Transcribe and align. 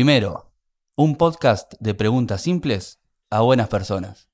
Primero, 0.00 0.50
un 0.96 1.14
podcast 1.14 1.74
de 1.78 1.94
preguntas 1.94 2.40
simples 2.40 3.00
a 3.28 3.42
buenas 3.42 3.68
personas. 3.68 4.30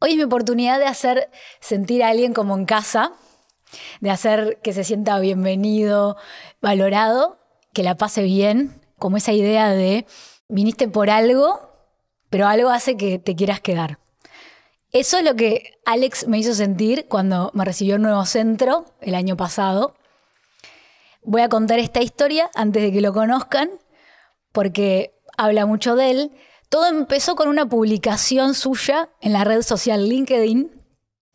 Hoy 0.00 0.12
es 0.12 0.16
mi 0.16 0.22
oportunidad 0.22 0.78
de 0.78 0.86
hacer 0.86 1.28
sentir 1.60 2.02
a 2.02 2.08
alguien 2.08 2.32
como 2.32 2.56
en 2.56 2.64
casa, 2.64 3.12
de 4.00 4.08
hacer 4.08 4.58
que 4.62 4.72
se 4.72 4.84
sienta 4.84 5.18
bienvenido, 5.18 6.16
valorado, 6.62 7.38
que 7.74 7.82
la 7.82 7.98
pase 7.98 8.22
bien, 8.22 8.80
como 8.98 9.18
esa 9.18 9.32
idea 9.32 9.68
de 9.68 10.06
viniste 10.48 10.88
por 10.88 11.10
algo, 11.10 11.60
pero 12.30 12.48
algo 12.48 12.70
hace 12.70 12.96
que 12.96 13.18
te 13.18 13.36
quieras 13.36 13.60
quedar. 13.60 13.98
Eso 14.92 15.18
es 15.18 15.24
lo 15.24 15.36
que 15.36 15.78
Alex 15.84 16.26
me 16.26 16.38
hizo 16.38 16.54
sentir 16.54 17.06
cuando 17.06 17.50
me 17.52 17.66
recibió 17.66 17.96
en 17.96 18.02
Nuevo 18.02 18.24
Centro 18.24 18.86
el 19.02 19.14
año 19.14 19.36
pasado. 19.36 19.94
Voy 21.22 21.42
a 21.42 21.50
contar 21.50 21.80
esta 21.80 22.00
historia 22.00 22.50
antes 22.54 22.82
de 22.82 22.92
que 22.92 23.02
lo 23.02 23.12
conozcan, 23.12 23.68
porque 24.52 25.14
habla 25.36 25.66
mucho 25.66 25.96
de 25.96 26.10
él. 26.10 26.32
Todo 26.68 26.86
empezó 26.86 27.34
con 27.34 27.48
una 27.48 27.68
publicación 27.68 28.54
suya 28.54 29.10
en 29.20 29.32
la 29.32 29.44
red 29.44 29.62
social 29.62 30.08
LinkedIn, 30.08 30.70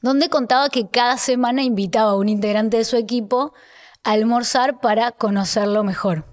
donde 0.02 0.30
contaba 0.30 0.70
que 0.70 0.88
cada 0.88 1.18
semana 1.18 1.64
invitaba 1.64 2.12
a 2.12 2.16
un 2.16 2.30
integrante 2.30 2.78
de 2.78 2.86
su 2.86 2.96
equipo 2.96 3.54
a 4.04 4.12
almorzar 4.12 4.80
para 4.80 5.12
conocerlo 5.12 5.84
mejor. 5.84 6.26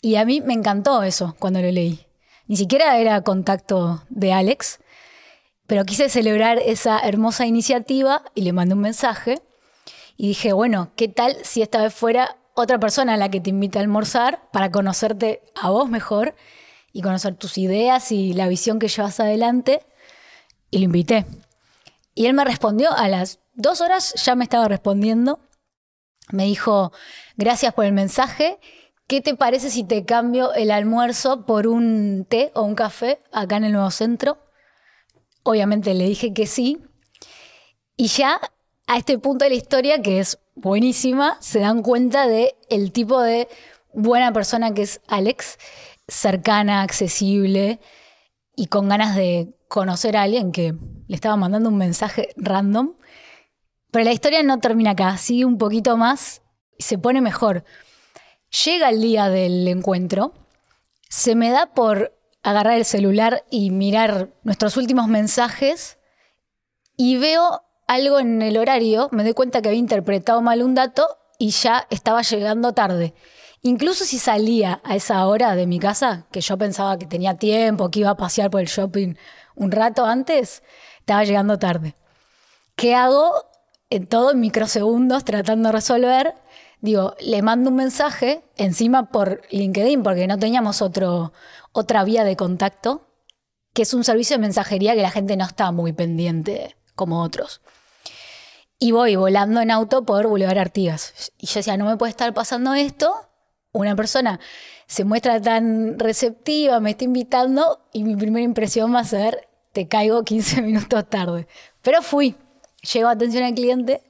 Y 0.00 0.16
a 0.16 0.24
mí 0.24 0.40
me 0.40 0.54
encantó 0.54 1.02
eso 1.02 1.36
cuando 1.38 1.60
lo 1.60 1.70
leí. 1.70 2.06
Ni 2.48 2.56
siquiera 2.56 2.98
era 2.98 3.22
contacto 3.22 4.02
de 4.10 4.32
Alex, 4.32 4.80
pero 5.66 5.84
quise 5.84 6.08
celebrar 6.08 6.58
esa 6.58 6.98
hermosa 6.98 7.46
iniciativa 7.46 8.24
y 8.34 8.42
le 8.42 8.52
mandé 8.52 8.74
un 8.74 8.80
mensaje 8.80 9.40
y 10.16 10.28
dije, 10.28 10.52
bueno, 10.52 10.90
¿qué 10.96 11.08
tal 11.08 11.36
si 11.44 11.62
esta 11.62 11.82
vez 11.82 11.94
fuera 11.94 12.36
otra 12.62 12.78
persona 12.78 13.14
a 13.14 13.16
la 13.16 13.30
que 13.30 13.40
te 13.40 13.50
invita 13.50 13.78
a 13.78 13.82
almorzar 13.82 14.48
para 14.52 14.70
conocerte 14.70 15.42
a 15.60 15.70
vos 15.70 15.88
mejor 15.88 16.34
y 16.92 17.02
conocer 17.02 17.34
tus 17.34 17.58
ideas 17.58 18.12
y 18.12 18.32
la 18.32 18.48
visión 18.48 18.78
que 18.78 18.88
llevas 18.88 19.20
adelante? 19.20 19.84
Y 20.70 20.78
lo 20.78 20.84
invité. 20.84 21.26
Y 22.14 22.26
él 22.26 22.34
me 22.34 22.44
respondió 22.44 22.92
a 22.92 23.08
las 23.08 23.40
dos 23.54 23.80
horas, 23.80 24.14
ya 24.22 24.34
me 24.34 24.44
estaba 24.44 24.68
respondiendo. 24.68 25.40
Me 26.30 26.44
dijo, 26.44 26.92
gracias 27.36 27.74
por 27.74 27.84
el 27.84 27.92
mensaje. 27.92 28.58
¿Qué 29.06 29.20
te 29.20 29.34
parece 29.34 29.70
si 29.70 29.84
te 29.84 30.04
cambio 30.04 30.54
el 30.54 30.70
almuerzo 30.70 31.44
por 31.44 31.66
un 31.66 32.26
té 32.28 32.50
o 32.54 32.62
un 32.62 32.74
café 32.74 33.20
acá 33.32 33.56
en 33.56 33.64
el 33.64 33.72
nuevo 33.72 33.90
centro? 33.90 34.38
Obviamente 35.42 35.92
le 35.94 36.06
dije 36.06 36.32
que 36.32 36.46
sí. 36.46 36.78
Y 37.96 38.06
ya 38.06 38.40
a 38.92 38.98
este 38.98 39.18
punto 39.18 39.46
de 39.46 39.48
la 39.48 39.56
historia, 39.56 40.02
que 40.02 40.20
es 40.20 40.38
buenísima, 40.54 41.38
se 41.40 41.60
dan 41.60 41.80
cuenta 41.82 42.26
de 42.26 42.56
el 42.68 42.92
tipo 42.92 43.22
de 43.22 43.48
buena 43.94 44.34
persona 44.34 44.74
que 44.74 44.82
es 44.82 45.00
Alex, 45.08 45.58
cercana, 46.08 46.82
accesible 46.82 47.80
y 48.54 48.66
con 48.66 48.90
ganas 48.90 49.16
de 49.16 49.54
conocer 49.66 50.14
a 50.14 50.22
alguien 50.22 50.52
que 50.52 50.74
le 51.08 51.14
estaba 51.14 51.36
mandando 51.36 51.70
un 51.70 51.78
mensaje 51.78 52.34
random. 52.36 52.92
Pero 53.90 54.04
la 54.04 54.12
historia 54.12 54.42
no 54.42 54.60
termina 54.60 54.90
acá, 54.90 55.16
sigue 55.16 55.46
un 55.46 55.56
poquito 55.56 55.96
más 55.96 56.42
y 56.76 56.82
se 56.82 56.98
pone 56.98 57.22
mejor. 57.22 57.64
Llega 58.62 58.90
el 58.90 59.00
día 59.00 59.30
del 59.30 59.66
encuentro, 59.68 60.34
se 61.08 61.34
me 61.34 61.48
da 61.48 61.72
por 61.72 62.14
agarrar 62.42 62.74
el 62.74 62.84
celular 62.84 63.42
y 63.48 63.70
mirar 63.70 64.34
nuestros 64.42 64.76
últimos 64.76 65.08
mensajes 65.08 65.96
y 66.98 67.16
veo 67.16 67.62
algo 67.86 68.18
en 68.18 68.42
el 68.42 68.56
horario, 68.56 69.08
me 69.12 69.22
doy 69.22 69.34
cuenta 69.34 69.62
que 69.62 69.68
había 69.68 69.80
interpretado 69.80 70.40
mal 70.42 70.62
un 70.62 70.74
dato 70.74 71.06
y 71.38 71.50
ya 71.50 71.86
estaba 71.90 72.22
llegando 72.22 72.72
tarde. 72.72 73.14
Incluso 73.62 74.04
si 74.04 74.18
salía 74.18 74.80
a 74.84 74.96
esa 74.96 75.24
hora 75.26 75.54
de 75.54 75.66
mi 75.66 75.78
casa, 75.78 76.26
que 76.32 76.40
yo 76.40 76.58
pensaba 76.58 76.98
que 76.98 77.06
tenía 77.06 77.36
tiempo, 77.36 77.90
que 77.90 78.00
iba 78.00 78.10
a 78.10 78.16
pasear 78.16 78.50
por 78.50 78.60
el 78.60 78.66
shopping 78.66 79.14
un 79.54 79.70
rato 79.70 80.04
antes, 80.04 80.62
estaba 80.98 81.24
llegando 81.24 81.58
tarde. 81.58 81.94
¿Qué 82.74 82.94
hago? 82.94 83.32
En 83.90 84.06
todo 84.06 84.32
en 84.32 84.40
microsegundos 84.40 85.24
tratando 85.24 85.68
de 85.68 85.72
resolver. 85.72 86.34
Digo, 86.80 87.14
le 87.20 87.42
mando 87.42 87.70
un 87.70 87.76
mensaje 87.76 88.44
encima 88.56 89.10
por 89.10 89.42
LinkedIn, 89.50 90.02
porque 90.02 90.26
no 90.26 90.38
teníamos 90.38 90.82
otro, 90.82 91.32
otra 91.72 92.02
vía 92.02 92.24
de 92.24 92.34
contacto, 92.34 93.08
que 93.72 93.82
es 93.82 93.94
un 93.94 94.02
servicio 94.02 94.36
de 94.36 94.42
mensajería 94.42 94.94
que 94.94 95.02
la 95.02 95.10
gente 95.10 95.36
no 95.36 95.44
está 95.44 95.70
muy 95.70 95.92
pendiente 95.92 96.76
como 96.96 97.22
otros. 97.22 97.60
Y 98.82 98.90
voy 98.90 99.14
volando 99.14 99.60
en 99.60 99.70
auto 99.70 100.04
por 100.04 100.26
Boulevard 100.26 100.58
Artigas. 100.58 101.30
Y 101.38 101.46
yo 101.46 101.60
decía, 101.60 101.76
no 101.76 101.84
me 101.84 101.96
puede 101.96 102.10
estar 102.10 102.34
pasando 102.34 102.74
esto. 102.74 103.14
Una 103.70 103.94
persona 103.94 104.40
se 104.88 105.04
muestra 105.04 105.40
tan 105.40 106.00
receptiva, 106.00 106.80
me 106.80 106.90
está 106.90 107.04
invitando 107.04 107.86
y 107.92 108.02
mi 108.02 108.16
primera 108.16 108.42
impresión 108.42 108.92
va 108.92 108.98
a 108.98 109.04
ser, 109.04 109.48
te 109.70 109.86
caigo 109.86 110.24
15 110.24 110.62
minutos 110.62 111.08
tarde. 111.08 111.46
Pero 111.80 112.02
fui, 112.02 112.34
llego 112.92 113.08
atención 113.08 113.44
al 113.44 113.54
cliente 113.54 114.02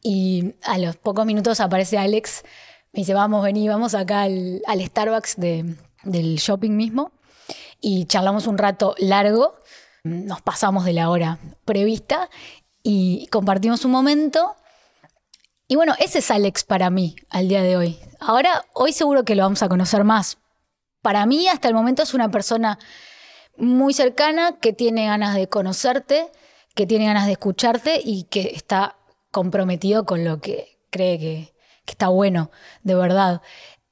y 0.00 0.54
a 0.62 0.78
los 0.78 0.94
pocos 0.94 1.26
minutos 1.26 1.58
aparece 1.58 1.98
Alex, 1.98 2.44
me 2.92 3.00
dice, 3.00 3.12
vamos, 3.12 3.42
vení, 3.42 3.66
vamos 3.66 3.96
acá 3.96 4.22
al, 4.22 4.62
Starbucks 4.68 5.34
de, 5.36 5.74
del 6.04 6.36
shopping 6.36 6.76
mismo 6.76 7.10
y 7.80 8.04
charlamos 8.04 8.46
un 8.46 8.56
rato 8.56 8.94
largo, 8.98 9.58
nos 10.04 10.42
pasamos 10.42 10.84
de 10.84 10.92
la 10.92 11.10
hora 11.10 11.40
prevista 11.64 12.30
y 12.82 13.26
compartimos 13.28 13.84
un 13.84 13.90
momento. 13.92 14.56
Y 15.68 15.76
bueno, 15.76 15.94
ese 15.98 16.18
es 16.18 16.30
Alex 16.30 16.64
para 16.64 16.90
mí 16.90 17.16
al 17.28 17.48
día 17.48 17.62
de 17.62 17.76
hoy. 17.76 17.98
Ahora, 18.18 18.64
hoy 18.74 18.92
seguro 18.92 19.24
que 19.24 19.34
lo 19.34 19.42
vamos 19.42 19.62
a 19.62 19.68
conocer 19.68 20.04
más. 20.04 20.38
Para 21.02 21.26
mí, 21.26 21.48
hasta 21.48 21.68
el 21.68 21.74
momento 21.74 22.02
es 22.02 22.14
una 22.14 22.30
persona 22.30 22.78
muy 23.56 23.94
cercana 23.94 24.58
que 24.60 24.72
tiene 24.72 25.06
ganas 25.06 25.34
de 25.34 25.48
conocerte, 25.48 26.30
que 26.74 26.86
tiene 26.86 27.06
ganas 27.06 27.26
de 27.26 27.32
escucharte 27.32 28.00
y 28.04 28.24
que 28.24 28.52
está 28.54 28.96
comprometido 29.30 30.04
con 30.04 30.24
lo 30.24 30.40
que 30.40 30.78
cree 30.90 31.18
que, 31.18 31.54
está 31.86 32.08
bueno, 32.08 32.50
de 32.82 32.94
verdad. 32.94 33.42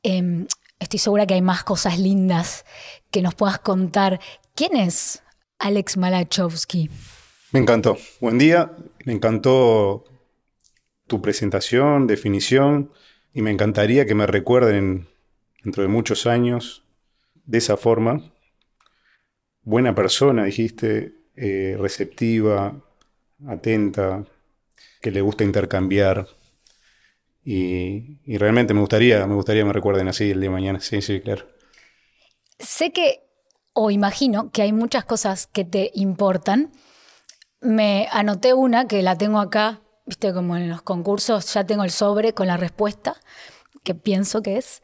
Em, 0.03 0.47
Estoy 0.81 0.99
segura 0.99 1.27
que 1.27 1.35
hay 1.35 1.43
más 1.43 1.65
cosas 1.65 1.99
lindas 1.99 2.65
que 3.11 3.23
nos 3.23 3.35
puedas 3.35 3.59
contar. 3.59 4.21
¿Quién 4.55 4.77
es 4.77 5.23
Alex 5.59 5.97
Malachowski? 5.97 6.91
Me 7.53 7.61
encantó. 7.61 7.97
Buen 8.21 8.39
día. 8.39 8.73
Me 9.05 9.13
encantó 9.13 10.05
tu 11.07 11.23
presentación, 11.23 12.07
definición, 12.07 12.93
y 13.33 13.43
me 13.43 13.51
encantaría 13.51 14.07
que 14.07 14.15
me 14.15 14.27
recuerden 14.27 15.09
dentro 15.63 15.83
de 15.83 15.89
muchos 15.89 16.27
años 16.27 16.85
de 17.47 17.59
esa 17.59 17.77
forma. 17.77 18.33
Buena 19.63 19.95
persona, 19.95 20.45
dijiste, 20.45 21.15
eh, 21.37 21.77
receptiva, 21.79 22.85
atenta, 23.47 24.27
que 25.01 25.11
le 25.11 25.23
gusta 25.23 25.45
intercambiar, 25.45 26.27
y, 27.51 28.37
realmente 28.37 28.75
me 28.75 28.81
gustaría, 28.81 29.27
me 29.27 29.35
gustaría 29.35 29.65
me 29.65 29.73
recuerden 29.73 30.07
así 30.07 30.31
el 30.31 30.41
día 30.41 30.51
de 30.51 30.55
mañana. 30.55 30.81
Sí, 30.81 31.01
sí, 31.01 31.21
claro. 31.23 31.47
Sé 32.59 32.93
que, 32.93 33.23
o 33.73 33.91
imagino, 33.91 34.51
que 34.51 34.61
hay 34.61 34.73
muchas 34.75 35.07
cosas 35.07 35.47
que 35.47 35.65
te 35.65 35.91
importan. 35.95 36.71
Me 37.61 38.09
anoté 38.13 38.55
una 38.55 38.87
que 38.87 39.03
la 39.03 39.17
tengo 39.17 39.41
acá, 39.41 39.81
viste, 40.07 40.33
como 40.33 40.57
en 40.57 40.69
los 40.69 40.83
concursos 40.83 41.53
ya 41.53 41.65
tengo 41.65 41.85
el 41.85 41.91
sobre 41.91 42.33
con 42.33 42.47
la 42.47 42.57
respuesta, 42.57 43.17
que 43.83 43.95
pienso 43.95 44.43
que 44.43 44.59
es. 44.59 44.83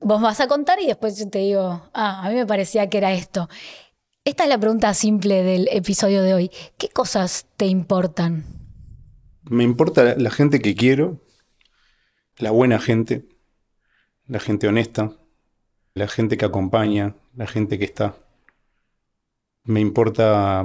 Vos 0.00 0.20
vas 0.20 0.40
a 0.40 0.48
contar 0.48 0.80
y 0.80 0.86
después 0.86 1.18
yo 1.18 1.28
te 1.28 1.40
digo, 1.40 1.88
ah, 1.92 2.22
a 2.24 2.28
mí 2.30 2.34
me 2.34 2.46
parecía 2.46 2.88
que 2.88 2.98
era 2.98 3.12
esto. 3.12 3.48
Esta 4.24 4.44
es 4.44 4.48
la 4.48 4.58
pregunta 4.58 4.94
simple 4.94 5.42
del 5.42 5.68
episodio 5.70 6.22
de 6.22 6.34
hoy. 6.34 6.50
¿Qué 6.78 6.88
cosas 6.88 7.46
te 7.56 7.66
importan? 7.66 8.44
Me 9.44 9.64
importa 9.64 10.14
la 10.16 10.30
gente 10.30 10.60
que 10.60 10.74
quiero, 10.74 11.20
la 12.38 12.50
buena 12.50 12.78
gente, 12.78 13.28
la 14.26 14.38
gente 14.38 14.68
honesta, 14.68 15.16
la 15.94 16.08
gente 16.08 16.36
que 16.36 16.44
acompaña, 16.44 17.16
la 17.34 17.46
gente 17.46 17.78
que 17.78 17.84
está. 17.84 18.16
Me 19.64 19.80
importa 19.80 20.64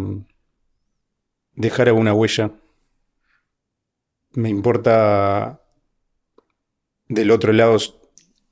dejar 1.58 1.90
alguna 1.90 2.14
huella. 2.14 2.52
Me 4.32 4.48
importa 4.48 5.62
del 7.10 7.32
otro 7.32 7.52
lado 7.52 7.78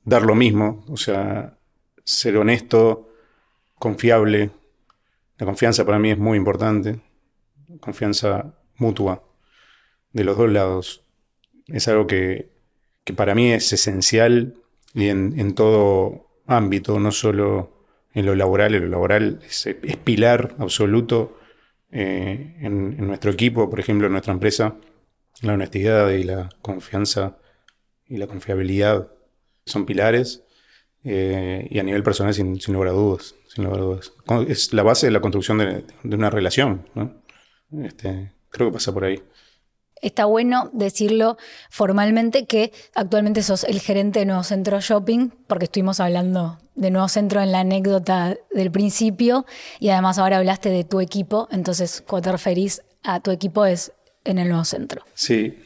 dar 0.04 0.24
lo 0.24 0.36
mismo, 0.36 0.84
o 0.90 0.98
sea, 0.98 1.58
ser 2.04 2.36
honesto, 2.36 3.10
confiable. 3.76 4.52
La 5.38 5.46
confianza 5.46 5.86
para 5.86 6.00
mí 6.00 6.12
es 6.12 6.18
muy 6.18 6.38
importante, 6.38 7.00
confianza 7.80 8.54
mutua 8.76 9.24
de 10.12 10.26
los 10.26 10.38
dos 10.38 10.52
lados. 10.52 11.06
Es 11.68 11.88
algo 11.88 12.06
que 12.08 12.56
que 13.06 13.14
para 13.14 13.36
mí 13.36 13.54
es 13.54 13.72
esencial 13.72 14.56
y 14.94 15.08
en, 15.08 15.54
todo 15.54 16.28
ámbito, 16.48 17.00
no 17.00 17.12
solo 17.12 17.72
en 18.14 18.26
lo 18.26 18.36
laboral, 18.36 18.74
en 18.74 18.86
lo 18.86 18.90
laboral 18.90 19.40
es, 19.48 19.68
pilar 20.04 20.56
absoluto 20.58 21.38
eh, 21.98 22.58
en, 22.60 22.98
nuestro 23.08 23.32
equipo, 23.32 23.70
por 23.70 23.80
ejemplo, 23.80 24.08
en 24.08 24.12
nuestra 24.12 24.34
empresa, 24.34 24.76
la 25.42 25.54
honestidad 25.54 26.10
y 26.10 26.24
la 26.24 26.50
confianza 26.62 27.38
y 28.06 28.18
la 28.18 28.28
confiabilidad 28.28 29.10
son 29.66 29.86
pilares. 29.86 30.44
eh, 31.06 31.68
y 31.70 31.80
a 31.80 31.84
nivel 31.84 32.04
personal 32.04 32.34
sin, 32.34 32.60
sin, 32.60 32.74
lugar 32.74 32.90
a 32.90 32.94
dudas, 32.94 33.36
sin 33.48 33.64
lugar 33.64 33.80
a 33.80 33.84
dudas. 33.84 34.14
Es 34.50 34.74
la 34.74 34.84
base 34.84 35.08
de 35.08 35.12
la 35.12 35.22
construcción 35.22 35.60
de, 35.60 35.86
de 36.04 36.16
una 36.16 36.32
relación, 36.32 36.88
¿no? 36.96 37.22
Este, 37.84 38.32
creo 38.50 38.70
que 38.70 38.74
pasa 38.74 38.94
por 38.94 39.06
ahí. 39.06 39.22
Está 40.02 40.26
bueno 40.26 40.70
decirlo 40.74 41.38
formalmente 41.70 42.46
que 42.46 42.72
actualmente 42.94 43.42
sos 43.44 43.64
el 43.64 43.80
gerente 43.80 44.20
de 44.20 44.26
Nuevo 44.26 44.44
Centro 44.44 44.80
Shopping, 44.80 45.30
porque 45.48 45.66
estuvimos 45.66 46.00
hablando 46.00 46.60
de 46.76 46.92
Nuevo 46.92 47.08
Centro 47.08 47.42
en 47.42 47.52
la 47.52 47.62
anécdota 47.62 48.38
del 48.54 48.72
principio 48.72 49.46
y 49.80 49.90
además 49.90 50.20
ahora 50.20 50.38
hablaste 50.38 50.70
de 50.70 50.84
tu 50.84 51.00
equipo, 51.00 51.48
entonces 51.52 52.04
cuando 52.06 52.36
te 52.38 52.70
a 53.04 53.20
tu 53.22 53.32
equipo 53.32 53.66
es 53.66 53.94
en 54.24 54.40
el 54.40 54.50
Nuevo 54.50 54.66
Centro. 54.66 55.04
Sí, 55.14 55.58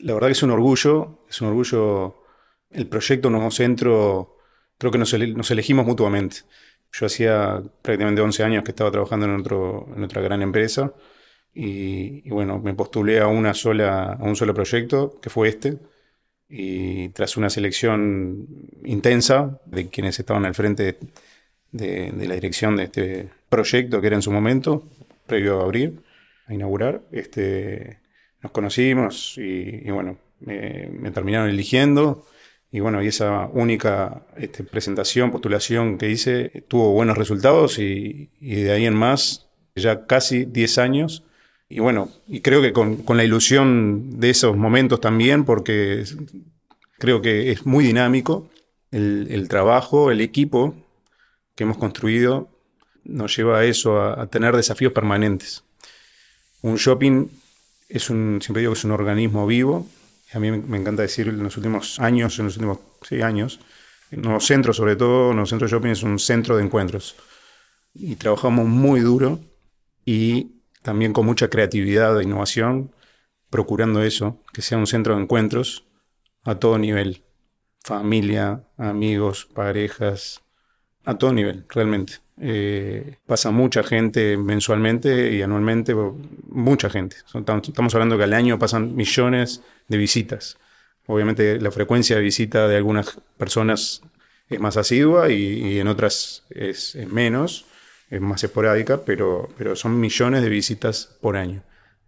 la 0.00 0.14
verdad 0.14 0.28
que 0.28 0.32
es 0.32 0.42
un 0.42 0.50
orgullo, 0.50 1.20
es 1.28 1.40
un 1.40 1.48
orgullo 1.48 2.22
el 2.70 2.88
proyecto 2.88 3.30
Nuevo 3.30 3.50
Centro, 3.50 4.36
creo 4.78 4.90
que 4.90 4.98
nos, 4.98 5.12
elegimos 5.12 5.86
mutuamente. 5.86 6.38
Yo 6.92 7.06
hacía 7.06 7.62
prácticamente 7.82 8.20
11 8.20 8.44
años 8.44 8.64
que 8.64 8.70
estaba 8.70 8.90
trabajando 8.90 9.26
en, 9.26 9.40
otro, 9.40 9.88
en 9.96 10.02
otra 10.04 10.22
gran 10.22 10.42
empresa 10.42 10.92
y, 11.54 12.28
bueno, 12.30 12.58
me 12.58 12.74
postulé 12.74 13.20
a, 13.20 13.28
una 13.28 13.54
sola, 13.54 14.14
a 14.14 14.24
un 14.24 14.34
solo 14.34 14.54
proyecto, 14.54 15.20
que 15.20 15.30
fue 15.30 15.48
este, 15.48 15.78
y 16.48 17.10
tras 17.10 17.36
una 17.36 17.48
selección 17.48 18.46
intensa 18.84 19.60
de 19.64 19.88
quienes 19.88 20.18
estaban 20.18 20.44
al 20.44 20.54
frente 20.54 20.98
de, 21.70 22.12
la 22.26 22.34
dirección 22.34 22.76
de 22.76 22.84
este 22.84 23.28
proyecto, 23.48 24.00
que 24.00 24.08
era 24.08 24.16
en 24.16 24.22
su 24.22 24.32
momento, 24.32 24.84
previo 25.26 25.60
a 25.60 25.64
abrir, 25.64 26.00
a 26.46 26.54
inaugurar, 26.54 27.02
este, 27.12 28.00
nos 28.42 28.50
conocimos 28.50 29.38
y, 29.38 29.88
bueno, 29.90 30.18
me, 30.40 31.10
terminaron 31.12 31.48
eligiendo. 31.48 32.26
Y 32.72 32.80
bueno, 32.80 33.00
y 33.00 33.06
esa 33.06 33.46
única 33.52 34.26
este, 34.36 34.64
presentación, 34.64 35.30
postulación 35.30 35.96
que 35.96 36.10
hice, 36.10 36.64
tuvo 36.66 36.90
buenos 36.90 37.16
resultados 37.16 37.78
y, 37.78 38.30
y 38.40 38.62
de 38.62 38.72
ahí 38.72 38.84
en 38.84 38.94
más, 38.94 39.48
ya 39.76 40.06
casi 40.06 40.44
10 40.44 40.78
años, 40.78 41.24
y 41.68 41.80
bueno, 41.80 42.10
y 42.28 42.40
creo 42.40 42.60
que 42.62 42.72
con, 42.72 43.04
la 43.08 43.24
ilusión 43.24 44.20
de 44.20 44.30
esos 44.30 44.56
momentos 44.56 45.00
también, 45.00 45.44
porque 45.44 46.04
creo 46.98 47.22
que 47.22 47.50
es 47.52 47.66
muy 47.66 47.84
dinámico 47.84 48.48
el, 48.90 49.48
trabajo, 49.48 50.10
el 50.10 50.20
equipo 50.20 50.74
que 51.54 51.64
hemos 51.64 51.78
construido 51.78 52.48
nos 53.04 53.36
lleva 53.36 53.58
a 53.58 53.64
eso, 53.64 54.00
a, 54.00 54.26
tener 54.28 54.56
desafíos 54.56 54.92
permanentes. 54.92 55.64
Un 56.62 56.76
shopping 56.76 57.28
es 57.88 58.08
un, 58.08 58.40
siempre 58.40 58.60
digo 58.60 58.72
que 58.72 58.78
es 58.78 58.84
un 58.84 58.92
organismo 58.92 59.46
vivo, 59.46 59.86
a 60.32 60.38
mí 60.40 60.50
me 60.50 60.78
encanta 60.78 61.02
decir 61.02 61.28
en 61.28 61.42
los 61.42 61.56
últimos 61.56 62.00
años, 62.00 62.38
en 62.38 62.46
los 62.46 62.56
últimos 62.56 62.78
seis 63.02 63.22
años, 63.22 63.60
Nuevo 64.10 64.40
Centro 64.40 64.72
sobre 64.72 64.96
todo, 64.96 65.32
Nuevo 65.32 65.46
Centro 65.46 65.68
Shopping 65.68 65.90
es 65.90 66.02
un 66.02 66.18
centro 66.18 66.56
de 66.56 66.64
encuentros. 66.64 67.16
Y 67.94 68.16
trabajamos 68.16 68.66
muy 68.66 69.00
duro 69.00 69.40
y 70.04 70.53
también 70.84 71.14
con 71.14 71.24
mucha 71.24 71.48
creatividad 71.48 72.20
e 72.20 72.24
innovación, 72.24 72.92
procurando 73.48 74.02
eso, 74.02 74.38
que 74.52 74.60
sea 74.60 74.76
un 74.76 74.86
centro 74.86 75.16
de 75.16 75.22
encuentros 75.22 75.86
a 76.44 76.56
todo 76.56 76.78
nivel, 76.78 77.22
familia, 77.82 78.64
amigos, 78.76 79.46
parejas, 79.46 80.42
a 81.06 81.16
todo 81.16 81.32
nivel, 81.32 81.64
realmente. 81.70 82.14
Eh, 82.38 83.16
pasa 83.24 83.50
mucha 83.50 83.82
gente 83.82 84.36
mensualmente 84.36 85.32
y 85.32 85.40
anualmente, 85.40 85.94
mucha 86.48 86.90
gente. 86.90 87.16
Estamos 87.32 87.94
hablando 87.94 88.18
que 88.18 88.24
al 88.24 88.34
año 88.34 88.58
pasan 88.58 88.94
millones 88.94 89.62
de 89.88 89.96
visitas. 89.96 90.58
Obviamente 91.06 91.58
la 91.62 91.70
frecuencia 91.70 92.16
de 92.16 92.22
visita 92.22 92.68
de 92.68 92.76
algunas 92.76 93.18
personas 93.38 94.02
es 94.50 94.60
más 94.60 94.76
asidua 94.76 95.30
y, 95.30 95.78
en 95.78 95.88
otras 95.88 96.44
es 96.50 96.94
menos 97.10 97.64
es 98.14 98.20
más 98.20 98.42
esporádica, 98.44 99.04
pero, 99.04 99.48
pero 99.58 99.74
son 99.74 99.98
millones 99.98 100.42
de 100.42 100.48
visitas 100.48 101.16
por 101.20 101.36
año. 101.36 101.62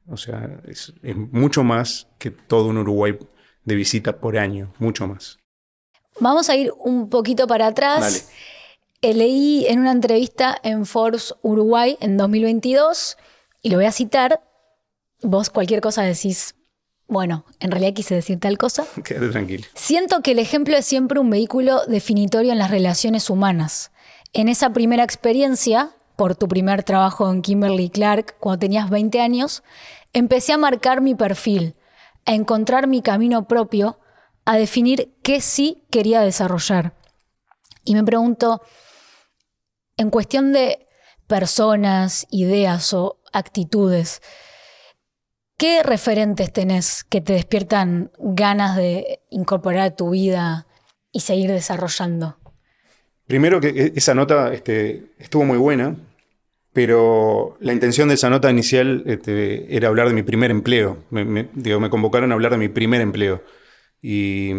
O 0.09 0.17
sea, 0.17 0.61
es, 0.69 0.93
mucho 1.33 1.65
más 1.65 2.07
que 2.19 2.31
todo 2.31 2.67
un 2.67 2.79
Uruguay 2.79 3.19
de 3.65 3.75
visitas 3.75 4.15
por 4.15 4.39
año, 4.39 4.73
mucho 4.79 5.09
más. 5.09 5.39
Vamos 6.21 6.49
a 6.49 6.55
ir 6.55 6.73
un 6.79 7.11
poquito 7.11 7.47
para 7.49 7.67
atrás. 7.67 8.29
Eh, 9.03 9.15
leí 9.15 9.67
en 9.67 9.81
una 9.81 9.91
entrevista 9.91 10.57
en 10.63 10.87
Forbes 10.87 11.35
Uruguay 11.43 11.97
en 12.01 12.17
2022, 12.17 13.17
y 13.63 13.71
lo 13.71 13.77
voy 13.77 13.87
a 13.87 13.93
citar, 13.93 14.41
vos 15.23 15.51
cualquier 15.51 15.81
cosa 15.81 16.03
decís, 16.03 16.55
bueno, 17.09 17.45
en 17.59 17.73
realidad 17.73 17.95
quise 17.95 18.15
decir 18.15 18.39
tal 18.39 18.59
cosa. 18.59 18.87
Quédate 19.05 19.31
tranquilo. 19.31 19.65
Siento 19.75 20.23
que 20.23 20.33
el 20.33 20.39
ejemplo 20.39 20.77
es 20.77 20.87
siempre 20.87 21.19
un 21.19 21.31
vehículo 21.31 21.85
definitorio 21.87 22.53
en 22.53 22.59
las 22.59 22.71
relaciones 22.71 23.29
humanas. 23.29 23.91
En 24.33 24.49
esa 24.49 24.71
primera 24.73 25.03
experiencia, 25.03 25.96
por 26.17 26.35
tu 26.35 26.49
primer 26.49 26.83
trabajo 26.83 27.31
en 27.31 27.43
Kimberly 27.43 27.91
Clark, 27.91 28.37
cuando 28.41 28.59
tenías 28.59 28.91
20 28.91 29.21
años, 29.21 29.63
empecé 30.13 30.55
a 30.55 30.59
marcar 30.59 31.01
mi 31.01 31.15
perfil, 31.15 31.77
a 32.25 32.33
encontrar 32.35 32.87
mi 32.87 33.03
camino 33.03 33.47
propio, 33.47 34.01
a 34.45 34.57
definir 34.57 35.15
qué 35.23 35.41
sí 35.41 35.85
quería 35.91 36.21
desarrollar. 36.21 36.95
Y 37.85 37.95
me 37.95 38.03
pregunto, 38.03 38.63
en 39.97 40.11
cuestión 40.11 40.53
de 40.53 40.87
personas, 41.27 42.27
ideas 42.31 42.93
o 42.95 43.21
actitudes, 43.33 44.23
¿qué 45.57 45.83
referentes 45.83 46.53
tenés 46.53 47.05
que 47.05 47.21
te 47.21 47.35
despiertan 47.35 48.11
ganas 48.19 48.77
de 48.77 49.21
incorporar 49.31 49.81
a 49.81 49.97
tu 49.97 50.11
vida 50.11 50.67
y 51.13 51.21
seguir 51.21 51.51
desarrollando? 51.51 52.39
Primero 53.27 53.61
que 53.61 53.69
e-, 53.69 53.93
esa 53.97 54.15
nota 54.15 54.53
este, 54.53 55.13
estuvo 55.19 55.45
muy 55.45 55.59
buena, 55.59 55.97
pero 56.77 57.57
la 57.61 57.73
intención 57.73 58.07
de 58.09 58.17
esa 58.17 58.29
nota 58.29 58.51
inicial 58.51 59.03
este, 59.07 59.75
era 59.75 59.89
hablar 59.89 60.09
de 60.09 60.13
mi 60.13 60.23
primer 60.23 60.51
empleo. 60.51 61.05
Me, 61.09 61.49
digo, 61.55 61.81
me 61.81 61.89
convocaron 61.89 62.31
a 62.33 62.35
hablar 62.35 62.53
de 62.53 62.59
mi 62.59 62.69
primer 62.69 63.01
empleo. 63.01 63.43
Y, 64.03 64.53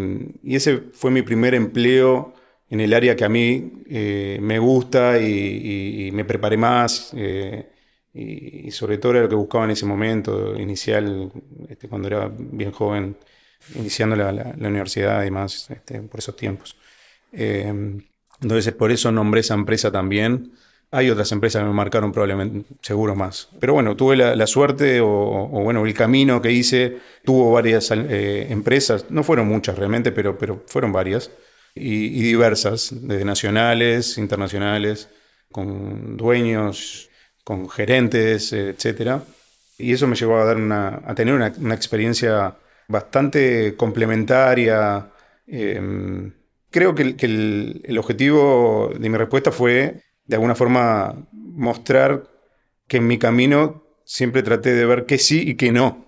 ese 0.43 0.79
fue 0.93 1.11
mi 1.11 1.21
primer 1.21 1.53
empleo 1.53 2.33
en 2.71 2.79
el 2.79 2.95
área 2.95 3.15
que 3.15 3.23
a 3.23 3.29
mí 3.29 3.83
eh, 3.87 4.39
me 4.41 4.57
gusta 4.57 5.21
y, 5.21 6.09
me 6.11 6.25
preparé 6.25 6.57
más. 6.57 7.11
Eh, 7.15 7.69
y, 8.15 8.71
sobre 8.71 8.97
todo 8.97 9.11
era 9.11 9.21
lo 9.21 9.29
que 9.29 9.35
buscaba 9.35 9.65
en 9.65 9.71
ese 9.71 9.85
momento 9.85 10.59
inicial, 10.59 11.31
este, 11.69 11.87
cuando 11.87 12.07
era 12.07 12.31
bien 12.35 12.71
joven, 12.71 13.15
iniciando 13.75 14.15
la, 14.15 14.55
universidad 14.57 15.23
y 15.23 15.29
más 15.29 15.69
por 16.09 16.19
esos 16.19 16.35
tiempos. 16.35 16.77
Eh, 17.31 17.71
entonces, 18.41 18.73
por 18.73 18.91
eso 18.91 19.11
nombré 19.11 19.41
esa 19.41 19.53
empresa 19.53 19.91
también. 19.91 20.53
Hay 20.91 21.09
otras 21.09 21.31
empresas 21.33 21.61
que 21.61 21.67
me 21.67 21.73
marcaron 21.73 22.11
probablemente, 22.11 22.65
seguro 22.81 23.15
más. 23.15 23.49
Pero 23.59 23.73
bueno, 23.73 23.95
tuve 23.97 24.15
la, 24.15 24.47
suerte 24.47 25.01
o, 25.01 25.47
bueno, 25.63 25.85
el 25.85 25.93
camino 25.93 26.41
que 26.41 26.51
hice, 26.51 26.97
tuvo 27.25 27.51
varias 27.51 27.91
eh, 27.91 28.47
empresas, 28.49 29.05
no 29.09 29.23
fueron 29.23 29.47
muchas 29.47 29.77
realmente, 29.77 30.13
pero, 30.13 30.37
pero 30.37 30.63
fueron 30.67 30.93
varias, 30.93 31.29
y, 31.79 32.21
diversas, 32.21 32.89
desde 32.91 33.25
nacionales, 33.25 34.17
internacionales, 34.17 35.09
con 35.51 36.17
dueños, 36.17 37.09
con 37.43 37.69
gerentes, 37.69 38.53
etc. 38.53 39.21
Y 39.77 39.93
eso 39.93 40.07
me 40.07 40.15
llevó 40.15 40.37
a, 40.37 40.45
dar 40.45 40.57
una, 40.57 41.01
a 41.05 41.15
tener 41.15 41.33
una, 41.33 41.73
experiencia 41.73 42.55
bastante 42.87 43.75
complementaria. 43.75 45.09
Em, 45.47 46.33
creo 46.71 46.95
que, 46.95 47.15
el, 47.19 47.97
objetivo 47.97 48.91
de 48.97 49.09
mi 49.09 49.17
respuesta 49.17 49.51
fue, 49.51 50.01
de 50.27 50.35
alguna 50.35 50.55
forma, 50.55 51.27
mostrar 51.31 52.29
que 52.87 52.97
en 52.97 53.07
mi 53.07 53.17
camino 53.17 53.83
siempre 54.03 54.43
traté 54.43 54.73
de 54.73 54.85
ver 54.85 55.05
qué 55.05 55.17
sí 55.17 55.41
y 55.49 55.55
qué 55.55 55.71
no. 55.71 56.05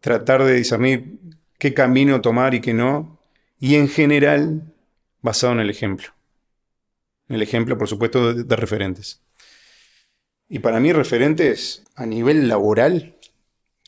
Tratar 0.00 0.44
de 0.44 0.54
discernir 0.54 1.18
qué 1.58 1.74
camino 1.74 2.20
tomar 2.20 2.54
y 2.54 2.60
qué 2.60 2.74
no. 2.74 3.20
Y 3.58 3.76
en 3.76 3.88
general, 3.88 4.74
basado 5.20 5.52
en 5.52 5.60
el 5.60 5.70
ejemplo. 5.70 6.08
El 7.28 7.42
ejemplo, 7.42 7.78
por 7.78 7.88
supuesto, 7.88 8.34
de, 8.34 8.56
referentes. 8.56 9.22
Y 10.48 10.58
para 10.58 10.80
mí, 10.80 10.92
referentes 10.92 11.84
a 11.94 12.06
nivel 12.06 12.48
laboral, 12.48 13.16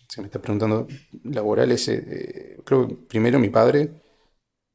se 0.08 0.20
me 0.20 0.26
está 0.26 0.40
preguntando, 0.40 0.86
laboral 1.24 1.72
es, 1.72 1.88
eh, 1.88 2.04
eh, 2.06 2.60
creo 2.64 2.86
que 2.86 2.94
primero 2.94 3.38
mi 3.38 3.48
padre, 3.48 4.02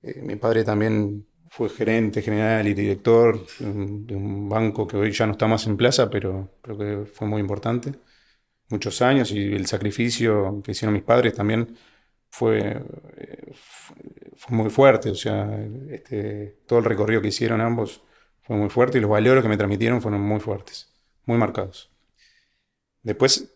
eh, 0.01 0.21
mi 0.21 0.35
padre 0.35 0.63
también 0.63 1.27
fue 1.57 1.69
gerente 1.69 2.21
general 2.21 2.67
y 2.67 2.75
director 2.75 3.43
de 3.59 4.15
un 4.15 4.47
banco 4.47 4.85
que 4.87 4.95
hoy 4.95 5.11
ya 5.11 5.25
no 5.25 5.31
está 5.31 5.47
más 5.47 5.65
en 5.65 5.75
plaza, 5.75 6.07
pero 6.07 6.51
creo 6.61 6.77
que 6.77 7.05
fue 7.11 7.27
muy 7.27 7.41
importante. 7.41 7.93
Muchos 8.69 9.01
años 9.01 9.31
y 9.31 9.53
el 9.55 9.65
sacrificio 9.65 10.61
que 10.63 10.73
hicieron 10.73 10.93
mis 10.93 11.01
padres 11.01 11.33
también 11.33 11.75
fue, 12.29 12.83
eh, 13.17 13.53
muy 14.49 14.69
fuerte. 14.69 15.09
O 15.09 15.15
sea, 15.15 15.59
este, 15.89 16.59
todo 16.67 16.79
el 16.79 16.85
recorrido 16.85 17.23
que 17.23 17.29
hicieron 17.29 17.59
ambos 17.61 18.03
fue 18.43 18.55
muy 18.55 18.69
fuerte 18.69 18.99
y 18.99 19.01
los 19.01 19.09
valores 19.09 19.41
que 19.41 19.49
me 19.49 19.57
transmitieron 19.57 19.99
fueron 19.99 20.21
muy 20.21 20.39
fuertes, 20.39 20.93
muy 21.25 21.37
marcados. 21.39 21.89
Después, 23.01 23.51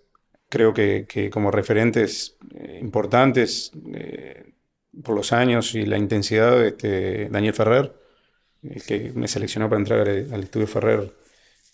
creo 0.50 0.74
que, 0.74 1.30
como 1.32 1.52
referentes 1.52 2.38
eh, 2.56 2.80
importantes, 2.82 3.72
por 5.04 5.16
los 5.16 5.34
años 5.34 5.76
y 5.76 5.86
la 5.86 5.98
intensidad, 5.98 6.66
este, 6.66 7.30
Daniel 7.30 7.54
Ferrer, 7.54 7.94
el 8.64 8.84
que 8.84 9.12
me 9.16 9.28
seleccionó 9.28 9.70
para 9.70 9.80
entrar 9.80 10.08
al, 10.08 10.44
estudio 10.44 10.68
Ferrer. 10.68 11.12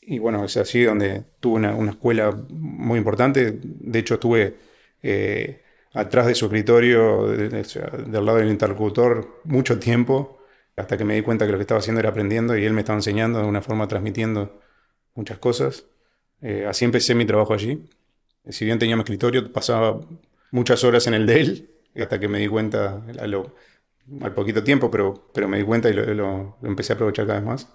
Y 0.01 0.19
bueno, 0.19 0.45
es 0.45 0.55
así 0.57 0.83
donde 0.83 1.23
tuve 1.39 1.67
una, 1.69 1.91
escuela 1.91 2.31
muy 2.49 2.97
importante. 2.97 3.59
De 3.61 3.99
hecho, 3.99 4.15
estuve 4.15 4.55
eh, 5.03 5.61
atrás 5.93 6.27
de 6.27 6.35
su 6.35 6.45
escritorio, 6.45 7.27
del 7.27 8.25
lado 8.25 8.37
del 8.37 8.49
interlocutor, 8.49 9.41
mucho 9.43 9.79
tiempo, 9.79 10.39
hasta 10.75 10.97
que 10.97 11.03
me 11.03 11.15
di 11.15 11.21
cuenta 11.23 11.45
que 11.45 11.51
lo 11.51 11.57
que 11.57 11.63
estaba 11.63 11.79
haciendo 11.79 11.99
era 11.99 12.09
aprendiendo 12.09 12.55
y 12.55 12.63
él 12.63 12.73
me 12.73 12.81
estaba 12.81 12.97
enseñando 12.97 13.39
de 13.39 13.45
una 13.45 13.61
forma 13.61 13.87
transmitiendo 13.87 14.61
muchas 15.15 15.39
cosas. 15.39 15.85
Eh, 16.41 16.65
así 16.67 16.85
empecé 16.85 17.15
mi 17.15 17.25
trabajo 17.25 17.53
allí. 17.53 17.83
Si 18.49 18.63
bien 18.63 18.79
tenía 18.79 18.95
mi 18.95 19.01
escritorio, 19.01 19.51
pasaba 19.51 19.99
muchas 20.51 20.83
horas 20.83 21.07
en 21.07 21.15
el 21.15 21.25
de 21.25 21.41
él, 21.41 21.76
hasta 22.01 22.19
que 22.19 22.27
me 22.27 22.39
di 22.39 22.47
cuenta, 22.47 23.03
a 23.19 23.27
lo- 23.27 23.55
al 24.21 24.33
poquito 24.33 24.63
tiempo, 24.63 24.89
pero, 24.91 25.29
pero 25.33 25.47
me 25.47 25.57
di 25.57 25.63
cuenta 25.65 25.89
y 25.89 25.93
lo, 25.93 26.05
lo- 26.13 26.57
lo 26.61 26.69
empecé 26.69 26.93
a 26.93 26.95
aprovechar 26.95 27.27
cada 27.27 27.39
vez 27.39 27.47
más. 27.47 27.67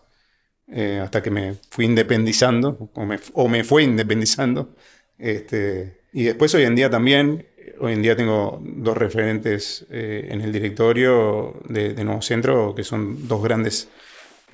Eh, 0.69 1.01
hasta 1.03 1.23
que 1.23 1.31
me 1.31 1.55
fui 1.71 1.85
independizando, 1.87 2.91
o 2.95 3.05
me, 3.05 3.19
o 3.35 3.49
me 3.49 3.65
fue 3.65 3.83
independizando. 3.85 4.75
Este, 5.19 6.03
y 6.13 6.25
después 6.25 6.55
hoy 6.55 6.65
en 6.65 6.75
día 6.77 6.89
también, 6.91 7.47
hoy 7.81 7.93
en 7.95 8.03
día 8.03 8.17
tengo 8.17 8.61
dos 8.65 8.97
referentes 8.97 9.87
eh, 9.91 10.29
en 10.31 10.41
el 10.41 10.53
directorio 10.53 11.61
de, 11.69 11.95
de 11.95 12.05
Nuevo 12.05 12.23
Centro, 12.23 12.75
que 12.75 12.85
son 12.85 13.29
dos 13.29 13.43
grandes 13.43 13.89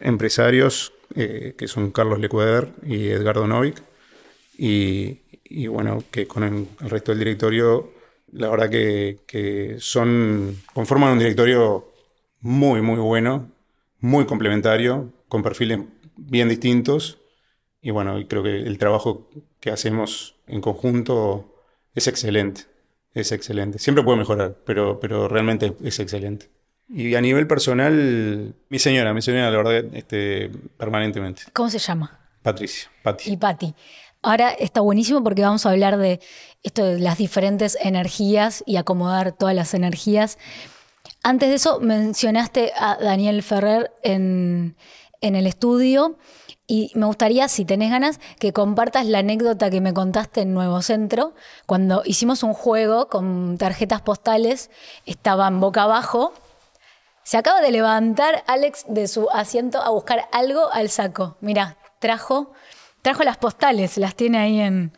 empresarios, 0.00 0.92
eh, 1.14 1.54
que 1.58 1.68
son 1.68 1.90
Carlos 1.90 2.18
Lecueder 2.20 2.70
y 2.84 3.08
Edgardo 3.08 3.46
Novik. 3.46 3.82
Y, 4.56 5.20
y 5.44 5.66
bueno, 5.66 6.02
que 6.10 6.26
con 6.26 6.42
el, 6.44 6.66
el 6.80 6.90
resto 6.90 7.12
del 7.12 7.20
directorio, 7.20 7.92
la 8.32 8.48
verdad 8.48 8.70
que, 8.70 9.20
que 9.26 9.76
son, 9.78 10.56
conforman 10.72 11.12
un 11.12 11.18
directorio 11.18 11.88
muy, 12.40 12.82
muy 12.82 12.96
bueno, 12.96 13.50
muy 14.00 14.26
complementario, 14.26 15.12
con 15.28 15.42
perfiles 15.42 15.80
bien 16.16 16.48
distintos. 16.48 17.18
Y 17.80 17.90
bueno, 17.90 18.18
creo 18.28 18.42
que 18.42 18.56
el 18.56 18.78
trabajo 18.78 19.28
que 19.60 19.70
hacemos 19.70 20.36
en 20.46 20.60
conjunto 20.60 21.54
es 21.94 22.06
excelente. 22.06 22.62
Es 23.14 23.32
excelente. 23.32 23.78
Siempre 23.78 24.04
puede 24.04 24.18
mejorar, 24.18 24.56
pero, 24.64 25.00
pero 25.00 25.28
realmente 25.28 25.74
es 25.82 25.98
excelente. 25.98 26.50
Y 26.88 27.14
a 27.14 27.20
nivel 27.20 27.46
personal, 27.46 28.54
mi 28.68 28.78
señora, 28.78 29.12
mi 29.12 29.22
señora, 29.22 29.50
la 29.50 29.56
verdad, 29.56 29.94
este, 29.94 30.50
permanentemente. 30.76 31.42
¿Cómo 31.52 31.68
se 31.68 31.78
llama? 31.78 32.18
Patricia, 32.42 32.90
Pati. 33.02 33.32
Y 33.32 33.36
Patti. 33.36 33.74
Ahora 34.22 34.50
está 34.50 34.80
buenísimo 34.80 35.22
porque 35.22 35.42
vamos 35.42 35.64
a 35.64 35.70
hablar 35.70 35.96
de 35.96 36.20
esto 36.62 36.84
de 36.84 36.98
las 36.98 37.18
diferentes 37.18 37.78
energías 37.80 38.64
y 38.66 38.76
acomodar 38.76 39.32
todas 39.32 39.54
las 39.54 39.74
energías. 39.74 40.38
Antes 41.22 41.48
de 41.48 41.54
eso, 41.54 41.78
mencionaste 41.80 42.72
a 42.76 42.96
Daniel 42.96 43.42
Ferrer 43.42 43.92
en, 44.02 44.76
el 45.20 45.46
estudio 45.46 46.16
y 46.66 46.90
me 46.94 47.06
gustaría, 47.06 47.48
si 47.48 47.64
tenés 47.64 47.90
ganas, 47.90 48.20
que 48.38 48.52
compartas 48.52 49.06
la 49.06 49.20
anécdota 49.20 49.70
que 49.70 49.80
me 49.80 49.94
contaste 49.94 50.42
en 50.42 50.52
Nuevo 50.52 50.82
Centro, 50.82 51.34
cuando 51.66 52.02
hicimos 52.04 52.42
un 52.42 52.54
juego 52.54 53.08
con 53.08 53.56
tarjetas 53.56 54.02
postales, 54.02 54.70
estaban 55.06 55.60
boca 55.60 55.84
abajo. 55.84 56.32
Se 57.22 57.36
acaba 57.36 57.60
de 57.60 57.70
levantar 57.70 58.42
Alex 58.46 58.84
de 58.88 59.06
su 59.08 59.28
asiento 59.30 59.80
a 59.82 59.90
buscar 59.90 60.28
algo 60.32 60.72
al 60.72 60.88
saco. 60.88 61.36
Mira, 61.40 61.78
trajo, 62.00 62.52
trajo 63.08 63.24
las 63.24 63.38
postales, 63.38 63.96
las 63.96 64.14
tiene 64.14 64.36
ahí 64.36 64.60
en... 64.60 64.92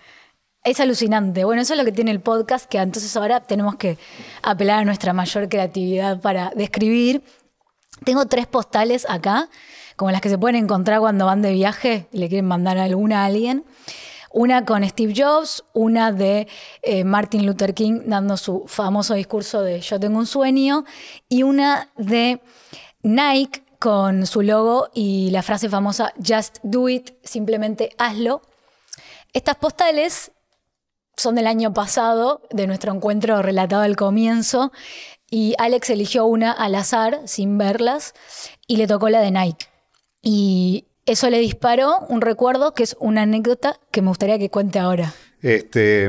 Es 0.64 0.80
alucinante. 0.80 1.44
Bueno, 1.44 1.62
eso 1.62 1.74
es 1.74 1.78
lo 1.78 1.84
que 1.84 1.92
tiene 1.92 2.10
el 2.10 2.20
podcast, 2.20 2.68
que 2.68 2.78
entonces 2.78 3.16
ahora 3.16 3.38
tenemos 3.38 3.76
que 3.76 3.98
apelar 4.42 4.80
a 4.80 4.84
nuestra 4.84 5.12
mayor 5.12 5.48
creatividad 5.48 6.20
para 6.20 6.50
describir. 6.56 7.22
Tengo 8.04 8.26
tres 8.26 8.48
postales 8.48 9.06
acá, 9.08 9.48
como 9.94 10.10
las 10.10 10.20
que 10.20 10.28
se 10.28 10.38
pueden 10.38 10.56
encontrar 10.56 10.98
cuando 10.98 11.24
van 11.24 11.40
de 11.40 11.52
viaje 11.52 12.08
y 12.10 12.18
le 12.18 12.28
quieren 12.28 12.46
mandar 12.46 12.78
alguna 12.78 13.22
a 13.22 13.26
alguien. 13.26 13.64
Una 14.32 14.64
con 14.64 14.86
Steve 14.88 15.14
Jobs, 15.16 15.62
una 15.72 16.10
de 16.10 16.48
eh, 16.82 17.04
Martin 17.04 17.46
Luther 17.46 17.74
King 17.74 18.00
dando 18.06 18.36
su 18.36 18.64
famoso 18.66 19.14
discurso 19.14 19.62
de 19.62 19.80
Yo 19.80 20.00
tengo 20.00 20.18
un 20.18 20.26
sueño, 20.26 20.84
y 21.28 21.44
una 21.44 21.90
de 21.96 22.40
Nike 23.04 23.62
con 23.80 24.26
su 24.26 24.42
logo 24.42 24.90
y 24.94 25.30
la 25.30 25.42
frase 25.42 25.68
famosa 25.68 26.12
Just 26.24 26.58
do 26.62 26.88
it, 26.88 27.12
simplemente 27.24 27.90
hazlo. 27.98 28.42
Estas 29.32 29.56
postales 29.56 30.32
son 31.16 31.34
del 31.34 31.46
año 31.46 31.72
pasado, 31.72 32.42
de 32.50 32.66
nuestro 32.66 32.92
encuentro 32.92 33.40
relatado 33.42 33.82
al 33.82 33.96
comienzo, 33.96 34.70
y 35.30 35.54
Alex 35.58 35.90
eligió 35.90 36.26
una 36.26 36.52
al 36.52 36.74
azar, 36.74 37.22
sin 37.24 37.56
verlas, 37.56 38.14
y 38.66 38.76
le 38.76 38.86
tocó 38.86 39.08
la 39.08 39.20
de 39.20 39.30
Nike. 39.30 39.66
Y 40.20 40.86
eso 41.06 41.30
le 41.30 41.38
disparó 41.38 42.00
un 42.08 42.20
recuerdo 42.20 42.74
que 42.74 42.82
es 42.82 42.96
una 43.00 43.22
anécdota 43.22 43.80
que 43.90 44.02
me 44.02 44.08
gustaría 44.08 44.38
que 44.38 44.50
cuente 44.50 44.78
ahora. 44.78 45.14
Este, 45.40 46.06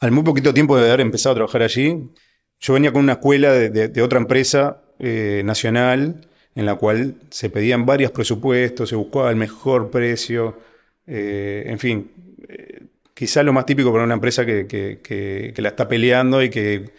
al 0.00 0.10
muy 0.10 0.24
poquito 0.24 0.52
tiempo 0.52 0.76
de 0.76 0.88
haber 0.88 1.00
empezado 1.00 1.34
a 1.34 1.36
trabajar 1.36 1.62
allí, 1.62 2.10
yo 2.58 2.74
venía 2.74 2.92
con 2.92 3.02
una 3.02 3.14
escuela 3.14 3.52
de, 3.52 4.02
otra 4.02 4.18
empresa 4.18 4.82
eh, 4.98 5.42
nacional 5.44 6.28
en 6.54 6.66
la 6.66 6.74
cual 6.76 7.14
se 7.30 7.50
pedían 7.50 7.86
varios 7.86 8.10
presupuestos, 8.10 8.88
se 8.90 8.96
buscaba 8.96 9.30
el 9.30 9.36
mejor 9.36 9.90
precio, 9.90 10.58
eh, 11.06 11.64
en 11.66 11.78
fin, 11.78 12.10
eh, 12.48 12.84
quizá 13.14 13.42
lo 13.42 13.52
más 13.52 13.66
típico 13.66 13.92
para 13.92 14.04
una 14.04 14.14
empresa 14.14 14.44
que, 14.46 14.66
que- 14.66 15.00
que- 15.02 15.62
la 15.62 15.68
está 15.70 15.88
peleando 15.88 16.42
y 16.42 16.50
que, 16.50 16.90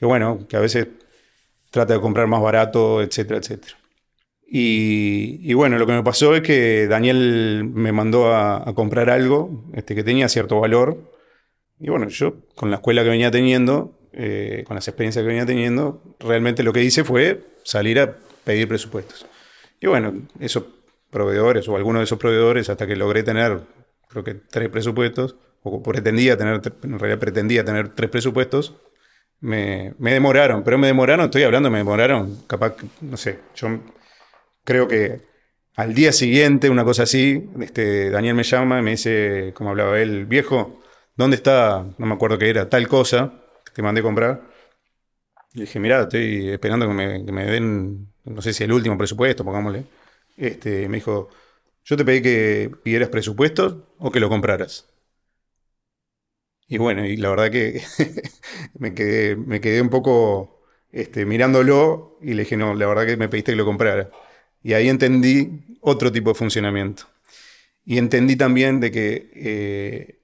bueno, 0.00 0.46
que 0.48 0.56
a 0.56 0.60
veces 0.60 0.88
trata 1.70 1.94
de 1.94 2.00
comprar 2.00 2.26
más 2.26 2.42
barato, 2.42 3.02
etcétera, 3.02 3.38
etcétera. 3.38 3.76
Y, 4.46 5.38
y 5.42 5.54
bueno, 5.54 5.78
lo 5.78 5.86
que 5.86 5.92
me 5.94 6.02
pasó 6.02 6.34
es 6.36 6.42
que 6.42 6.86
Daniel 6.86 7.64
me 7.72 7.92
mandó 7.92 8.32
a, 8.34 8.68
a 8.68 8.74
comprar 8.74 9.08
algo 9.10 9.64
este, 9.74 9.94
que 9.94 10.04
tenía 10.04 10.28
cierto 10.28 10.60
valor. 10.60 11.10
Y 11.80 11.88
bueno, 11.88 12.08
yo 12.08 12.34
con 12.54 12.70
la 12.70 12.76
escuela 12.76 13.02
que 13.02 13.08
venía 13.10 13.30
teniendo, 13.30 13.98
eh, 14.12 14.64
con 14.66 14.74
las 14.74 14.86
experiencias 14.88 15.22
que 15.22 15.28
venía 15.28 15.46
teniendo, 15.46 16.02
realmente 16.20 16.62
lo 16.62 16.72
que 16.72 16.84
hice 16.84 17.02
fue 17.04 17.40
salir 17.64 17.98
a 18.00 18.18
pedir 18.44 18.68
presupuestos. 18.68 19.26
Y 19.80 19.86
bueno, 19.86 20.28
esos 20.40 20.64
proveedores 21.10 21.68
o 21.68 21.76
algunos 21.76 22.00
de 22.00 22.04
esos 22.04 22.18
proveedores, 22.18 22.70
hasta 22.70 22.86
que 22.86 22.96
logré 22.96 23.22
tener, 23.22 23.60
creo 24.08 24.24
que 24.24 24.34
tres 24.34 24.68
presupuestos, 24.68 25.36
o 25.62 25.82
pretendía 25.82 26.36
tener, 26.36 26.60
en 26.82 26.98
realidad 26.98 27.20
pretendía 27.20 27.64
tener 27.64 27.90
tres 27.90 28.10
presupuestos, 28.10 28.74
me, 29.40 29.94
me 29.98 30.12
demoraron, 30.12 30.62
pero 30.62 30.78
me 30.78 30.86
demoraron, 30.86 31.26
estoy 31.26 31.42
hablando, 31.42 31.70
me 31.70 31.78
demoraron, 31.78 32.42
capaz, 32.46 32.76
no 33.00 33.16
sé, 33.16 33.40
yo 33.54 33.80
creo 34.64 34.88
que 34.88 35.20
al 35.74 35.94
día 35.94 36.12
siguiente, 36.12 36.70
una 36.70 36.84
cosa 36.84 37.04
así, 37.04 37.48
este, 37.60 38.10
Daniel 38.10 38.34
me 38.34 38.42
llama 38.42 38.78
y 38.78 38.82
me 38.82 38.90
dice, 38.92 39.52
como 39.54 39.70
hablaba 39.70 40.00
él, 40.00 40.26
viejo, 40.26 40.80
¿dónde 41.16 41.36
está? 41.36 41.86
No 41.98 42.06
me 42.06 42.14
acuerdo 42.14 42.38
qué 42.38 42.50
era, 42.50 42.68
tal 42.68 42.88
cosa 42.88 43.32
que 43.64 43.72
te 43.72 43.82
mandé 43.82 44.02
comprar. 44.02 44.42
Y 45.54 45.62
dije, 45.62 45.80
mira, 45.80 46.02
estoy 46.02 46.50
esperando 46.50 46.86
que 46.88 46.94
me 47.32 47.44
den, 47.44 48.11
no 48.24 48.42
sé 48.42 48.52
si 48.52 48.64
el 48.64 48.72
último 48.72 48.96
presupuesto, 48.98 49.44
pongámosle. 49.44 49.84
Este, 50.36 50.88
me 50.88 50.98
dijo, 50.98 51.28
yo 51.84 51.96
te 51.96 52.04
pedí 52.04 52.22
que 52.22 52.70
pidieras 52.82 53.08
presupuestos 53.08 53.78
o 53.98 54.10
que 54.10 54.20
lo 54.20 54.28
compraras. 54.28 54.86
Y 56.68 56.78
bueno, 56.78 57.04
y 57.04 57.16
la 57.16 57.30
verdad 57.30 57.50
que 57.50 57.82
me 58.78 58.94
quedé, 58.94 59.36
me 59.36 59.60
quedé 59.60 59.82
un 59.82 59.90
poco 59.90 60.62
este, 60.90 61.26
mirándolo 61.26 62.18
y 62.22 62.34
le 62.34 62.44
dije, 62.44 62.56
no, 62.56 62.74
la 62.74 62.86
verdad 62.86 63.06
que 63.06 63.16
me 63.16 63.28
pediste 63.28 63.52
que 63.52 63.56
lo 63.56 63.64
comprara. 63.64 64.10
Y 64.62 64.74
ahí 64.74 64.88
entendí 64.88 65.78
otro 65.80 66.12
tipo 66.12 66.30
de 66.30 66.34
funcionamiento. 66.34 67.04
Y 67.84 67.98
entendí 67.98 68.36
también 68.36 68.80
de 68.80 68.90
que, 68.92 69.30
eh, 69.34 70.20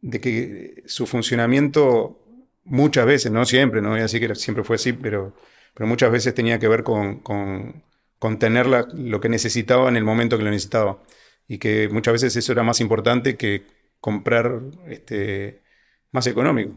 de 0.00 0.20
que 0.20 0.84
su 0.86 1.06
funcionamiento 1.06 2.20
muchas 2.64 3.06
veces, 3.06 3.32
no 3.32 3.44
siempre, 3.46 3.80
no 3.82 3.90
voy 3.90 4.00
a 4.00 4.02
decir 4.02 4.26
que 4.26 4.34
siempre 4.34 4.64
fue 4.64 4.76
así, 4.76 4.92
pero, 4.92 5.34
pero 5.78 5.86
muchas 5.86 6.10
veces 6.10 6.34
tenía 6.34 6.58
que 6.58 6.66
ver 6.66 6.82
con, 6.82 7.20
con, 7.20 8.38
tener 8.40 8.66
lo 8.66 9.20
que 9.20 9.28
necesitaba 9.28 9.88
en 9.88 9.96
el 9.96 10.02
momento 10.02 10.36
que 10.36 10.42
lo 10.42 10.50
necesitaba. 10.50 11.04
Y 11.46 11.58
que 11.58 11.88
muchas 11.88 12.14
veces 12.14 12.34
eso 12.34 12.50
era 12.50 12.64
más 12.64 12.80
importante 12.80 13.36
que 13.36 13.64
comprar 14.00 14.60
este, 14.88 15.62
más 16.10 16.26
económico. 16.26 16.74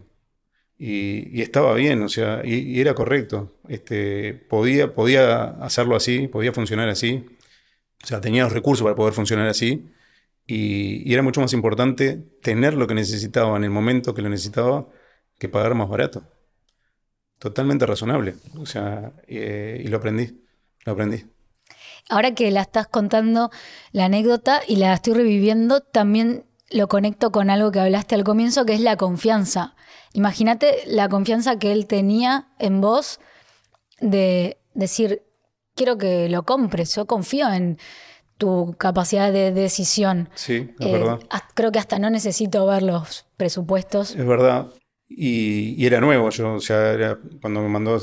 Y, 0.77 1.41
estaba 1.41 1.73
bien, 1.73 2.03
o 2.03 2.09
sea, 2.09 2.41
y, 2.45 2.79
era 2.79 2.93
correcto. 2.93 3.59
Este, 3.69 4.35
podía, 4.35 4.93
podía 4.93 5.45
hacerlo 5.45 5.95
así, 5.95 6.27
podía 6.27 6.53
funcionar 6.53 6.87
así. 6.87 7.25
O 8.03 8.07
sea, 8.07 8.21
tenía 8.21 8.43
los 8.43 8.53
recursos 8.53 8.83
para 8.83 8.95
poder 8.95 9.13
funcionar 9.15 9.47
así. 9.47 9.89
Y 10.45 11.11
era 11.11 11.23
mucho 11.23 11.41
más 11.41 11.53
importante 11.53 12.17
tener 12.43 12.75
lo 12.75 12.85
que 12.85 12.93
necesitaba 12.93 13.57
en 13.57 13.63
el 13.63 13.71
momento 13.71 14.13
que 14.13 14.21
lo 14.21 14.29
necesitaba 14.29 14.87
que 15.39 15.49
pagar 15.49 15.73
más 15.73 15.89
barato. 15.89 16.23
Totalmente 17.41 17.87
razonable. 17.87 18.35
O 18.59 18.67
sea, 18.67 19.13
eh, 19.27 19.81
y 19.83 19.87
lo 19.87 19.97
aprendí. 19.97 20.43
Lo 20.85 20.91
aprendí. 20.93 21.25
Ahora 22.07 22.35
que 22.35 22.51
la 22.51 22.61
estás 22.61 22.85
contando 22.85 23.49
la 23.91 24.05
anécdota 24.05 24.61
y 24.67 24.75
la 24.75 24.93
estoy 24.93 25.13
reviviendo, 25.15 25.81
también 25.81 26.45
lo 26.69 26.87
conecto 26.87 27.31
con 27.31 27.49
algo 27.49 27.71
que 27.71 27.79
hablaste 27.79 28.13
al 28.13 28.23
comienzo, 28.23 28.63
que 28.63 28.73
es 28.73 28.81
la 28.81 28.95
confianza. 28.95 29.75
Imagínate 30.13 30.83
la 30.85 31.09
confianza 31.09 31.57
que 31.57 31.71
él 31.71 31.87
tenía 31.87 32.49
en 32.59 32.79
vos 32.79 33.19
de 33.99 34.59
decir, 34.75 35.23
quiero 35.73 35.97
que 35.97 36.29
lo 36.29 36.43
compres, 36.43 36.93
yo 36.95 37.07
confío 37.07 37.51
en 37.51 37.79
tu 38.37 38.75
capacidad 38.77 39.31
de 39.31 39.51
decisión. 39.51 40.29
Sí, 40.35 40.75
es 40.79 40.85
Eh, 40.85 40.91
verdad. 40.91 41.19
creo 41.55 41.71
que 41.71 41.79
hasta 41.79 41.97
no 41.97 42.11
necesito 42.11 42.67
ver 42.67 42.83
los 42.83 43.25
presupuestos. 43.35 44.11
Es 44.15 44.27
verdad. 44.27 44.67
Y, 45.17 45.75
y 45.81 45.85
era 45.85 45.99
nuevo, 45.99 46.29
yo, 46.29 46.53
o 46.53 46.59
sea, 46.61 46.93
era- 46.93 47.19
cuando 47.41 47.61
me 47.61 47.69
mandó 47.69 47.99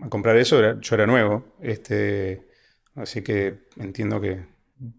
a 0.00 0.08
comprar 0.08 0.36
eso, 0.36 0.58
era- 0.58 0.78
yo 0.80 0.94
era 0.94 1.06
nuevo. 1.06 1.44
Este, 1.60 2.46
así 2.94 3.22
que 3.22 3.66
entiendo 3.78 4.20
que 4.20 4.44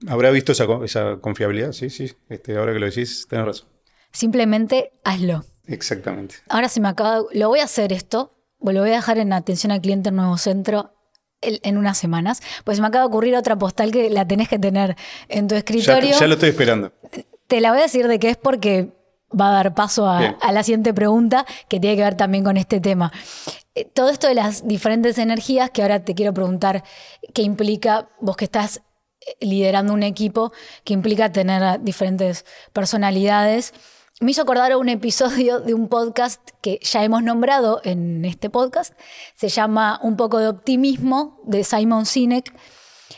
habrá 0.07 0.29
visto 0.31 0.51
esa, 0.51 0.65
co- 0.67 0.83
esa 0.83 1.17
confiabilidad, 1.21 1.71
sí, 1.71 1.89
sí. 1.89 2.11
Este, 2.29 2.55
ahora 2.57 2.73
que 2.73 2.79
lo 2.79 2.85
decís, 2.85 3.27
tenés 3.29 3.45
razón. 3.45 3.69
Simplemente 4.11 4.91
hazlo. 5.03 5.43
Exactamente. 5.67 6.35
Ahora 6.49 6.69
se 6.69 6.79
me 6.79 6.87
acaba, 6.87 7.21
lo 7.33 7.49
voy 7.49 7.59
a 7.59 7.65
hacer 7.65 7.91
esto, 7.91 8.33
lo 8.61 8.79
voy 8.81 8.89
a 8.89 8.93
dejar 8.95 9.17
en 9.17 9.33
atención 9.33 9.71
al 9.71 9.81
cliente 9.81 10.09
en 10.09 10.15
Nuevo 10.15 10.37
Centro 10.37 10.93
en 11.41 11.77
unas 11.77 11.97
semanas, 11.99 12.41
pues 12.63 12.77
se 12.77 12.81
me 12.81 12.87
acaba 12.87 13.03
de 13.03 13.09
ocurrir 13.09 13.35
otra 13.35 13.55
postal 13.57 13.91
que 13.91 14.09
la 14.09 14.27
tenés 14.27 14.49
que 14.49 14.57
tener 14.57 14.95
en 15.29 15.47
tu 15.47 15.53
Ya, 15.53 15.59
escritorio. 15.59 16.17
ya 16.19 16.25
lo 16.27 16.33
estoy 16.33 16.49
esperando. 16.49 16.91
Te 17.45 17.61
la 17.61 17.69
voy 17.69 17.79
a 17.79 17.83
decir 17.83 18.07
de 18.07 18.17
qué 18.17 18.29
es 18.31 18.37
porque 18.37 18.89
va 19.31 19.49
a 19.49 19.51
dar 19.51 19.73
paso 19.73 20.07
a, 20.07 20.37
la 20.51 20.63
siguiente 20.63 20.93
pregunta 20.93 21.45
que 21.67 21.79
tiene 21.79 21.95
que 21.95 22.03
ver 22.03 22.15
también 22.15 22.43
con 22.43 22.57
este 22.57 22.79
tema. 22.79 23.11
Eh, 23.75 23.85
Todo 23.85 24.09
esto 24.09 24.27
de 24.27 24.35
las 24.35 24.67
diferentes 24.67 25.17
energías 25.17 25.69
que 25.71 25.81
ahora 25.81 26.03
te 26.03 26.15
quiero 26.15 26.33
preguntar, 26.33 26.83
¿qué 27.33 27.41
implica 27.41 28.09
vos 28.19 28.37
que 28.37 28.45
estás 28.45 28.81
eh, 29.21 29.45
liderando 29.45 29.93
un 29.93 30.03
equipo, 30.03 30.51
que 30.83 30.93
implica 30.93 31.31
tener 31.31 31.63
a 31.63 31.77
diferentes 31.77 32.45
personalidades? 32.73 33.73
Me 34.19 34.31
hizo 34.31 34.41
acordar 34.41 34.71
a 34.71 34.77
un 34.77 34.89
episodio 34.89 35.59
de 35.59 35.73
un 35.73 35.89
podcast 35.89 36.41
que 36.61 36.79
ya 36.81 37.03
hemos 37.03 37.21
nombrado 37.21 37.81
en 37.83 38.25
este 38.25 38.49
podcast. 38.49 38.93
Se 39.35 39.49
llama 39.49 39.99
Un 40.01 40.15
poco 40.15 40.39
de 40.39 40.47
optimismo 40.47 41.39
de 41.45 41.63
Simon 41.63 42.05
Sinek. 42.05 42.51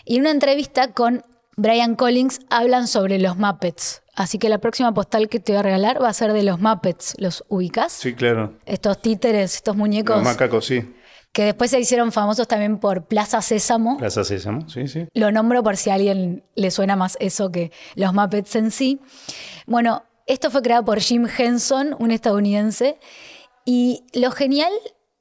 Y 0.04 0.16
en 0.16 0.22
una 0.22 0.32
entrevista 0.32 0.92
con 0.92 1.24
Brian 1.60 1.96
Collins 1.96 2.39
hablan 2.50 2.88
sobre 2.88 3.20
los 3.20 3.36
Muppets. 3.38 4.01
Así 4.16 4.38
que 4.38 4.48
la 4.48 4.60
próxima 4.60 4.94
postal 4.94 5.28
que 5.28 5.42
te 5.42 5.51
voy 5.51 5.60
a 5.60 5.63
regalar 5.63 6.01
va 6.01 6.08
a 6.08 6.13
ser 6.13 6.32
de 6.32 6.44
los 6.44 6.62
Muppets. 6.62 7.16
¿Los 7.18 7.44
ubicas? 7.50 7.92
Sí, 7.92 8.13
claro. 8.13 8.54
Estos 8.66 9.01
títeres, 9.01 9.56
estos 9.56 9.75
muñecos 9.75 10.16
Los 10.16 10.24
macacos, 10.25 10.66
sí. 10.66 10.96
que 11.34 11.44
después 11.44 11.70
se 11.72 11.78
hicieron 11.78 12.13
famosos 12.13 12.48
también 12.48 12.78
por 12.80 13.08
Plaza 13.08 13.42
Sésamo. 13.42 13.98
Plaza 13.98 14.24
Sésamo, 14.24 14.70
sí, 14.70 14.88
sí. 14.88 15.08
Lo 15.13 15.34
nombro 15.34 15.62
por 15.62 15.75
si 15.75 15.89
a 15.89 15.96
alguien 15.96 16.46
le 16.56 16.72
suena 16.72 16.96
más 16.96 17.18
eso 17.20 17.51
que 17.51 17.74
los 17.96 18.13
Muppets 18.13 18.56
en 18.56 18.72
sí. 18.72 19.01
Bueno, 19.68 20.04
esto 20.28 20.51
fue 20.51 20.62
creado 20.62 20.86
por 20.86 21.01
Jim 21.01 21.28
Henson, 21.38 21.94
un 22.00 22.12
estadounidense. 22.12 22.98
Y 23.66 24.06
lo 24.13 24.32
genial 24.32 24.72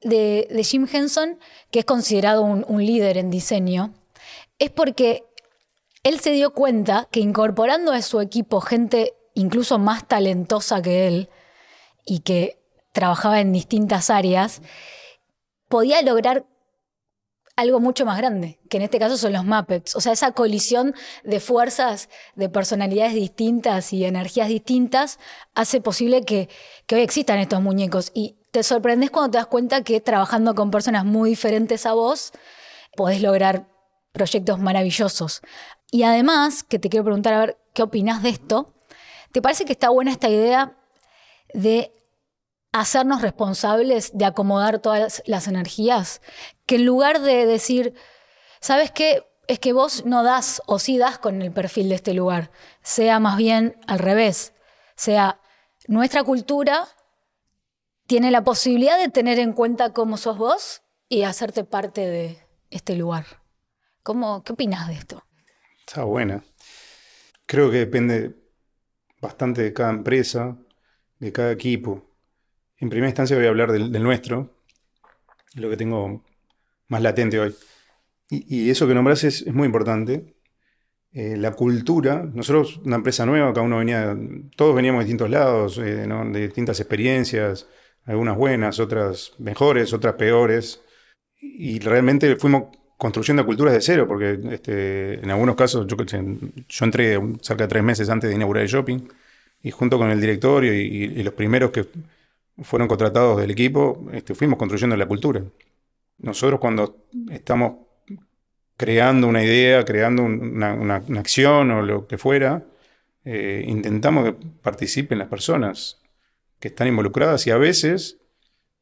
de, 0.01 0.47
de 0.49 0.63
Jim 0.63 0.87
Henson, 0.89 1.37
que 1.69 1.79
es 1.79 1.85
considerado 1.85 2.43
un, 2.43 2.63
un 2.69 2.85
líder 2.85 3.17
en 3.17 3.29
diseño, 3.29 3.93
es 4.57 4.69
porque 4.69 5.23
él 6.03 6.19
se 6.19 6.31
dio 6.31 6.53
cuenta 6.53 7.07
que 7.11 7.19
incorporando 7.19 7.91
a 7.91 8.01
su 8.01 8.21
equipo 8.21 8.61
gente 8.61 9.15
incluso 9.33 9.79
más 9.79 10.07
talentosa 10.07 10.81
que 10.81 11.07
él 11.07 11.29
y 12.05 12.19
que 12.19 12.59
trabajaba 12.91 13.39
en 13.39 13.53
distintas 13.53 14.09
áreas, 14.09 14.61
podía 15.67 16.01
lograr 16.01 16.45
algo 17.55 17.79
mucho 17.81 18.05
más 18.05 18.17
grande, 18.17 18.57
que 18.69 18.77
en 18.77 18.83
este 18.83 18.99
caso 18.99 19.17
son 19.17 19.33
los 19.33 19.43
Muppets. 19.43 19.95
O 19.95 20.01
sea, 20.01 20.13
esa 20.13 20.31
colisión 20.31 20.95
de 21.23 21.41
fuerzas, 21.41 22.09
de 22.35 22.47
personalidades 22.47 23.13
distintas 23.13 23.91
y 23.91 24.05
energías 24.05 24.47
distintas 24.47 25.19
hace 25.55 25.81
posible 25.81 26.23
que, 26.23 26.47
que 26.87 26.95
hoy 26.95 27.01
existan 27.01 27.39
estos 27.39 27.61
muñecos. 27.61 28.11
Y 28.13 28.37
te 28.51 28.63
sorprendes 28.63 29.11
cuando 29.11 29.31
te 29.31 29.37
das 29.39 29.47
cuenta 29.47 29.83
que 29.83 29.99
trabajando 29.99 30.55
con 30.55 30.71
personas 30.71 31.03
muy 31.03 31.31
diferentes 31.31 31.85
a 31.85 31.93
vos, 31.93 32.31
podés 32.95 33.21
lograr 33.21 33.67
proyectos 34.13 34.57
maravillosos. 34.59 35.41
Y 35.91 36.03
además, 36.03 36.63
que 36.63 36.79
te 36.79 36.89
quiero 36.89 37.03
preguntar 37.03 37.33
a 37.33 37.39
ver 37.39 37.57
qué 37.73 37.83
opinás 37.83 38.23
de 38.23 38.29
esto, 38.29 38.73
¿te 39.31 39.41
parece 39.41 39.65
que 39.65 39.73
está 39.73 39.89
buena 39.89 40.11
esta 40.11 40.29
idea 40.29 40.77
de 41.53 41.93
hacernos 42.71 43.21
responsables 43.21 44.11
de 44.13 44.25
acomodar 44.25 44.79
todas 44.79 45.23
las 45.25 45.47
energías, 45.47 46.21
que 46.65 46.75
en 46.75 46.85
lugar 46.85 47.21
de 47.21 47.45
decir, 47.45 47.95
¿sabes 48.59 48.91
qué? 48.91 49.25
Es 49.47 49.59
que 49.59 49.73
vos 49.73 50.05
no 50.05 50.23
das 50.23 50.61
o 50.67 50.77
sí 50.77 50.97
das 50.97 51.17
con 51.17 51.41
el 51.41 51.51
perfil 51.51 51.89
de 51.89 51.95
este 51.95 52.13
lugar, 52.13 52.51
sea 52.83 53.19
más 53.19 53.37
bien 53.37 53.79
al 53.87 53.99
revés, 53.99 54.53
sea 54.95 55.39
nuestra 55.87 56.23
cultura 56.23 56.87
tiene 58.05 58.31
la 58.31 58.43
posibilidad 58.43 58.97
de 58.97 59.09
tener 59.09 59.39
en 59.39 59.53
cuenta 59.53 59.93
cómo 59.93 60.17
sos 60.17 60.37
vos 60.37 60.81
y 61.09 61.23
hacerte 61.23 61.63
parte 61.63 62.07
de 62.07 62.47
este 62.69 62.95
lugar. 62.95 63.25
¿Cómo, 64.03 64.43
¿Qué 64.43 64.53
opinas 64.53 64.87
de 64.87 64.95
esto? 64.95 65.23
Está 65.89 66.03
buena. 66.03 66.43
Creo 67.47 67.71
que 67.71 67.77
depende 67.77 68.35
bastante 69.19 69.63
de 69.63 69.73
cada 69.73 69.89
empresa, 69.89 70.55
de 71.17 71.31
cada 71.31 71.51
equipo. 71.51 72.11
En 72.77 72.89
primera 72.89 73.09
instancia 73.09 73.35
voy 73.35 73.47
a 73.47 73.49
hablar 73.49 73.71
del, 73.71 73.91
nuestro, 74.03 74.53
lo 75.55 75.67
que 75.67 75.77
tengo 75.77 76.23
más 76.89 77.01
latente 77.01 77.39
hoy. 77.39 77.55
Y, 78.29 78.69
eso 78.69 78.87
que 78.87 78.93
nombras 78.93 79.23
es, 79.23 79.47
muy 79.51 79.65
importante. 79.65 80.35
Eh, 81.11 81.37
la 81.37 81.53
cultura, 81.53 82.23
nosotros, 82.35 82.77
una 82.85 82.97
empresa 82.97 83.25
nueva, 83.25 83.51
cada 83.51 83.65
uno 83.65 83.79
venía, 83.79 84.15
todos 84.55 84.75
veníamos 84.75 84.99
de 84.99 85.05
distintos 85.05 85.31
lados, 85.31 85.79
eh, 85.79 86.05
de 86.05 86.39
distintas 86.39 86.79
experiencias, 86.79 87.67
algunas 88.05 88.37
buenas, 88.37 88.79
otras 88.79 89.33
mejores, 89.39 89.91
otras 89.91 90.13
peores. 90.13 90.83
Y 91.39 91.79
realmente 91.79 92.35
fuimos 92.35 92.78
construyendo 92.99 93.45
culturas 93.45 93.73
de 93.73 93.79
cero, 93.79 94.05
porque 94.09 94.37
este, 94.51 95.23
en 95.23 95.31
algunos 95.31 95.55
casos 95.55 95.87
yo, 95.87 95.95
entré 96.85 97.17
cerca 97.39 97.63
de 97.63 97.69
tres 97.69 97.81
meses 97.81 98.09
antes 98.09 98.29
de 98.29 98.35
inaugurar 98.35 98.61
el 98.63 98.69
shopping, 98.69 98.99
y 99.63 99.71
junto 99.71 99.97
con 99.97 100.11
el 100.11 100.19
directorio 100.19 100.73
y, 100.73 101.23
los 101.23 101.33
primeros 101.33 101.71
que 101.71 101.85
fueron 102.61 102.89
contratados 102.89 103.39
del 103.39 103.51
equipo, 103.51 104.05
este, 104.11 104.35
fuimos 104.35 104.59
construyendo 104.59 104.97
la 104.97 105.05
cultura. 105.05 105.41
Nosotros 106.17 106.59
cuando 106.59 107.05
estamos 107.31 107.87
creando 108.75 109.27
una 109.27 109.45
idea, 109.45 109.85
creando 109.85 110.23
un- 110.23 110.61
una, 110.61 110.95
acción 111.17 111.71
o 111.71 111.81
lo 111.81 112.05
que 112.05 112.17
fuera, 112.17 112.65
eh, 113.23 113.63
intentamos 113.65 114.25
que 114.25 114.33
participen 114.61 115.19
las 115.19 115.29
personas 115.29 116.01
que 116.59 116.67
están 116.67 116.89
involucradas 116.89 117.47
y 117.47 117.51
a 117.51 117.57
veces, 117.57 118.17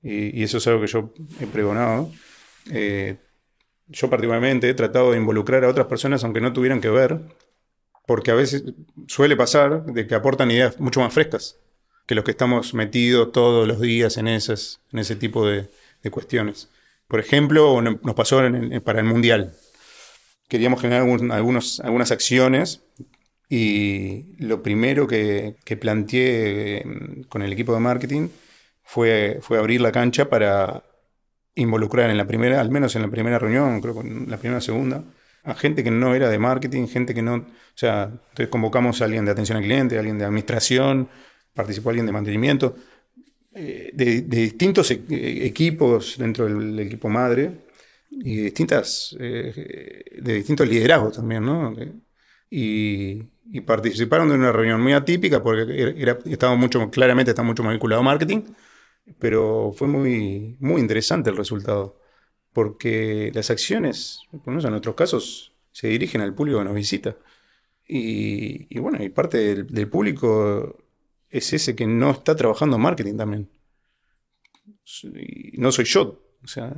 y, 0.02 0.40
y 0.40 0.44
eso 0.44 0.58
es 0.58 0.66
algo 0.66 0.82
que 0.82 0.88
yo 0.88 1.14
he 1.40 1.46
pregonado, 1.46 2.12
eh, 2.72 3.18
yo 3.90 4.10
particularmente 4.10 4.70
he 4.70 4.74
tratado 4.74 5.12
de 5.12 5.18
involucrar 5.18 5.64
a 5.64 5.70
otras 5.70 5.88
personas 5.88 6.24
aunque 6.24 6.42
no 6.42 6.54
tuvieran 6.54 6.82
que 6.82 6.90
ver, 6.90 7.20
porque 8.06 8.32
a 8.32 8.36
veces 8.36 8.64
suele 9.08 9.36
pasar 9.36 9.86
de 9.86 10.08
que 10.08 10.16
aportan 10.16 10.52
ideas 10.52 10.80
mucho 10.80 11.00
más 11.02 11.14
frescas 11.14 11.58
que 12.06 12.16
los 12.16 12.24
que 12.24 12.32
estamos 12.32 12.74
metidos 12.74 13.32
todos 13.34 13.68
los 13.68 13.82
días 13.82 14.16
en, 14.18 14.30
esas, 14.30 14.80
en 14.94 15.00
ese 15.00 15.16
tipo 15.18 15.46
de, 15.46 15.70
cuestiones. 16.10 16.70
Por 17.10 17.20
ejemplo, 17.20 17.82
no- 17.82 18.00
nos 18.02 18.16
pasó 18.16 18.46
en- 18.46 18.80
para 18.82 19.00
el 19.00 19.06
Mundial. 19.06 19.54
Queríamos 20.48 20.80
generar 20.80 21.02
algún- 21.02 21.32
algunas 21.34 22.12
acciones 22.12 22.80
y 23.50 24.36
lo 24.42 24.64
primero 24.64 25.06
que, 25.06 25.56
que 25.66 25.76
planteé 25.76 26.78
eh, 26.78 26.86
con 27.28 27.42
el 27.42 27.52
equipo 27.52 27.74
de 27.74 27.82
marketing 27.82 28.30
fue, 28.84 29.40
fue 29.42 29.58
abrir 29.58 29.82
la 29.82 29.92
cancha 29.92 30.30
para 30.30 30.84
involucrar 31.58 32.10
en 32.10 32.18
la 32.18 32.26
primera, 32.26 32.62
al 32.62 32.72
menos 32.72 32.96
en 32.96 33.02
la 33.02 33.10
primera 33.10 33.40
reunión, 33.40 33.82
creo 33.82 33.94
que 33.94 34.08
en 34.08 34.30
la 34.30 34.38
primera 34.38 34.62
segunda, 34.62 35.04
a 35.44 35.54
gente 35.56 35.84
que 35.84 35.92
no 35.92 36.14
era 36.16 36.30
de 36.30 36.40
marketing, 36.40 36.88
gente 36.88 37.14
que 37.14 37.22
no, 37.22 37.36
o 37.36 37.46
sea, 37.76 38.04
entonces 38.04 38.48
convocamos 38.50 39.02
a 39.02 39.06
alguien 39.06 39.26
de 39.26 39.32
atención 39.32 39.58
al 39.58 39.64
cliente, 39.64 39.96
a 39.96 40.00
alguien 40.00 40.18
de 40.18 40.26
administración, 40.26 41.08
participó 41.54 41.90
alguien 41.90 42.06
de 42.06 42.12
mantenimiento, 42.12 42.76
eh, 43.54 43.90
de, 43.94 44.22
distintos 44.22 44.92
e- 44.92 45.02
eh, 45.10 45.46
equipos 45.48 46.16
dentro 46.18 46.46
del 46.46 46.80
equipo 46.80 47.10
madre 47.10 47.52
y 48.12 48.36
de 48.36 48.44
distintas, 48.44 49.16
eh, 49.20 50.04
de 50.22 50.34
distintos 50.34 50.68
liderazgos 50.68 51.16
también, 51.16 51.44
¿no? 51.44 51.76
Y, 52.50 53.24
participaron 53.66 54.30
de 54.30 54.36
una 54.36 54.52
reunión 54.52 54.82
muy 54.82 54.94
atípica 54.94 55.42
porque 55.42 55.96
estaba 56.26 56.56
mucho, 56.56 56.92
claramente 56.92 57.32
está 57.32 57.44
mucho 57.44 57.64
más 57.64 57.74
vinculado 57.74 58.02
a 58.02 58.06
marketing, 58.06 58.42
pero 59.20 59.72
fue 59.74 59.88
muy, 59.88 60.58
muy 60.60 60.82
interesante 60.82 61.30
el 61.30 61.38
resultado, 61.38 62.00
porque 62.54 63.32
las 63.34 63.50
acciones, 63.50 64.22
por 64.44 64.54
en 64.54 64.72
nuestros 64.72 64.96
casos, 64.96 65.54
se 65.72 65.88
dirigen 65.88 66.22
al 66.22 66.34
público 66.34 66.60
que 66.60 66.66
nos 66.66 66.76
visita. 66.76 67.18
Y, 67.88 68.78
bueno, 68.80 69.02
y 69.04 69.10
parte 69.10 69.38
del, 69.38 69.68
del 69.68 69.90
público 69.90 70.78
es 71.30 71.54
ese 71.54 71.76
que 71.76 71.88
no 71.88 72.12
está 72.12 72.36
trabajando 72.36 72.76
en 72.76 72.82
marketing 72.82 73.16
también. 73.18 73.50
Y 75.04 75.58
no 75.58 75.72
soy 75.72 75.86
yo, 75.86 76.22
o 76.44 76.48
sea, 76.48 76.76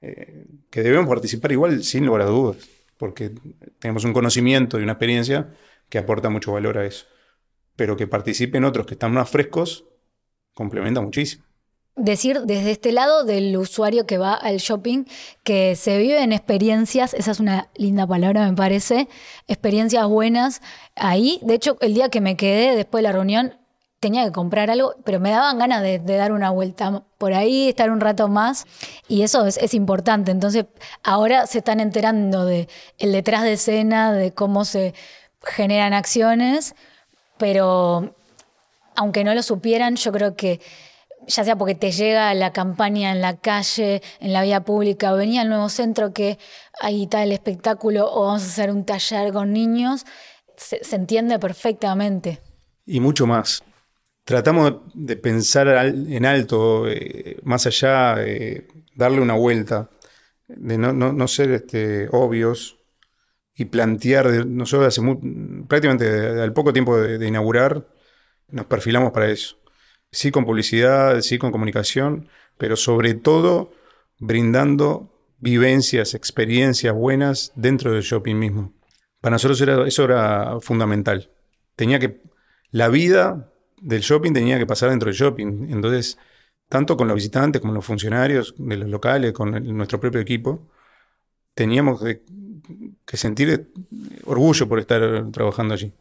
eh, 0.00 0.46
que 0.70 0.82
debemos 0.82 1.08
participar 1.08 1.52
igual 1.52 1.82
sin 1.84 2.06
lugar 2.06 2.22
a 2.22 2.26
dudas, 2.26 2.56
porque 2.98 3.32
tenemos 3.78 4.04
un 4.04 4.12
conocimiento 4.12 4.78
y 4.78 4.82
una 4.82 4.92
experiencia 4.92 5.54
que 5.88 5.98
aporta 5.98 6.30
mucho 6.30 6.52
valor 6.52 6.78
a 6.78 6.86
eso. 6.86 7.06
Pero 7.76 7.96
que 7.96 8.06
participen 8.06 8.64
otros 8.64 8.86
que 8.86 8.94
están 8.94 9.12
más 9.12 9.30
frescos 9.30 9.84
complementa 10.54 11.00
muchísimo. 11.00 11.44
decir 11.96 12.40
desde 12.42 12.72
este 12.72 12.90
lado 12.90 13.24
del 13.24 13.56
usuario 13.56 14.06
que 14.06 14.18
va 14.18 14.34
al 14.34 14.56
shopping 14.56 15.04
que 15.44 15.76
se 15.76 15.98
vive 15.98 16.22
en 16.22 16.32
experiencias, 16.32 17.14
esa 17.14 17.30
es 17.30 17.40
una 17.40 17.68
linda 17.76 18.06
palabra 18.06 18.48
me 18.48 18.56
parece, 18.56 19.08
experiencias 19.46 20.06
buenas 20.06 20.60
ahí. 20.96 21.38
De 21.42 21.54
hecho, 21.54 21.76
el 21.80 21.94
día 21.94 22.08
que 22.08 22.20
me 22.20 22.36
quedé 22.36 22.74
después 22.74 23.00
de 23.02 23.08
la 23.08 23.12
reunión 23.12 23.54
tenía 24.04 24.26
que 24.26 24.32
comprar 24.32 24.70
algo, 24.70 24.94
pero 25.02 25.18
me 25.18 25.30
daban 25.30 25.58
ganas 25.58 25.80
de, 25.80 25.98
dar 25.98 26.32
una 26.32 26.50
vuelta 26.50 27.04
por 27.16 27.32
ahí, 27.32 27.70
estar 27.70 27.90
un 27.90 28.00
rato 28.00 28.28
más, 28.28 28.66
y 29.08 29.22
eso 29.22 29.46
es, 29.46 29.72
importante. 29.72 30.30
Entonces, 30.30 30.66
ahora 31.02 31.46
se 31.46 31.58
están 31.58 31.80
enterando 31.80 32.44
de 32.44 32.68
el 32.98 33.12
detrás 33.12 33.44
de 33.44 33.54
escena, 33.54 34.12
de 34.12 34.30
cómo 34.30 34.66
se 34.66 34.92
generan 35.42 35.94
acciones, 35.94 36.74
pero 37.38 38.14
aunque 38.96 39.24
no 39.24 39.34
lo 39.34 39.42
supieran, 39.42 39.96
yo 39.96 40.12
creo 40.12 40.36
que 40.36 40.60
ya 41.26 41.42
sea 41.42 41.56
porque 41.56 41.74
te 41.74 41.90
llega 41.90 42.34
la 42.34 42.52
campaña 42.52 43.10
en 43.12 43.22
la 43.22 43.36
calle, 43.36 44.02
en 44.20 44.32
la 44.32 44.42
vía 44.42 44.60
pública, 44.60 45.12
o 45.12 45.16
venía 45.16 45.40
al 45.40 45.48
nuevo 45.48 45.68
centro 45.70 46.12
que 46.12 46.38
ahí 46.80 47.04
está 47.04 47.22
el 47.22 47.32
espectáculo, 47.32 48.12
o 48.12 48.26
vamos 48.26 48.42
a 48.42 48.46
hacer 48.46 48.70
un 48.70 48.84
taller 48.84 49.32
con 49.32 49.52
niños, 49.52 50.04
se 50.56 50.96
entiende 50.96 51.38
perfectamente. 51.38 52.40
Y 52.84 53.00
mucho 53.00 53.26
más 53.26 53.62
tratamos 54.24 54.74
de 54.94 55.16
pensar 55.16 55.68
en 55.68 56.24
alto, 56.24 56.88
eh, 56.88 57.38
más 57.42 57.66
allá, 57.66 58.16
darle 58.94 59.20
una 59.20 59.34
vuelta, 59.34 59.90
de 60.48 60.78
no, 60.78 61.28
ser 61.28 61.50
este, 61.52 62.08
obvios 62.10 62.78
y 63.54 63.66
plantear, 63.66 64.46
nosotros 64.46 64.88
hace 64.88 65.00
prácticamente 65.68 66.42
al 66.42 66.52
poco 66.52 66.72
tiempo 66.72 66.98
de, 66.98 67.26
inaugurar, 67.26 67.86
nos 68.48 68.66
perfilamos 68.66 69.12
para 69.12 69.30
eso. 69.30 69.58
Sí 70.10 70.30
con 70.30 70.44
publicidad, 70.44 71.20
sí 71.20 71.38
con 71.38 71.52
comunicación, 71.52 72.28
pero 72.56 72.76
sobre 72.76 73.14
todo 73.14 73.72
brindando 74.18 75.10
vivencias, 75.38 76.14
experiencias 76.14 76.94
buenas 76.94 77.52
dentro 77.54 77.92
del 77.92 78.02
shopping 78.02 78.36
mismo. 78.36 78.72
Para 79.20 79.34
nosotros 79.34 79.60
eso 79.60 80.04
era 80.04 80.60
fundamental. 80.60 81.30
Tenía 81.76 81.98
que, 81.98 82.22
la 82.70 82.88
vida 82.88 83.52
del 83.80 84.00
shopping 84.00 84.32
tenía 84.32 84.58
que 84.58 84.66
pasar 84.66 84.90
dentro 84.90 85.08
del 85.08 85.16
shopping. 85.16 85.68
Entonces, 85.70 86.18
tanto 86.68 86.96
con 86.96 87.08
los 87.08 87.16
visitantes 87.16 87.60
como 87.60 87.74
los 87.74 87.84
funcionarios 87.84 88.54
de 88.58 88.76
los 88.76 88.88
locales, 88.88 89.32
con 89.32 89.50
nuestro 89.76 90.00
propio 90.00 90.20
equipo, 90.20 90.68
teníamos 91.54 92.02
que, 92.02 92.22
sentir 93.16 93.70
orgullo 94.24 94.68
por 94.68 94.80
estar 94.80 95.30
trabajando 95.30 95.74
allí. 95.74 95.92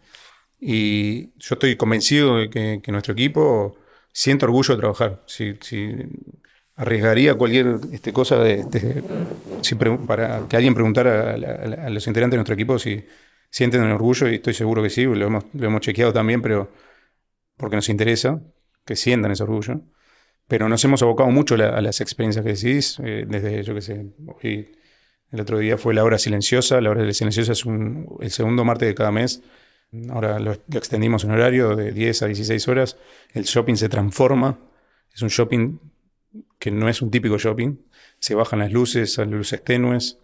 Y 0.66 1.34
yo 1.40 1.56
estoy 1.56 1.76
convencido 1.76 2.38
de 2.38 2.50
que, 2.50 2.92
nuestro 2.92 3.12
equipo 3.12 3.76
siente 4.14 4.46
orgullo 4.46 4.76
de 4.76 4.80
trabajar. 4.80 5.22
Si, 5.26 5.58
arriesgaría 6.76 7.36
cualquier 7.36 7.80
este, 7.92 8.14
cosa 8.14 8.38
de, 8.38 9.04
para 10.08 10.48
que 10.48 10.56
alguien 10.56 10.74
preguntara 10.74 11.34
a, 11.34 11.90
los 11.90 12.08
integrantes 12.08 12.36
de 12.36 12.38
nuestro 12.38 12.56
equipo 12.56 12.80
si 12.80 13.06
sienten 13.50 13.82
orgullo, 13.84 14.30
y 14.30 14.36
estoy 14.36 14.54
seguro 14.54 14.82
que 14.82 14.90
sí, 14.90 15.04
lo 15.04 15.28
hemos, 15.28 15.44
lo 15.54 15.68
hemos 15.68 15.82
chequeado 15.82 16.14
también, 16.14 16.42
pero 16.42 16.72
porque 17.58 17.76
nos 17.76 17.90
interesa, 17.90 18.42
que 18.86 18.96
sientan 18.96 19.32
ese 19.32 19.44
orgullo. 19.44 19.82
Pero 20.48 20.70
nos 20.70 20.84
hemos 20.86 21.04
abocado 21.04 21.30
mucho 21.30 21.56
a 21.56 21.82
las 21.82 22.00
experiencias 22.00 22.46
que 22.46 22.54
decís, 22.54 23.00
eh, 23.04 23.26
desde, 23.28 23.64
yo 23.64 23.76
qué 23.76 23.82
sé, 23.82 24.06
hoy, 24.42 24.72
el 25.30 25.42
otro 25.42 25.58
día 25.58 25.78
fue 25.78 25.94
la 25.94 26.06
hora 26.06 26.18
silenciosa, 26.18 26.80
la 26.80 26.90
hora 26.90 27.12
silenciosa 27.12 27.52
es 27.52 27.66
el 27.66 28.32
segundo 28.32 28.64
martes 28.64 28.88
de 28.88 28.96
cada 28.96 29.12
mes, 29.12 29.44
ahora 30.10 30.40
lo, 30.40 30.54
extendimos 30.74 31.24
en 31.24 31.32
horario 31.32 31.76
de 31.76 31.92
10 31.92 32.24
a 32.24 32.28
16 32.28 32.68
horas, 32.68 32.98
el 33.34 33.44
shopping 33.44 33.76
se 33.76 33.90
transforma, 33.90 34.60
es 35.14 35.22
un 35.22 35.30
shopping 35.30 35.80
que 36.60 36.72
no 36.72 36.90
es 36.90 37.02
un 37.02 37.12
típico 37.12 37.38
shopping, 37.38 37.78
se 38.20 38.36
bajan 38.36 38.60
las 38.60 38.72
luces, 38.72 39.18
las 39.18 39.28
luces 39.28 39.64
tenues, 39.64 40.20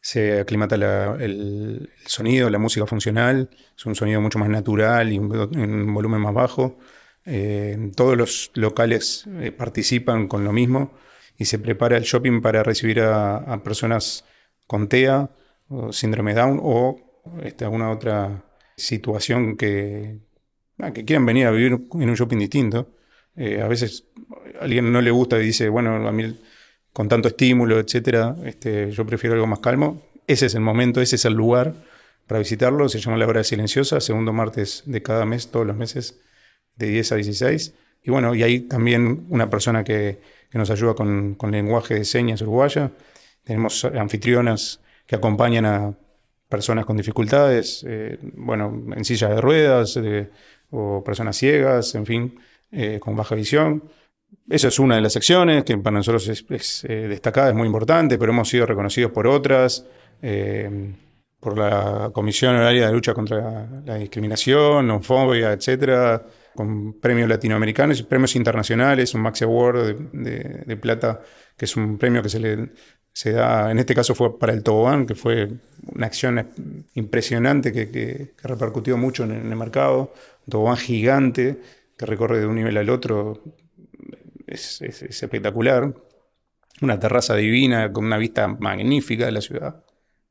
se 0.00 0.40
aclimata 0.40 0.74
el, 0.76 1.90
sonido, 2.06 2.50
la 2.50 2.58
música 2.58 2.86
funcional, 2.86 3.48
es 3.76 3.86
un 3.86 3.94
sonido 3.94 4.20
mucho 4.20 4.38
más 4.38 4.50
natural 4.50 5.12
y 5.12 5.18
un, 5.18 5.94
volumen 5.94 6.20
más 6.20 6.34
bajo. 6.34 6.78
Eh, 7.24 7.90
todos 7.96 8.14
los 8.14 8.50
locales 8.52 9.24
eh, 9.40 9.50
participan 9.50 10.28
con 10.28 10.44
lo 10.44 10.52
mismo 10.52 10.92
y 11.38 11.46
se 11.46 11.58
prepara 11.58 11.96
el 11.96 12.02
shopping 12.02 12.42
para 12.42 12.62
recibir 12.62 13.00
a, 13.00 13.62
personas 13.64 14.26
con 14.66 14.88
TEA 14.88 15.30
o 15.68 15.90
síndrome 15.90 16.34
Down 16.34 16.60
o 16.62 17.22
este, 17.42 17.64
alguna 17.64 17.90
otra 17.90 18.43
situación 18.76 19.56
que, 19.56 20.20
ah, 20.78 20.92
que 20.92 21.04
quieran 21.04 21.26
venir 21.26 21.46
a 21.46 21.50
vivir 21.50 21.72
en 21.72 22.08
un 22.08 22.14
shopping 22.14 22.38
distinto. 22.38 22.94
Eh, 23.36 23.60
a 23.60 23.68
veces 23.68 24.06
alguien 24.60 24.92
no 24.92 25.00
le 25.00 25.10
gusta 25.10 25.40
y 25.40 25.46
dice, 25.46 25.68
bueno, 25.68 26.08
a 26.08 26.12
mí 26.12 26.38
con 26.92 27.08
tanto 27.08 27.28
estímulo, 27.28 27.80
etcétera, 27.80 28.36
este, 28.44 28.92
yo 28.92 29.04
prefiero 29.04 29.34
algo 29.34 29.46
más 29.46 29.58
calmo. 29.58 30.02
Ese 30.26 30.46
es 30.46 30.54
el 30.54 30.60
momento, 30.60 31.00
ese 31.00 31.16
es 31.16 31.24
el 31.24 31.34
lugar 31.34 31.74
para 32.26 32.38
visitarlo. 32.38 32.88
Se 32.88 33.00
llama 33.00 33.16
La 33.16 33.26
Hora 33.26 33.44
Silenciosa, 33.44 34.00
segundo 34.00 34.32
martes 34.32 34.84
de 34.86 35.02
cada 35.02 35.26
mes, 35.26 35.50
todos 35.50 35.66
los 35.66 35.76
meses, 35.76 36.20
de 36.76 36.86
10 36.86 37.12
a 37.12 37.16
16. 37.16 37.74
Y 38.04 38.10
bueno, 38.10 38.34
y 38.34 38.42
hay 38.42 38.60
también 38.60 39.26
una 39.30 39.50
persona 39.50 39.82
que, 39.84 40.20
nos 40.52 40.70
ayuda 40.70 40.94
con, 40.94 41.36
lenguaje 41.50 41.94
de 41.94 42.04
señas 42.04 42.40
uruguaya. 42.40 42.92
Tenemos 43.42 43.84
anfitrionas 43.84 44.80
que 45.04 45.16
acompañan 45.16 45.66
a 45.66 45.98
personas 46.48 46.84
con 46.84 46.96
dificultades, 46.96 47.84
eh, 47.88 48.18
bueno, 48.34 48.84
en 48.94 49.04
sillas 49.04 49.30
de 49.30 49.40
ruedas 49.40 49.98
o 50.70 51.02
personas 51.04 51.36
ciegas, 51.36 51.94
en 51.94 52.06
fin, 52.06 52.38
eh, 52.72 52.98
con 53.00 53.14
baja 53.14 53.34
visión. 53.34 53.84
Esa 54.48 54.68
es 54.68 54.78
una 54.78 54.96
de 54.96 55.00
las 55.00 55.12
secciones 55.12 55.64
que 55.64 55.78
para 55.78 55.96
nosotros 55.96 56.28
es, 56.28 56.84
eh, 56.84 57.06
destacada, 57.08 57.50
es 57.50 57.54
muy 57.54 57.66
importante, 57.66 58.18
pero 58.18 58.32
hemos 58.32 58.48
sido 58.48 58.66
reconocidos 58.66 59.12
por 59.12 59.26
otras, 59.26 59.86
eh, 60.20 60.92
por 61.38 61.56
la 61.56 62.10
Comisión 62.12 62.56
Horaria 62.56 62.88
de 62.88 62.92
Lucha 62.92 63.14
contra 63.14 63.68
la 63.84 63.94
Discriminación, 63.96 64.90
homofobia, 64.90 65.52
etcétera, 65.52 66.22
con 66.54 67.00
premios 67.00 67.28
latinoamericanos 67.28 68.00
y 68.00 68.04
premios 68.04 68.36
internacionales, 68.36 69.14
un 69.14 69.22
Maxi 69.22 69.44
Award 69.44 70.10
de, 70.12 70.76
plata, 70.76 71.20
que 71.56 71.64
es 71.64 71.76
un 71.76 71.98
premio 71.98 72.22
que 72.22 72.28
se 72.28 72.40
le 72.40 72.72
se 73.12 73.30
da, 73.30 73.70
en 73.70 73.78
este 73.78 73.94
caso 73.94 74.14
fue 74.16 74.38
para 74.40 74.52
el 74.52 74.64
tobogán, 74.64 75.06
que 75.06 75.14
fue 75.14 75.48
una 75.94 76.06
acción 76.06 76.50
impresionante 76.94 77.72
que, 77.72 78.32
repercutió 78.42 78.96
mucho 78.96 79.22
en, 79.22 79.30
en 79.30 79.52
el 79.52 79.56
mercado, 79.56 80.12
un 80.46 80.50
tobogán 80.50 80.76
gigante 80.76 81.60
que 81.96 82.06
recorre 82.06 82.40
de 82.40 82.46
un 82.46 82.56
nivel 82.56 82.76
al 82.76 82.90
otro 82.90 83.40
es, 84.46 84.82
espectacular. 84.82 85.94
Una 86.80 86.98
terraza 86.98 87.34
divina 87.34 87.92
con 87.92 88.04
una 88.04 88.18
vista 88.18 88.48
magnífica 88.48 89.26
de 89.26 89.32
la 89.32 89.40
ciudad. 89.40 89.84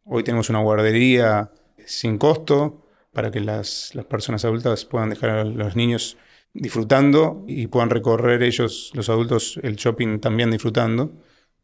Hoy 0.04 0.24
tenemos 0.24 0.50
una 0.50 0.60
guardería 0.60 1.52
sin 1.86 2.18
costo 2.18 2.83
para 3.14 3.32
que 3.32 3.40
las, 3.40 3.94
personas 4.10 4.44
adultas 4.44 4.86
puedan 4.86 5.10
dejar 5.10 5.30
a 5.30 5.44
los 5.44 5.76
niños 5.76 6.18
disfrutando 6.54 7.44
y 7.48 7.68
puedan 7.68 7.90
recorrer 7.90 8.44
ellos, 8.44 8.92
los 8.94 9.10
adultos, 9.10 9.60
el 9.64 9.76
shopping 9.76 10.20
también 10.20 10.52
disfrutando 10.52 11.12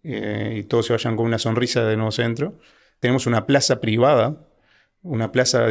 eh, 0.04 0.58
y 0.60 0.64
todos 0.64 0.86
se 0.88 0.94
vayan 0.94 1.16
con 1.16 1.26
una 1.26 1.40
sonrisa 1.40 1.84
de 1.86 1.96
nuevo 1.96 2.12
centro. 2.12 2.58
Tenemos 3.00 3.26
una 3.28 3.46
plaza 3.46 3.82
privada, 3.82 4.48
una 5.02 5.32
plaza 5.32 5.66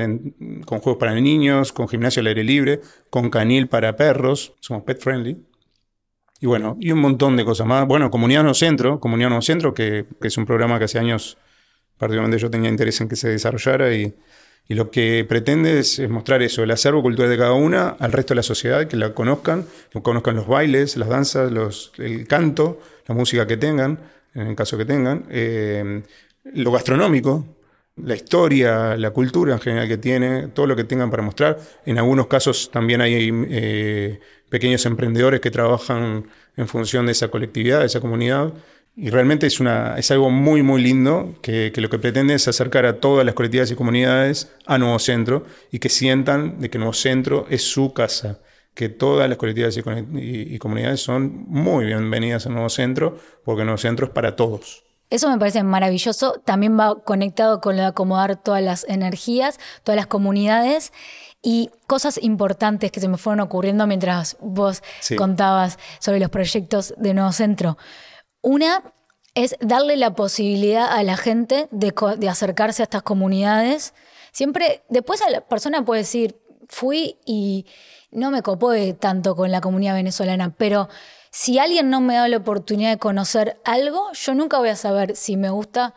con 0.64 0.81
juegos 0.81 0.99
para 0.99 1.14
niños, 1.14 1.73
con 1.73 1.88
gimnasio 1.88 2.21
al 2.21 2.29
aire 2.29 2.45
libre, 2.45 2.81
con 3.11 3.31
canil 3.31 3.69
para 3.69 3.97
perros, 3.97 4.55
somos 4.61 4.83
pet 4.85 5.01
friendly. 5.01 5.37
Y 6.41 6.47
bueno, 6.47 6.77
y 6.81 6.93
un 6.93 7.01
montón 7.01 7.37
de 7.37 7.45
cosas 7.45 7.67
más. 7.67 7.87
Bueno, 7.87 8.11
Comunidad 8.11 8.45
No 8.45 8.55
Centro, 8.55 9.01
Comunidad 9.01 9.31
No 9.31 9.43
Centro, 9.43 9.75
que, 9.75 10.07
es 10.23 10.38
un 10.38 10.47
programa 10.47 10.79
que 10.79 10.85
hace 10.85 10.99
años, 10.99 11.37
particularmente 11.99 12.38
yo 12.38 12.51
tenía 12.51 12.71
interés 12.71 13.01
en 13.01 13.09
que 13.09 13.17
se 13.17 13.29
desarrollara 13.29 13.93
y, 13.93 14.14
lo 14.75 14.91
que 14.91 15.25
pretende 15.27 15.79
es, 15.79 15.99
mostrar 16.09 16.43
eso, 16.43 16.63
el 16.63 16.71
acervo 16.71 17.03
cultural 17.03 17.31
de 17.31 17.39
cada 17.39 17.53
una 17.53 17.89
al 17.89 18.13
resto 18.13 18.35
de 18.35 18.37
la 18.37 18.43
sociedad, 18.43 18.87
que 18.87 18.97
la 18.97 19.15
conozcan, 19.15 19.67
conozcan 20.03 20.37
los 20.37 20.47
bailes, 20.47 20.97
las 20.97 21.09
danzas, 21.09 21.51
el 21.97 22.27
canto, 22.27 22.81
la 23.07 23.15
música 23.15 23.47
que 23.47 23.57
tengan, 23.57 23.99
en 24.35 24.49
el 24.49 24.57
caso 24.57 24.77
que 24.77 24.85
tengan, 24.85 25.25
eh, 25.31 26.03
lo 26.53 26.71
gastronómico, 26.71 27.47
la 27.97 28.15
historia, 28.15 28.97
la 28.97 29.11
cultura 29.11 29.55
en 29.55 29.61
general 29.61 29.89
que 29.89 29.99
tiene, 29.99 30.49
todo 30.49 30.67
lo 30.67 30.77
que 30.77 30.85
tengan 30.85 31.11
para 31.11 31.23
mostrar. 31.23 31.59
En 31.85 31.99
algunos 31.99 32.27
casos 32.27 32.71
también 32.71 33.01
hay 33.01 33.31
eh, 33.51 34.21
pequeños 34.49 34.85
emprendedores 34.87 35.41
que 35.41 35.51
trabajan 35.51 36.27
en 36.57 36.69
función 36.69 37.07
de 37.07 37.13
esa 37.13 37.29
colectividad, 37.29 37.81
de 37.81 37.87
esa 37.87 38.01
comunidad. 38.01 38.53
Y 39.01 39.11
realmente 39.11 39.47
es, 39.47 39.61
una, 39.61 39.97
es 39.97 40.11
algo 40.11 40.29
muy, 40.29 40.65
muy 40.65 40.83
lindo 40.83 41.35
que, 41.41 41.73
lo 41.77 41.89
que 41.89 42.01
pretende 42.01 42.35
es 42.35 42.49
acercar 42.49 42.85
a 42.85 42.99
todas 42.99 43.25
las 43.25 43.37
colectividades 43.37 43.71
y 43.71 43.77
comunidades 43.77 44.53
a 44.67 44.77
Nuevo 44.77 44.99
Centro 44.99 45.45
y 45.71 45.79
que 45.79 45.89
sientan 45.89 46.59
de 46.59 46.69
que 46.69 46.79
Nuevo 46.79 46.93
Centro 46.95 47.47
es 47.49 47.63
su 47.63 47.93
casa, 47.93 48.41
que 48.75 48.89
todas 48.89 49.29
las 49.29 49.39
colectividades 49.39 49.77
y, 49.77 50.55
y 50.55 50.59
comunidades 50.59 50.99
son 51.01 51.45
muy 51.47 51.85
bienvenidas 51.87 52.47
a 52.47 52.51
Nuevo 52.51 52.69
Centro 52.71 53.21
porque 53.45 53.63
Nuevo 53.63 53.79
Centro 53.79 54.07
es 54.07 54.13
para 54.13 54.35
todos. 54.35 54.83
Eso 55.11 55.31
me 55.31 55.39
parece 55.39 55.63
maravilloso. 55.63 56.43
También 56.45 56.77
va 56.79 57.01
conectado 57.03 57.61
con 57.61 57.77
lo 57.77 57.83
de 57.83 57.89
acomodar 57.89 58.37
todas 58.43 58.63
las 58.63 58.85
energías, 58.89 59.59
todas 59.85 59.97
las 59.97 60.09
comunidades. 60.09 60.93
Y 61.41 61.71
cosas 61.87 62.19
importantes 62.21 62.91
que 62.91 62.99
se 62.99 63.07
me 63.09 63.17
fueron 63.17 63.39
ocurriendo 63.41 63.87
mientras 63.87 64.37
vos 64.41 64.83
Sí. 65.01 65.15
contabas 65.15 65.79
sobre 66.01 66.19
los 66.19 66.31
proyectos 66.31 66.95
de 66.99 67.15
Nuevo 67.15 67.31
Centro. 67.31 67.79
Una 68.49 68.83
es 69.35 69.57
darle 69.61 69.99
la 69.99 70.15
posibilidad 70.15 70.91
a 70.91 71.03
la 71.03 71.19
gente 71.19 71.69
de, 71.71 71.93
acercarse 72.31 72.81
a 72.81 72.85
estas 72.85 73.03
comunidades. 73.03 73.93
Siempre, 74.33 74.83
después 74.89 75.21
a 75.21 75.29
la 75.29 75.43
persona 75.43 75.85
puede 75.85 76.01
decir, 76.01 76.41
fui 76.67 77.19
y 77.27 77.67
no 78.11 78.31
me 78.31 78.41
copó 78.41 78.73
tanto 78.99 79.37
con 79.37 79.53
la 79.53 79.61
comunidad 79.61 79.97
venezolana, 79.97 80.55
pero 80.57 80.89
si 81.31 81.59
alguien 81.59 81.91
no 81.91 82.01
me 82.01 82.15
da 82.15 82.27
la 82.27 82.39
oportunidad 82.39 82.89
de 82.89 82.99
conocer 82.99 83.61
algo, 83.67 84.11
yo 84.15 84.33
nunca 84.33 84.59
voy 84.59 84.71
a 84.71 84.77
saber 84.77 85.15
si 85.15 85.37
me 85.37 85.51
gusta 85.51 85.93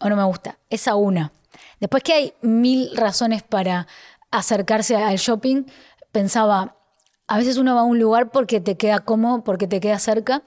o 0.00 0.08
no 0.08 0.16
me 0.16 0.24
gusta. 0.24 0.58
Esa 0.70 0.96
una. 0.96 1.30
Después 1.78 2.02
que 2.02 2.12
hay 2.12 2.34
mil 2.42 2.90
razones 2.96 3.44
para 3.44 3.86
acercarse 4.32 4.96
al 4.96 5.18
shopping, 5.18 5.66
pensaba, 6.10 6.74
a 7.28 7.38
veces 7.38 7.56
uno 7.56 7.76
va 7.76 7.82
a 7.82 7.84
un 7.84 8.00
lugar 8.00 8.32
porque 8.32 8.60
te 8.60 8.76
queda 8.76 8.98
cómodo, 8.98 9.44
porque 9.44 9.68
te 9.68 9.78
queda 9.78 10.00
cerca. 10.00 10.42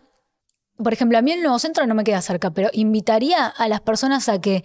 Por 0.81 0.93
ejemplo, 0.93 1.17
a 1.17 1.21
mí 1.21 1.31
el 1.31 1.41
nuevo 1.41 1.59
centro 1.59 1.85
no 1.87 1.95
me 1.95 2.03
queda 2.03 2.21
cerca, 2.21 2.51
pero 2.51 2.69
invitaría 2.73 3.47
a 3.47 3.67
las 3.67 3.81
personas 3.81 4.29
a 4.29 4.39
que 4.39 4.63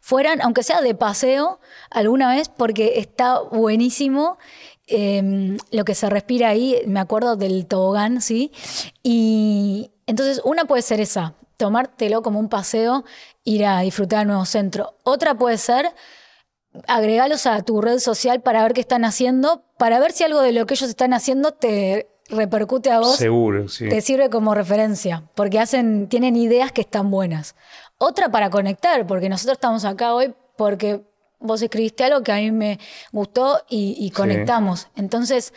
fueran, 0.00 0.40
aunque 0.42 0.62
sea 0.62 0.80
de 0.80 0.94
paseo, 0.94 1.60
alguna 1.90 2.34
vez, 2.34 2.48
porque 2.48 2.98
está 2.98 3.40
buenísimo 3.40 4.38
eh, 4.86 5.56
lo 5.70 5.84
que 5.84 5.94
se 5.94 6.10
respira 6.10 6.48
ahí. 6.48 6.82
Me 6.86 7.00
acuerdo 7.00 7.36
del 7.36 7.66
tobogán, 7.66 8.20
¿sí? 8.20 8.50
Y 9.02 9.92
entonces, 10.06 10.40
una 10.44 10.64
puede 10.64 10.82
ser 10.82 11.00
esa, 11.00 11.34
tomártelo 11.56 12.22
como 12.22 12.40
un 12.40 12.48
paseo, 12.48 13.04
ir 13.44 13.64
a 13.64 13.80
disfrutar 13.80 14.20
del 14.20 14.28
nuevo 14.28 14.44
centro. 14.44 14.98
Otra 15.04 15.34
puede 15.36 15.58
ser 15.58 15.94
agregarlos 16.88 17.46
a 17.46 17.62
tu 17.62 17.80
red 17.80 17.98
social 17.98 18.40
para 18.40 18.62
ver 18.62 18.72
qué 18.72 18.80
están 18.80 19.04
haciendo, 19.04 19.64
para 19.78 20.00
ver 20.00 20.12
si 20.12 20.24
algo 20.24 20.40
de 20.40 20.52
lo 20.52 20.66
que 20.66 20.74
ellos 20.74 20.88
están 20.88 21.12
haciendo 21.12 21.52
te 21.52 22.08
repercute 22.28 22.90
a 22.90 23.00
vos 23.00 23.16
Seguro, 23.16 23.68
sí. 23.68 23.88
te 23.88 24.00
sirve 24.00 24.30
como 24.30 24.54
referencia, 24.54 25.24
porque 25.34 25.58
hacen, 25.58 26.08
tienen 26.08 26.36
ideas 26.36 26.72
que 26.72 26.80
están 26.80 27.10
buenas. 27.10 27.54
Otra 27.98 28.30
para 28.30 28.50
conectar, 28.50 29.06
porque 29.06 29.28
nosotros 29.28 29.56
estamos 29.56 29.84
acá 29.84 30.14
hoy 30.14 30.34
porque 30.56 31.02
vos 31.38 31.60
escribiste 31.62 32.04
algo 32.04 32.22
que 32.22 32.32
a 32.32 32.36
mí 32.36 32.50
me 32.50 32.78
gustó 33.10 33.62
y, 33.68 33.96
y 33.98 34.10
conectamos. 34.10 34.88
Entonces, 34.96 35.52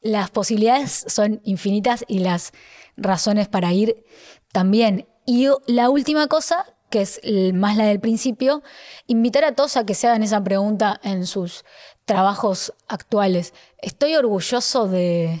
las 0.00 0.30
posibilidades 0.30 1.04
son 1.08 1.40
infinitas 1.44 2.04
y 2.08 2.18
las 2.18 2.52
razones 2.96 3.48
para 3.48 3.72
ir 3.72 4.04
también. 4.52 5.06
Y 5.24 5.48
la 5.66 5.90
última 5.90 6.26
cosa, 6.26 6.66
que 6.90 7.02
es 7.02 7.20
más 7.54 7.76
la 7.76 7.84
del 7.84 8.00
principio, 8.00 8.62
invitar 9.06 9.44
a 9.44 9.54
todos 9.54 9.76
a 9.76 9.86
que 9.86 9.94
se 9.94 10.08
hagan 10.08 10.22
esa 10.22 10.42
pregunta 10.42 11.00
en 11.04 11.26
sus 11.26 11.64
trabajos 12.04 12.74
actuales. 12.88 13.54
¿Estoy 13.78 14.16
orgulloso 14.16 14.88
de, 14.88 15.40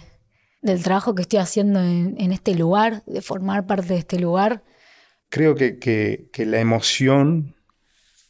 del 0.62 0.82
trabajo 0.82 1.14
que 1.14 1.22
estoy 1.22 1.40
haciendo 1.40 1.80
en, 1.80 2.32
este 2.32 2.54
lugar, 2.54 3.02
de 3.06 3.20
formar 3.20 3.66
parte 3.66 3.88
de 3.88 3.98
este 3.98 4.18
lugar? 4.18 4.62
Creo 5.28 5.54
que, 5.54 5.78
que- 5.78 6.46
la 6.46 6.60
emoción 6.60 7.54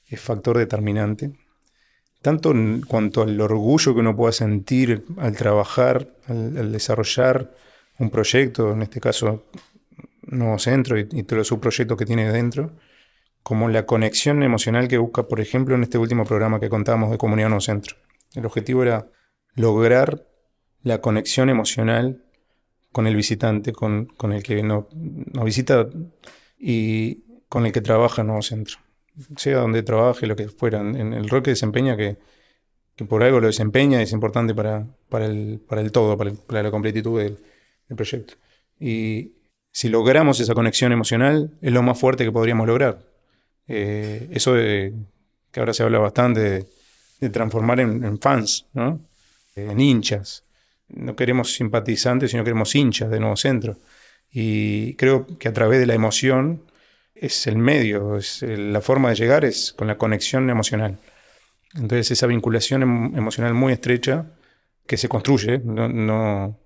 es 0.08 0.20
factor 0.20 0.58
determinante, 0.58 1.32
tanto 2.22 2.50
en 2.52 2.82
cuanto 2.82 3.22
al 3.22 3.40
orgullo 3.40 3.94
que 3.94 4.00
uno 4.00 4.16
pueda 4.16 4.32
sentir 4.32 5.04
al 5.18 5.36
trabajar, 5.36 6.08
al, 6.26 6.56
al 6.56 6.72
desarrollar 6.72 7.54
un 7.98 8.10
proyecto, 8.10 8.72
en 8.72 8.82
este 8.82 9.00
caso 9.00 9.44
Nuevo 10.22 10.58
Centro 10.58 10.98
y, 10.98 11.08
y 11.12 11.22
todos 11.24 11.38
los 11.38 11.48
subproyectos 11.48 11.96
que 11.98 12.06
tiene 12.06 12.32
dentro, 12.32 12.72
como 13.42 13.68
la 13.68 13.86
conexión 13.86 14.42
emocional 14.42 14.88
que 14.88 14.98
busca, 14.98 15.24
por 15.24 15.40
ejemplo, 15.40 15.74
en 15.74 15.82
este 15.82 15.98
último 15.98 16.24
programa 16.24 16.60
que 16.60 16.68
contábamos 16.70 17.10
de 17.10 17.18
Comunidad 17.18 17.48
Nuevo 17.48 17.60
Centro. 17.60 17.96
El 18.34 18.46
objetivo 18.46 18.82
era 18.82 19.08
lograr 19.54 20.26
la 20.82 21.00
conexión 21.00 21.48
emocional 21.48 22.22
con 22.92 23.06
el 23.06 23.16
visitante, 23.16 23.72
con, 23.72 24.06
con 24.06 24.32
el 24.32 24.42
que 24.42 24.62
no- 24.62 24.88
nos 24.92 25.44
visita 25.44 25.88
y 26.58 27.24
con 27.48 27.66
el 27.66 27.72
que 27.72 27.80
trabaja 27.80 28.22
en 28.22 28.28
Nuevo 28.28 28.42
Centro. 28.42 28.78
Sea 29.36 29.58
donde 29.58 29.82
trabaje, 29.82 30.26
lo 30.26 30.36
que 30.36 30.48
fuera, 30.48 30.80
en 30.80 31.12
el 31.12 31.28
rol 31.28 31.42
que 31.42 31.50
desempeña, 31.50 31.96
que, 31.96 32.16
que 32.96 33.04
por 33.04 33.22
algo 33.22 33.40
lo 33.40 33.46
desempeña, 33.46 34.00
es 34.02 34.12
importante 34.12 34.54
para, 34.54 34.86
para, 35.08 35.26
el, 35.26 35.60
para 35.66 35.80
el 35.80 35.92
todo, 35.92 36.16
para, 36.16 36.62
la 36.62 36.70
completitud 36.70 37.20
del, 37.20 37.38
proyecto. 37.94 38.34
Y 38.80 39.32
si 39.70 39.90
logramos 39.90 40.40
esa 40.40 40.54
conexión 40.54 40.92
emocional, 40.92 41.50
es 41.60 41.72
lo 41.72 41.82
más 41.82 41.98
fuerte 41.98 42.24
que 42.24 42.32
podríamos 42.32 42.66
lograr. 42.66 43.04
Eh, 43.68 44.28
eso 44.30 44.54
de, 44.54 44.94
que 45.50 45.60
ahora 45.60 45.74
se 45.74 45.82
habla 45.82 45.98
bastante 45.98 46.66
de, 47.20 47.30
transformar 47.30 47.80
en, 47.80 48.02
en 48.02 48.18
fans, 48.18 48.66
¿no? 48.72 48.98
en 49.54 49.78
hinchas. 49.78 50.42
No 50.92 51.16
queremos 51.16 51.54
simpatizantes, 51.54 52.30
sino 52.30 52.44
queremos 52.44 52.74
hinchas 52.74 53.10
de 53.10 53.20
Nuevo 53.20 53.36
Centro. 53.36 53.76
Y 54.30 54.94
creo 54.94 55.26
que 55.38 55.48
a 55.48 55.52
través 55.52 55.78
de 55.80 55.86
la 55.86 55.94
emoción 55.94 56.62
es 57.14 57.46
el 57.46 57.58
medio, 57.58 58.16
es 58.16 58.42
la 58.42 58.80
forma 58.80 59.10
de 59.10 59.14
llegar 59.16 59.44
es 59.44 59.72
con 59.72 59.86
la 59.86 59.98
conexión 59.98 60.48
emocional. 60.50 60.98
Entonces 61.74 62.10
esa 62.10 62.26
vinculación 62.26 62.82
em- 62.82 63.16
emocional 63.16 63.54
muy 63.54 63.72
estrecha 63.72 64.30
que 64.86 64.96
se 64.96 65.08
construye, 65.08 65.58
no, 65.64 65.88
no- 65.88 66.58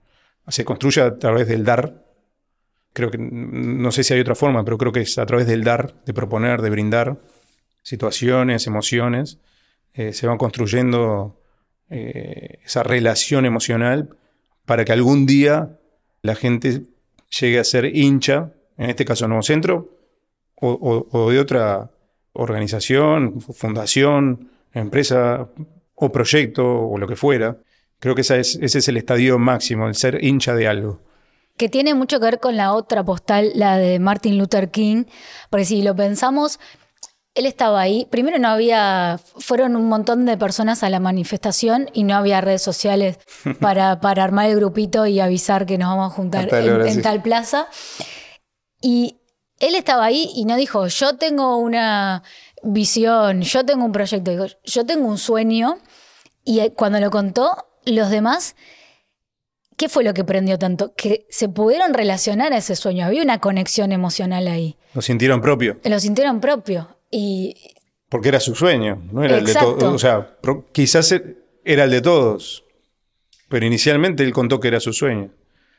se 0.49 0.65
construye 0.65 1.01
a 1.03 1.19
través 1.19 1.49
del 1.49 1.65
dar. 1.65 2.05
Creo 2.93 3.11
que 3.11 3.19
no 3.19 3.91
sé 3.93 4.05
si 4.05 4.15
hay 4.15 4.21
otra 4.21 4.35
forma, 4.35 4.65
pero 4.65 4.79
creo 4.79 4.93
que 4.93 5.01
es 5.01 5.19
a 5.19 5.27
través 5.27 5.47
del 5.47 5.65
dar, 5.65 6.03
de 6.07 6.15
proponer, 6.15 6.63
de 6.63 6.71
brindar 6.71 7.19
situaciones, 7.83 8.67
emociones, 8.67 9.39
eh, 9.93 10.13
se 10.13 10.27
van 10.27 10.39
construyendo 10.39 11.41
eh, 11.91 12.59
esa 12.65 12.83
relación 12.83 13.47
emocional 13.47 14.11
para 14.65 14.85
que 14.85 14.93
algún 14.93 15.27
día 15.27 15.79
la 16.23 16.35
gente 16.35 16.83
llegue 17.41 17.59
a 17.59 17.65
ser 17.65 17.97
hincha, 17.97 18.53
en 18.77 18.91
este 18.91 19.05
caso 19.05 19.29
Nuevo 19.29 19.43
Centro, 19.43 19.91
o, 20.61 21.31
de 21.31 21.39
otra 21.39 21.91
organización, 22.33 23.41
fundación, 23.41 24.51
empresa 24.73 25.49
o 25.95 26.13
proyecto 26.13 26.65
o 26.67 26.99
lo 26.99 27.07
que 27.07 27.17
fuera. 27.17 27.59
Creo 27.99 28.15
que 28.15 28.23
ese 28.23 28.41
es 28.41 28.89
el 28.89 28.97
estadio 28.97 29.39
máximo, 29.39 29.87
el 29.87 29.95
ser 29.95 30.23
hincha 30.25 30.55
de 30.55 30.67
algo. 30.67 31.01
Que 31.57 31.69
tiene 31.69 31.95
mucho 31.95 32.19
que 32.19 32.27
ver 32.27 32.41
con 32.41 32.57
la 32.57 32.73
otra 32.73 33.03
postal, 33.05 33.53
la 33.55 33.79
de 33.79 33.99
Martin 33.99 34.37
Luther 34.37 34.71
King, 34.71 35.05
porque 35.49 35.65
si 35.65 35.83
lo 35.83 35.97
pensamos, 35.97 36.61
él 37.37 37.47
estaba 37.47 37.81
ahí. 37.81 38.07
Primero 38.11 38.39
no 38.39 38.49
había, 38.49 39.21
fueron 39.39 39.77
un 39.77 39.89
montón 39.89 40.25
de 40.25 40.37
personas 40.37 40.83
a 40.83 40.91
la 40.91 41.01
manifestación 41.01 41.91
y 41.93 42.05
no 42.05 42.17
había 42.17 42.41
redes 42.41 42.63
sociales 42.63 43.19
para, 43.61 44.01
para 44.01 44.25
armar 44.25 44.47
el 44.47 44.57
grupito 44.57 45.07
y 45.07 45.21
avisar 45.21 45.67
que 45.67 45.79
nos 45.79 45.91
vamos 45.91 46.13
a 46.13 46.15
juntar 46.15 46.49
tal 46.49 46.67
en, 46.67 46.87
en 46.87 47.03
tal 47.03 47.23
plaza. 47.23 47.69
Y 48.81 49.19
él 49.61 49.75
estaba 49.75 50.07
ahí 50.07 50.31
y 50.35 50.47
no 50.47 50.57
dijo, 50.57 50.87
yo 50.89 51.17
tengo 51.17 51.59
una 51.59 52.23
visión, 52.63 53.43
yo 53.43 53.65
tengo 53.65 53.85
un 53.85 53.93
proyecto, 53.93 54.31
dijo, 54.31 54.47
yo 54.65 54.87
tengo 54.87 55.07
un 55.07 55.19
sueño. 55.19 55.79
Y 56.45 56.71
cuando 56.71 57.01
lo 57.01 57.11
contó, 57.11 57.69
los 57.85 58.11
demás 58.11 58.57
¿Qué 59.77 59.91
fue 59.91 60.05
lo 60.05 60.15
que 60.15 60.25
prendió 60.25 60.59
tanto? 60.59 60.95
Que 60.95 61.27
se 61.29 61.51
pudieron 61.51 61.93
relacionar 61.93 62.55
a 62.55 62.57
ese 62.57 62.77
sueño. 62.77 63.05
Había 63.05 63.23
una 63.23 63.41
conexión 63.41 63.93
emocional 63.93 64.49
ahí. 64.49 64.79
Lo 64.95 65.03
sintieron 65.03 65.43
propio, 65.43 65.79
Lo 65.85 66.01
sintieron 66.01 66.41
propio. 66.41 66.96
Y 67.11 67.55
porque 68.09 68.29
era 68.29 68.41
su 68.41 68.55
sueño, 68.55 69.03
no 69.13 69.25
era 69.25 69.39
el 69.39 69.45
de 69.47 69.55
todos. 69.55 69.83
O 69.95 69.99
sea, 69.99 70.37
quizás 70.73 71.11
e- 71.13 71.37
era 71.65 71.85
el 71.85 71.91
de 71.91 72.01
todos, 72.01 72.65
pero 73.49 73.67
inicialmente 73.67 74.23
él 74.23 74.33
contó 74.33 74.61
que 74.61 74.69
era 74.69 74.81
su 74.81 74.93
sueño. 74.93 75.31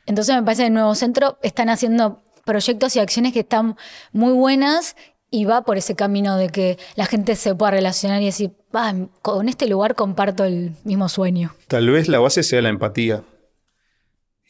entonces 0.06 0.34
me 0.34 0.42
parece 0.42 0.62
que 0.62 0.66
en 0.68 0.74
Nuevo 0.74 0.94
Centro 0.94 1.38
están 1.42 1.68
haciendo 1.68 2.22
proyectos 2.46 2.96
y 2.96 2.98
acciones 2.98 3.32
que 3.34 3.40
están 3.40 3.76
muy 4.12 4.32
buenas 4.32 4.96
y 5.30 5.44
va 5.44 5.62
por 5.62 5.76
ese 5.76 5.94
camino 5.94 6.38
de 6.38 6.48
que 6.48 6.78
la 6.96 7.04
gente 7.04 7.36
se 7.36 7.54
pueda 7.54 7.72
relacionar 7.72 8.22
y 8.22 8.26
decir, 8.26 8.52
"Ah, 8.72 8.94
con 9.20 9.50
este 9.50 9.66
lugar 9.68 9.94
comparto 9.94 10.44
el 10.44 10.72
mismo 10.84 11.10
sueño. 11.10 11.54
Tal 11.66 11.90
vez 11.90 12.08
la 12.08 12.18
base 12.20 12.42
sea 12.42 12.62
la 12.62 12.70
empatía 12.70 13.22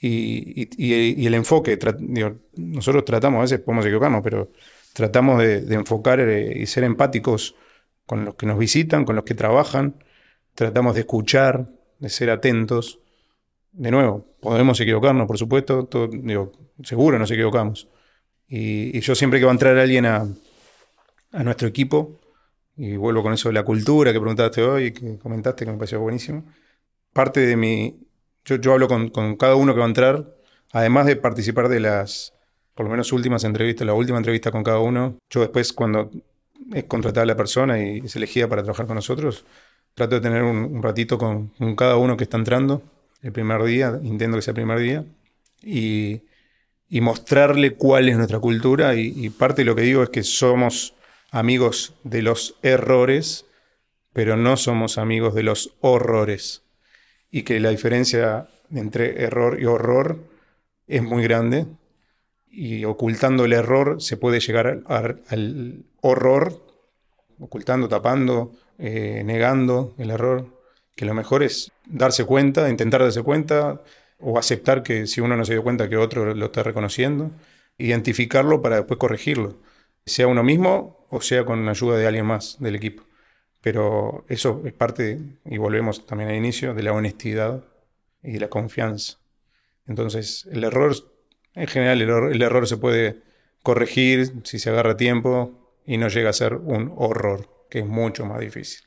y, 0.00 0.62
y- 0.62 0.68
y- 0.76 1.22
y 1.22 1.26
el 1.26 1.34
enfoque. 1.34 1.76
Nosotros 2.54 3.04
tratamos, 3.04 3.38
a 3.38 3.42
veces 3.42 3.60
podemos 3.60 3.84
equivocarnos, 3.84 4.20
pero 4.22 4.50
tratamos 4.98 5.38
de, 5.42 5.74
enfocar 5.74 6.20
eh, 6.20 6.52
y 6.56 6.66
ser 6.66 6.84
empáticos 6.84 7.54
con 8.04 8.24
los 8.24 8.34
que 8.34 8.46
nos 8.46 8.58
visitan, 8.58 9.04
con 9.04 9.16
los 9.16 9.24
que 9.24 9.34
trabajan. 9.34 10.02
Tratamos 10.54 10.94
de 10.94 11.00
escuchar, 11.00 11.70
de 11.98 12.08
ser 12.10 12.30
atentos. 12.30 13.00
De 13.72 13.90
nuevo, 13.90 14.26
podemos 14.40 14.80
equivocarnos, 14.80 15.26
por 15.26 15.38
supuesto, 15.38 15.84
todo- 15.86 16.08
digo, 16.08 16.52
seguro 16.82 17.18
nos 17.18 17.30
equivocamos. 17.30 17.88
Y, 18.48 18.98
yo 19.00 19.14
siempre 19.14 19.38
que 19.38 19.44
va 19.46 19.52
a 19.52 19.54
entrar 19.54 19.78
alguien 19.78 20.06
a, 20.06 20.26
nuestro 21.32 21.68
equipo, 21.68 22.20
y 22.76 22.96
vuelvo 22.96 23.22
con 23.22 23.32
eso 23.32 23.48
de 23.50 23.54
la 23.54 23.64
cultura 23.64 24.12
que 24.12 24.20
preguntaste 24.20 24.62
hoy, 24.62 24.92
que 24.92 25.18
comentaste, 25.18 25.64
que 25.64 25.70
me 25.70 25.78
pareció 25.78 26.00
buenísimo 26.00 26.44
parte 27.12 27.40
de 27.40 27.56
mi. 27.56 27.98
Yo, 28.44 28.72
hablo 28.72 28.88
con 28.88 29.36
cada 29.36 29.56
uno 29.56 29.74
que 29.74 29.80
va 29.80 29.86
a 29.86 29.88
entrar, 29.88 30.36
además 30.72 31.06
de 31.06 31.16
participar 31.16 31.68
de 31.68 31.80
las, 31.80 32.32
por 32.78 32.84
lo 32.84 32.92
menos, 32.92 33.12
últimas 33.12 33.42
entrevistas, 33.42 33.84
la 33.84 33.92
última 33.92 34.18
entrevista 34.18 34.52
con 34.52 34.62
cada 34.62 34.78
uno. 34.78 35.16
Yo 35.28 35.40
después, 35.40 35.72
cuando 35.72 36.12
es 36.72 36.84
contratada 36.84 37.26
la 37.26 37.36
persona 37.36 37.82
y 37.82 37.98
es 37.98 38.14
elegida 38.14 38.46
para 38.46 38.62
trabajar 38.62 38.86
con 38.86 38.94
nosotros, 38.94 39.44
Trato 39.94 40.14
de 40.14 40.20
tener 40.20 40.44
un, 40.44 40.80
ratito 40.80 41.18
con, 41.18 41.48
cada 41.74 41.96
uno 41.96 42.16
que 42.16 42.22
está 42.22 42.36
entrando 42.36 42.80
el 43.20 43.32
primer 43.32 43.64
día, 43.64 43.98
intento 44.04 44.36
que 44.36 44.42
sea 44.42 44.52
el 44.52 44.54
primer 44.54 44.78
día, 44.78 45.04
y, 45.60 46.20
mostrarle 47.00 47.74
cuál 47.74 48.08
es 48.08 48.16
nuestra 48.16 48.38
cultura. 48.38 48.94
Y, 48.94 49.28
parte 49.30 49.62
de 49.62 49.64
lo 49.64 49.74
que 49.74 49.82
digo 49.82 50.04
es 50.04 50.10
que 50.10 50.22
somos 50.22 50.94
amigos 51.32 51.94
de 52.04 52.22
los 52.22 52.60
errores, 52.62 53.44
pero 54.12 54.36
no 54.36 54.56
somos 54.56 54.98
amigos 54.98 55.34
de 55.34 55.42
los 55.42 55.74
horrores. 55.80 56.62
Y 57.32 57.42
que 57.42 57.58
la 57.58 57.70
diferencia 57.70 58.48
entre 58.72 59.24
error 59.24 59.60
y 59.60 59.64
horror 59.64 60.20
es 60.86 61.02
muy 61.02 61.24
grande. 61.24 61.66
Y 62.50 62.84
ocultando 62.84 63.44
el 63.44 63.52
error 63.52 64.00
se 64.02 64.16
puede 64.16 64.40
llegar 64.40 64.82
al 64.86 65.84
horror, 66.00 66.64
ocultando, 67.38 67.88
tapando, 67.88 68.52
eh, 68.78 69.22
negando 69.24 69.94
el 69.98 70.10
error, 70.10 70.46
que 70.96 71.04
lo 71.04 71.14
mejor 71.14 71.42
es 71.42 71.70
darse 71.86 72.24
cuenta, 72.24 72.68
intentar 72.68 73.02
darse 73.02 73.22
cuenta 73.22 73.82
o 74.20 74.38
aceptar 74.38 74.82
que 74.82 75.06
si 75.06 75.20
uno 75.20 75.36
no 75.36 75.44
se 75.44 75.52
dio 75.52 75.62
cuenta 75.62 75.88
que 75.88 75.96
otro 75.96 76.34
lo 76.34 76.46
está 76.46 76.62
reconociendo, 76.62 77.30
identificarlo 77.76 78.60
para 78.60 78.76
después 78.76 78.98
corregirlo, 78.98 79.56
sea 80.04 80.26
uno 80.26 80.42
mismo 80.42 81.06
o 81.10 81.20
sea 81.20 81.44
con 81.44 81.64
la 81.64 81.70
ayuda 81.72 81.96
de 81.96 82.06
alguien 82.06 82.26
más 82.26 82.56
del 82.60 82.74
equipo. 82.74 83.04
Pero 83.60 84.24
eso 84.28 84.62
es 84.64 84.72
parte, 84.72 85.18
y 85.44 85.58
volvemos 85.58 86.06
también 86.06 86.30
al 86.30 86.36
inicio, 86.36 86.74
de 86.74 86.82
la 86.82 86.92
honestidad 86.92 87.64
y 88.22 88.32
de 88.32 88.40
la 88.40 88.48
confianza. 88.48 89.18
Entonces, 89.86 90.46
el 90.52 90.64
error, 90.64 90.94
en 91.58 91.66
general, 91.66 92.00
el 92.00 92.42
error 92.42 92.66
se 92.66 92.76
puede 92.76 93.22
corregir 93.62 94.32
si 94.44 94.58
se 94.58 94.70
agarra 94.70 94.96
tiempo 94.96 95.76
y 95.84 95.96
no 95.96 96.08
llega 96.08 96.30
a 96.30 96.34
ser 96.34 96.54
un 96.54 96.92
horror 96.96 97.66
que 97.70 97.80
es 97.80 97.86
mucho 97.86 98.24
más 98.24 98.40
difícil. 98.40 98.86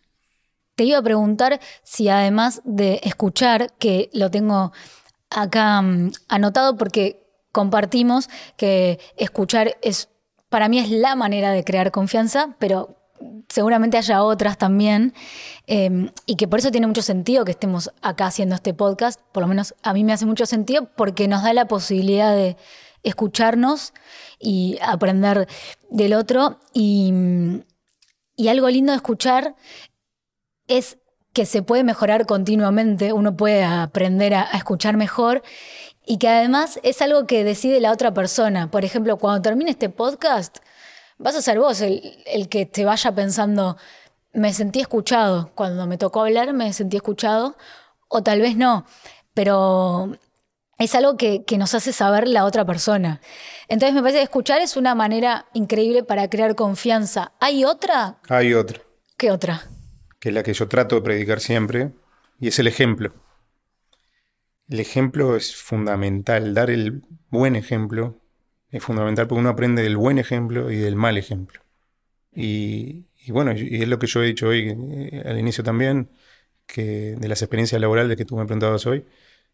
Te 0.76 0.86
iba 0.86 0.98
a 0.98 1.04
preguntar 1.04 1.60
si 1.84 2.10
además 2.10 2.62
de 2.64 3.02
escuchar, 3.04 3.74
que 3.78 4.10
lo 4.14 4.32
tengo 4.32 4.72
acá 5.30 5.82
mm, 5.82 6.12
anotado 6.30 6.78
porque 6.78 7.24
compartimos 7.52 8.30
que 8.58 9.00
escuchar 9.18 9.78
es, 9.82 10.10
para 10.50 10.70
mí 10.70 10.80
es 10.80 10.90
la 10.90 11.16
manera 11.16 11.52
de 11.52 11.64
crear 11.64 11.92
confianza, 11.92 12.56
pero 12.60 13.01
seguramente 13.50 13.98
haya 13.98 14.24
otras 14.24 14.58
también, 14.58 15.14
em, 15.68 16.12
y 16.26 16.36
que 16.36 16.48
por 16.48 16.60
eso 16.60 16.72
tiene 16.72 16.88
mucho 16.88 17.02
sentido 17.02 17.46
que 17.46 17.52
estemos 17.52 17.92
acá 18.02 18.28
haciendo 18.28 18.56
este 18.56 18.74
podcast, 18.74 19.20
por 19.32 19.42
lo 19.42 19.48
menos 19.48 19.76
a 19.84 19.94
mí 19.94 20.04
me 20.04 20.14
hace 20.14 20.26
mucho 20.26 20.46
sentido 20.46 20.90
porque 20.96 21.28
nos 21.28 21.44
da 21.44 21.54
la 21.54 21.68
posibilidad 21.68 22.36
de 22.36 22.58
escucharnos 23.04 23.94
y 24.40 24.78
aprender 24.82 25.48
del 25.90 26.14
otro 26.14 26.60
y, 26.74 27.14
y 28.36 28.48
algo 28.48 28.70
lindo 28.70 28.92
de 28.92 28.98
escuchar 28.98 29.56
es 30.68 30.98
que 31.34 31.46
se 31.46 31.62
puede 31.62 31.84
mejorar 31.84 32.26
continuamente, 32.26 33.14
uno 33.14 33.38
puede 33.38 33.64
aprender 33.64 34.34
a, 34.34 34.44
escuchar 34.54 34.98
mejor 34.98 35.44
y 36.06 36.18
que 36.18 36.28
además 36.28 36.80
es 36.84 37.02
algo 37.02 37.26
que 37.26 37.44
decide 37.44 37.80
la 37.80 37.92
otra 37.92 38.14
persona. 38.14 38.70
Por 38.70 38.84
ejemplo, 38.84 39.18
cuando 39.18 39.42
termine 39.42 39.72
este 39.72 39.90
podcast, 39.90 40.58
vas 41.22 41.36
a 41.36 41.42
ser 41.42 41.60
vos 41.60 41.82
el, 41.82 42.48
que 42.50 42.66
te 42.66 42.84
vaya 42.84 43.14
pensando, 43.14 43.78
me 44.34 44.54
sentí 44.54 44.82
escuchado, 44.82 45.52
cuando 45.56 45.88
me 45.88 45.98
tocó 45.98 46.22
hablar 46.22 46.54
me 46.54 46.74
sentí 46.74 46.98
escuchado, 46.98 47.58
o 48.08 48.24
tal 48.24 48.42
vez 48.42 48.58
no, 48.58 48.86
pero 49.34 50.18
es 50.78 50.96
algo 50.96 51.16
que, 51.16 51.46
que, 51.46 51.58
nos 51.58 51.76
hace 51.76 51.94
saber 51.94 52.28
la 52.28 52.44
otra 52.44 52.66
persona. 52.66 53.22
Entonces 53.68 53.94
me 53.94 54.02
parece 54.02 54.18
que 54.18 54.24
escuchar 54.24 54.62
es 54.62 54.76
una 54.76 54.96
manera 54.96 55.46
increíble 55.54 56.04
para 56.04 56.28
crear 56.28 56.56
confianza. 56.56 57.34
¿Hay 57.40 57.64
otra? 57.64 58.20
Hay 58.28 58.54
otra. 58.54 58.82
¿Qué 59.16 59.32
otra? 59.32 59.62
Que 60.20 60.30
es 60.30 60.36
la 60.36 60.44
que 60.44 60.54
yo 60.54 60.68
trato 60.68 60.96
de 60.96 61.02
predicar 61.02 61.40
siempre, 61.40 61.92
y 62.40 62.48
es 62.48 62.58
el 62.58 62.68
ejemplo. 62.68 63.14
El 64.68 64.80
ejemplo 64.80 65.36
es 65.36 65.56
fundamental, 65.56 66.54
dar 66.54 66.70
el 66.70 67.04
buen 67.30 67.56
ejemplo 67.56 68.21
es 68.72 68.84
fundamental 68.84 69.28
porque 69.28 69.42
uno 69.42 69.50
aprende 69.50 69.84
del 69.84 69.98
buen 69.98 70.18
ejemplo 70.18 70.72
y 70.72 70.78
del 70.78 70.96
mal 70.96 71.18
ejemplo. 71.18 71.62
Y, 72.34 73.06
y 73.26 73.32
bueno, 73.32 73.54
y 73.54 73.82
es 73.82 73.88
lo 73.88 74.00
que 74.00 74.08
yo 74.08 74.24
he 74.24 74.28
dicho 74.28 74.48
hoy 74.48 74.70
eh, 74.70 75.24
al 75.26 75.38
inicio 75.40 75.64
también, 75.64 76.10
que 76.66 77.16
de 77.18 77.28
las 77.28 77.42
experiencias 77.42 77.82
laborales 77.82 78.18
que 78.18 78.26
tú 78.26 78.38
me 78.38 78.46
preguntabas 78.46 78.86
hoy, 78.86 79.06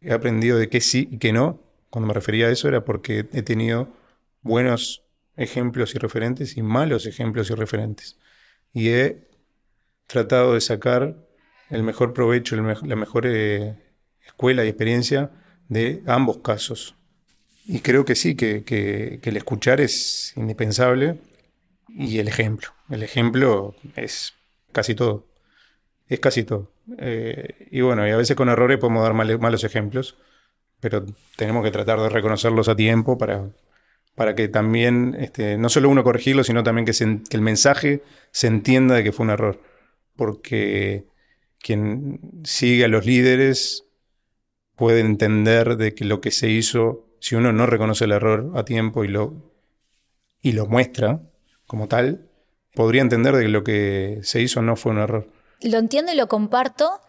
he 0.01 0.13
aprendido 0.13 0.57
de 0.57 0.69
qué 0.69 0.81
sí 0.81 1.09
y 1.11 1.17
qué 1.17 1.33
no. 1.33 1.61
Cuando 1.89 2.07
me 2.07 2.13
refería 2.13 2.47
a 2.47 2.51
eso 2.51 2.67
era 2.67 2.85
porque 2.85 3.25
he 3.33 3.41
tenido 3.41 3.89
buenos 4.41 5.03
ejemplos 5.35 5.95
y 5.95 5.99
referentes 5.99 6.57
y 6.57 6.61
malos 6.61 7.05
ejemplos 7.05 7.49
y 7.49 7.55
referentes. 7.55 8.17
Y 8.73 8.89
he 8.89 9.27
tratado 10.07 10.53
de 10.53 10.61
sacar 10.61 11.27
el 11.69 11.83
mejor 11.83 12.13
provecho, 12.13 12.55
la 12.55 12.95
mejor 12.95 13.25
eh, 13.27 13.75
escuela 14.25 14.65
y 14.65 14.69
experiencia 14.69 15.31
de 15.69 16.03
ambos 16.05 16.39
casos. 16.39 16.96
Y 17.69 17.81
creo 17.81 18.05
que 18.05 18.15
sí, 18.15 18.35
que, 18.35 19.19
el 19.21 19.37
escuchar 19.37 19.81
es 19.81 20.31
indispensable 20.37 21.19
y 21.89 22.19
el 22.19 22.29
ejemplo. 22.29 22.69
El 22.89 23.03
ejemplo 23.03 23.75
es 23.97 24.35
casi 24.71 24.95
todo. 24.95 25.27
Es 26.07 26.21
casi 26.21 26.45
todo. 26.45 26.71
Eh, 26.97 27.67
y 27.69 27.81
bueno, 27.81 28.07
y 28.07 28.11
a 28.11 28.15
veces 28.15 28.37
con 28.37 28.47
errores 28.47 28.77
podemos 28.77 29.03
dar 29.03 29.13
malos 29.13 29.65
ejemplos, 29.65 30.15
pero 30.79 31.05
tenemos 31.35 31.61
que 31.65 31.71
tratar 31.71 31.99
de 31.99 32.07
reconocerlos 32.07 32.69
a 32.69 32.75
tiempo 32.77 33.17
para, 33.17 33.49
para 34.15 34.33
que 34.33 34.47
también, 34.47 35.17
este, 35.19 35.57
no 35.57 35.67
solo 35.67 35.89
uno 35.89 36.05
corregirlo, 36.05 36.45
sino 36.45 36.63
también 36.63 36.85
que, 36.85 36.93
el 37.35 37.41
mensaje 37.41 38.01
se 38.31 38.47
entienda 38.47 38.95
de 38.95 39.03
que 39.03 39.11
fue 39.11 39.25
un 39.25 39.31
error. 39.31 39.61
Porque 40.15 41.05
quien 41.59 42.21
sigue 42.45 42.85
a 42.85 42.87
los 42.87 43.05
líderes 43.05 43.83
puede 44.77 45.01
entender 45.01 45.75
de 45.75 45.93
que 45.93 46.05
lo 46.05 46.21
que 46.21 46.31
se 46.31 46.49
hizo, 46.49 47.06
si 47.19 47.35
uno 47.35 47.51
no 47.51 47.65
reconoce 47.65 48.05
el 48.05 48.11
error 48.11 48.51
a 48.55 48.63
tiempo 48.63 49.03
y 49.03 49.07
lo, 49.07 49.51
y 50.41 50.53
lo 50.53 50.67
muestra 50.67 51.21
como 51.65 51.87
tal, 51.87 52.29
podría 52.73 53.01
entender 53.01 53.35
de 53.35 53.43
que 53.43 53.49
lo 53.49 53.63
que 53.63 54.19
se 54.23 54.41
hizo 54.41 54.61
no 54.61 54.75
fue 54.75 54.91
un 54.91 54.99
error 54.99 55.37
lo 55.61 55.77
entiendo 55.77 56.11
y 56.11 56.15
lo 56.15 56.27
comparto. 56.27 57.01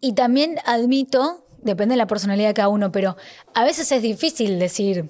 Y 0.00 0.12
también 0.14 0.58
admito, 0.64 1.46
depende 1.62 1.94
de 1.94 1.98
la 1.98 2.06
personalidad 2.06 2.48
de 2.48 2.54
cada 2.54 2.68
uno, 2.68 2.92
pero 2.92 3.16
a 3.54 3.64
veces 3.64 3.90
es 3.92 4.02
difícil 4.02 4.58
decir, 4.58 5.08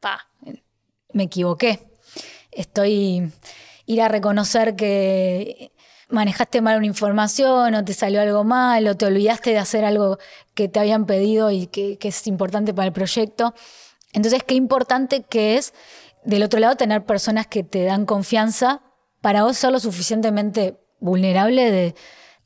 pa, 0.00 0.28
me 1.12 1.24
equivoqué. 1.24 1.80
Estoy 2.50 3.32
ir 3.86 4.02
a 4.02 4.08
reconocer 4.08 4.74
que 4.74 5.72
manejaste 6.08 6.60
mal 6.60 6.76
una 6.76 6.86
información 6.86 7.74
o 7.74 7.84
te 7.84 7.92
salió 7.92 8.20
algo 8.20 8.44
mal 8.44 8.86
o 8.86 8.96
te 8.96 9.06
olvidaste 9.06 9.50
de 9.50 9.58
hacer 9.58 9.84
algo 9.84 10.18
que 10.54 10.68
te 10.68 10.78
habían 10.78 11.06
pedido 11.06 11.50
y 11.50 11.66
que, 11.66 11.98
es 12.00 12.26
importante 12.26 12.72
para 12.72 12.86
el 12.86 12.92
proyecto. 12.92 13.54
Entonces, 14.12 14.42
qué 14.44 14.54
importante 14.54 15.22
que 15.22 15.56
es, 15.56 15.74
del 16.24 16.42
otro 16.42 16.60
lado, 16.60 16.76
tener 16.76 17.04
personas 17.04 17.46
que 17.46 17.62
te 17.62 17.84
dan 17.84 18.06
confianza 18.06 18.82
para 19.20 19.42
vos 19.42 19.56
ser 19.56 19.72
lo 19.72 19.80
suficientemente 19.80 20.78
vulnerable 21.00 21.70
de 21.70 21.94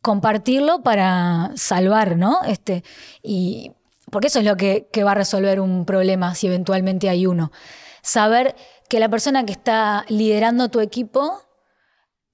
compartirlo 0.03 0.83
para 0.83 1.53
salvar, 1.57 2.17
¿no? 2.17 2.43
Este, 2.45 2.83
y 3.23 3.73
porque 4.11 4.29
eso 4.29 4.41
es 4.41 4.45
lo 4.45 4.57
que, 4.57 4.89
va 5.05 5.13
a 5.13 5.15
resolver 5.15 5.61
un 5.61 5.85
problema 5.85 6.35
si 6.35 6.47
eventualmente 6.47 7.09
hay 7.09 7.27
uno. 7.27 7.53
Saber 8.03 8.57
que 8.89 8.99
la 8.99 9.09
persona 9.09 9.45
que 9.45 9.53
está 9.53 10.05
liderando 10.09 10.69
tu 10.69 10.81
equipo 10.81 11.43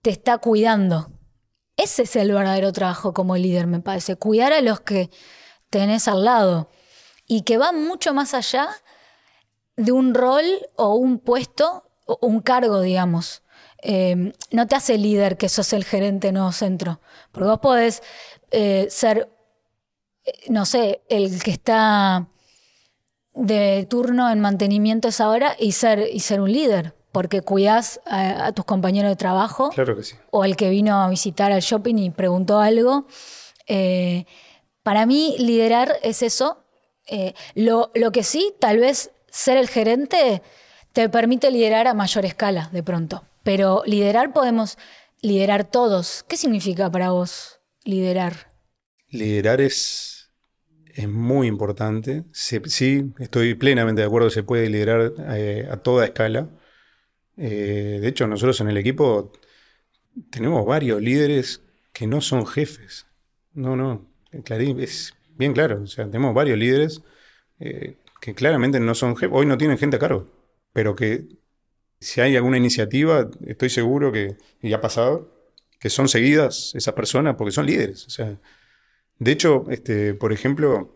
te 0.03 0.11
está 0.11 0.39
cuidando. 0.39 1.11
Ese 1.77 2.03
es 2.03 2.17
el 2.17 2.33
verdadero 2.33 2.73
trabajo 2.73 3.13
como 3.13 3.37
líder, 3.37 3.67
me 3.67 3.81
parece. 3.81 4.17
Cuidar 4.17 4.53
a 4.53 4.61
los 4.63 4.81
que 4.81 5.11
tenés 5.71 6.09
al 6.09 6.25
lado. 6.25 6.71
Y 7.27 7.43
que 7.43 7.59
va 7.59 7.73
mucho 7.73 8.15
más 8.15 8.35
allá 8.35 8.69
de 9.77 9.93
un 9.93 10.15
rol 10.15 10.45
o 10.77 10.95
un 10.95 11.19
puesto 11.19 11.91
o 12.07 12.19
un 12.27 12.41
cargo, 12.41 12.81
digamos. 12.81 13.43
Em, 13.79 14.33
no 14.51 14.67
te 14.67 14.75
hace 14.75 14.97
líder 14.97 15.37
que 15.37 15.49
sos 15.49 15.73
el 15.73 15.85
gerente 15.85 16.33
nuevo 16.33 16.53
centro. 16.53 17.01
Porque 17.31 17.49
vos 17.49 17.61
podés 17.61 18.03
eh, 18.51 18.87
ser, 18.91 19.29
eh, 20.25 20.33
no 20.49 20.65
sé, 20.65 21.03
el 21.09 21.43
que 21.43 21.51
está 21.51 22.29
de 23.35 23.87
turno 23.89 24.31
en 24.31 24.41
mantenimiento 24.41 25.09
esa 25.09 25.29
hora 25.29 25.55
y 25.59 25.73
ser, 25.73 26.09
y 26.11 26.21
ser 26.21 26.41
un 26.41 26.53
líder. 26.53 26.95
Porque 27.17 27.41
cuidás 27.41 27.99
a, 28.05 28.53
tus 28.53 28.67
compañeros 28.67 29.09
de 29.09 29.17
trabajo. 29.17 29.71
Claro 29.71 29.97
que 29.97 30.03
sí. 30.03 30.17
O 30.31 30.45
el 30.45 30.55
que 30.55 30.69
vino 30.69 31.03
a 31.03 31.09
visitar 31.09 31.51
al 31.51 31.63
shopping 31.63 31.95
y 31.97 32.11
preguntó 32.11 32.61
algo. 32.61 33.07
Eh, 33.67 34.27
para 34.83 35.07
mí, 35.07 35.35
liderar 35.39 35.97
es 36.03 36.21
eso. 36.21 36.63
lo, 37.55 37.91
lo 37.95 38.13
que 38.13 38.23
sí, 38.23 38.53
tal 38.61 38.81
vez 38.81 39.13
ser 39.31 39.57
el 39.57 39.69
gerente 39.69 40.43
te 40.93 41.09
permite 41.09 41.51
liderar 41.51 41.87
a 41.87 41.95
mayor 41.95 42.27
escala 42.27 42.69
de 42.71 42.83
pronto. 42.83 43.25
Pero 43.43 43.83
liderar 43.87 44.35
podemos 44.35 44.77
liderar 45.23 45.65
todos. 45.65 46.23
¿Qué 46.29 46.37
significa 46.37 46.91
para 46.91 47.13
vos 47.13 47.61
liderar? 47.85 48.53
Liderar 49.09 49.63
es, 49.63 50.31
es 50.95 51.09
muy 51.09 51.47
importante. 51.47 52.25
sí, 52.33 53.15
estoy 53.21 53.55
plenamente 53.55 54.03
de 54.03 54.07
acuerdo, 54.07 54.29
se 54.29 54.43
puede 54.43 54.69
liderar 54.69 55.15
eh, 55.31 55.67
a 55.71 55.79
toda 55.79 56.05
escala. 56.05 56.51
Eh, 57.37 57.99
de 58.01 58.09
hecho, 58.09 58.27
nosotros 58.27 58.61
en 58.61 58.69
el 58.69 58.77
equipo 58.77 59.33
tenemos 60.31 60.65
varios 60.67 61.01
líderes 61.01 61.63
que 61.93 62.07
no 62.07 62.21
son 62.21 62.47
jefes. 62.47 63.07
No, 63.53 63.77
no. 63.77 64.07
Clarín 64.45 64.81
es 64.81 65.15
bien 65.37 65.53
claro. 65.53 65.83
O 65.83 65.87
sea, 65.87 66.07
tenemos 66.07 66.35
varios 66.35 66.59
líderes 66.59 67.03
eh, 67.61 67.97
que 68.21 68.35
claramente 68.35 68.81
no 68.81 68.95
son 68.95 69.17
jefes. 69.17 69.37
Hoy 69.37 69.47
no 69.47 69.59
tienen 69.59 69.79
gente 69.79 69.97
a 69.97 70.01
cargo. 70.01 70.29
Pero 70.73 70.95
que 70.95 71.27
si 72.01 72.21
hay 72.21 72.37
alguna 72.37 72.59
iniciativa, 72.59 73.31
estoy 73.47 73.71
seguro 73.71 74.13
que, 74.13 74.37
y 74.63 74.73
ha 74.73 74.81
pasado, 74.81 75.33
que 75.79 75.91
son 75.91 76.09
seguidas 76.09 76.75
esas 76.75 76.95
personas 76.95 77.37
porque 77.37 77.53
son 77.53 77.67
líderes. 77.67 78.07
O 78.07 78.11
sea, 78.11 78.39
de 79.19 79.33
hecho, 79.33 79.65
este, 79.71 80.15
por 80.15 80.33
ejemplo, 80.33 80.93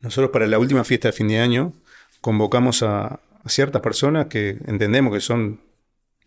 nosotros 0.00 0.30
para 0.30 0.46
la 0.46 0.58
última 0.58 0.84
fiesta 0.84 1.08
de 1.08 1.12
fin 1.12 1.28
de 1.28 1.38
año 1.38 1.72
convocamos 2.20 2.82
a, 2.82 3.20
ciertas 3.48 3.80
personas 3.80 4.26
que 4.26 4.58
entendemos 4.66 5.12
que 5.14 5.20
son 5.20 5.60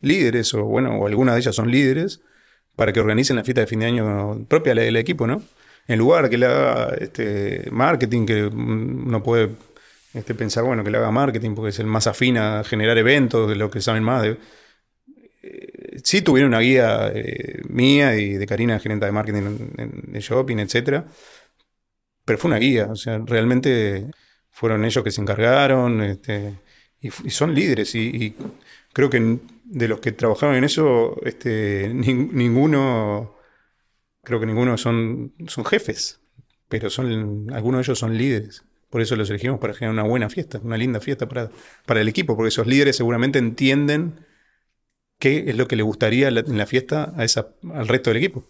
líderes, 0.01 0.53
o 0.53 0.63
bueno, 0.65 0.97
o 0.97 1.07
algunas 1.07 1.35
de 1.35 1.41
ellas 1.41 1.55
son 1.55 1.71
líderes, 1.71 2.21
para 2.75 2.93
que 2.93 2.99
organicen 2.99 3.35
la 3.35 3.43
fiesta 3.43 3.61
de 3.61 3.67
fin 3.67 3.79
de 3.79 3.87
año 3.87 4.45
propia 4.47 4.73
del 4.73 4.95
equipo, 4.95 5.27
¿no? 5.27 5.41
En 5.87 5.99
lugar 5.99 6.29
que 6.29 6.37
le 6.37 6.45
haga 6.45 6.95
este, 6.99 7.67
marketing, 7.71 8.25
que 8.25 8.45
uno 8.45 9.23
puede 9.23 9.49
este, 10.13 10.35
pensar, 10.35 10.63
bueno, 10.63 10.83
que 10.83 10.91
le 10.91 10.97
haga 10.97 11.11
marketing 11.11 11.55
porque 11.55 11.69
es 11.69 11.79
el 11.79 11.87
más 11.87 12.07
afín 12.07 12.37
a 12.37 12.63
generar 12.63 12.97
eventos, 12.97 13.49
de 13.49 13.55
lo 13.55 13.69
que 13.71 13.81
saben 13.81 14.03
más. 14.03 14.23
De, 14.23 14.37
eh, 15.41 15.99
sí 16.03 16.21
tuvieron 16.21 16.49
una 16.49 16.59
guía 16.59 17.11
eh, 17.13 17.61
mía 17.69 18.15
y 18.15 18.33
de 18.33 18.45
Karina, 18.45 18.79
gerente 18.79 19.05
de 19.05 19.11
marketing 19.11 19.57
de 20.07 20.19
shopping, 20.19 20.57
etcétera, 20.59 21.05
pero 22.25 22.37
fue 22.37 22.49
una 22.49 22.59
guía, 22.59 22.87
o 22.91 22.95
sea, 22.95 23.19
realmente 23.25 24.11
fueron 24.51 24.85
ellos 24.85 25.03
que 25.03 25.11
se 25.11 25.21
encargaron 25.21 26.01
este, 26.01 26.53
y, 27.01 27.09
son 27.29 27.55
líderes 27.55 27.95
y, 27.95 28.35
creo 28.93 29.09
que 29.09 29.39
de 29.69 29.87
los 29.87 29.99
que 29.99 30.11
trabajaron 30.11 30.55
en 30.55 30.63
eso, 30.63 31.15
este, 31.23 31.89
ninguno, 31.93 33.35
creo 34.23 34.39
que 34.39 34.47
ninguno 34.47 34.77
son, 34.77 35.33
son 35.47 35.63
jefes, 35.63 36.19
pero 36.67 36.89
son, 36.89 37.51
algunos 37.53 37.79
de 37.79 37.83
ellos 37.83 37.99
son 37.99 38.17
líderes. 38.17 38.63
Por 38.89 39.01
eso 39.01 39.15
los 39.15 39.29
elegimos 39.29 39.59
para 39.59 39.75
generar 39.75 39.93
una 39.93 40.09
buena 40.09 40.29
fiesta, 40.29 40.59
una 40.63 40.75
linda 40.75 40.99
fiesta 40.99 41.29
para, 41.29 41.51
para 41.85 42.01
el 42.01 42.07
equipo, 42.07 42.35
porque 42.35 42.49
esos 42.49 42.65
líderes 42.65 42.95
seguramente 42.95 43.37
entienden 43.37 44.25
qué 45.19 45.45
es 45.47 45.55
lo 45.55 45.67
que 45.67 45.75
le 45.75 45.83
gustaría 45.83 46.29
en 46.29 46.57
la 46.57 46.65
fiesta 46.65 47.13
a 47.15 47.23
esa, 47.23 47.49
al 47.71 47.87
resto 47.87 48.09
del 48.09 48.17
equipo. 48.17 48.43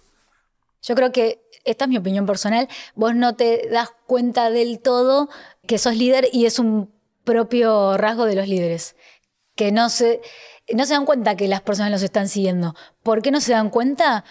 Yo 0.82 0.96
creo 0.96 1.12
que, 1.12 1.42
esta 1.66 1.86
es 1.86 1.90
mi 1.90 1.98
opinión 1.98 2.26
personal, 2.26 2.70
vos 2.96 3.14
no 3.14 3.36
te 3.36 3.68
das 3.70 3.90
cuenta 4.08 4.50
del 4.50 4.80
todo 4.80 5.28
que 5.68 5.78
sos 5.78 5.98
líder 5.98 6.30
y 6.32 6.46
es 6.46 6.58
un 6.58 6.90
propio 7.26 7.98
rasgo 7.98 8.26
de 8.26 8.36
los 8.36 8.48
líderes, 8.48 8.96
que 9.60 9.74
no 9.74 9.90
se, 9.90 10.22
no 10.74 10.86
se 10.86 10.94
dan 10.94 11.06
cuenta 11.06 11.36
que 11.36 11.50
las 11.50 11.60
personas 11.60 11.92
los 11.92 12.02
están 12.02 12.30
siguiendo. 12.30 12.76
¿Por 13.04 13.22
qué 13.22 13.30
no 13.30 13.42
se 13.42 13.52
dan 13.52 13.70
cuenta? 13.70 14.24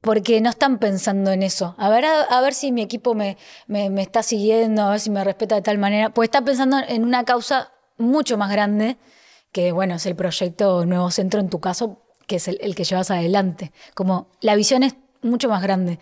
Porque 0.00 0.40
no 0.40 0.48
están 0.48 0.78
pensando 0.78 1.32
en 1.32 1.42
eso. 1.42 1.74
A 1.76 1.90
ver, 1.90 2.06
a, 2.06 2.40
ver 2.40 2.54
si 2.54 2.72
mi 2.72 2.80
equipo 2.80 3.14
me, 3.14 3.36
me, 3.66 4.00
está 4.00 4.22
siguiendo, 4.22 4.80
a 4.80 4.92
ver 4.92 5.00
si 5.00 5.10
me 5.10 5.22
respeta 5.22 5.54
de 5.54 5.60
tal 5.60 5.76
manera. 5.76 6.14
Pues 6.14 6.28
está 6.28 6.42
pensando 6.42 6.78
en 6.88 7.04
una 7.04 7.24
causa 7.24 7.74
mucho 7.98 8.38
más 8.38 8.50
grande, 8.50 8.96
que 9.52 9.70
bueno, 9.70 9.96
es 9.96 10.06
el 10.06 10.16
proyecto 10.16 10.86
Nuevo 10.86 11.10
Centro 11.10 11.40
en 11.40 11.50
tu 11.50 11.60
caso, 11.60 12.00
que 12.26 12.36
es 12.36 12.48
el, 12.48 12.56
el 12.62 12.74
que 12.74 12.84
llevas 12.84 13.10
adelante. 13.10 13.70
Como 13.92 14.28
la 14.40 14.56
visión 14.56 14.82
es 14.82 14.94
mucho 15.20 15.50
más 15.50 15.60
grande 15.60 15.98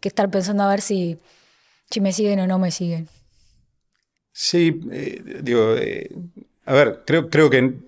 que 0.00 0.08
estar 0.08 0.30
pensando 0.30 0.62
a 0.62 0.70
ver 0.70 0.80
si, 0.80 1.18
si 1.90 2.00
me 2.00 2.14
siguen 2.14 2.40
o 2.40 2.46
no 2.46 2.58
me 2.58 2.70
siguen. 2.70 3.10
Sí, 4.32 4.80
eh, 4.90 5.22
digo, 5.42 5.76
eh, 5.76 6.08
a 6.64 6.72
ver, 6.72 7.02
creo, 7.04 7.28
creo 7.28 7.50
que 7.50 7.84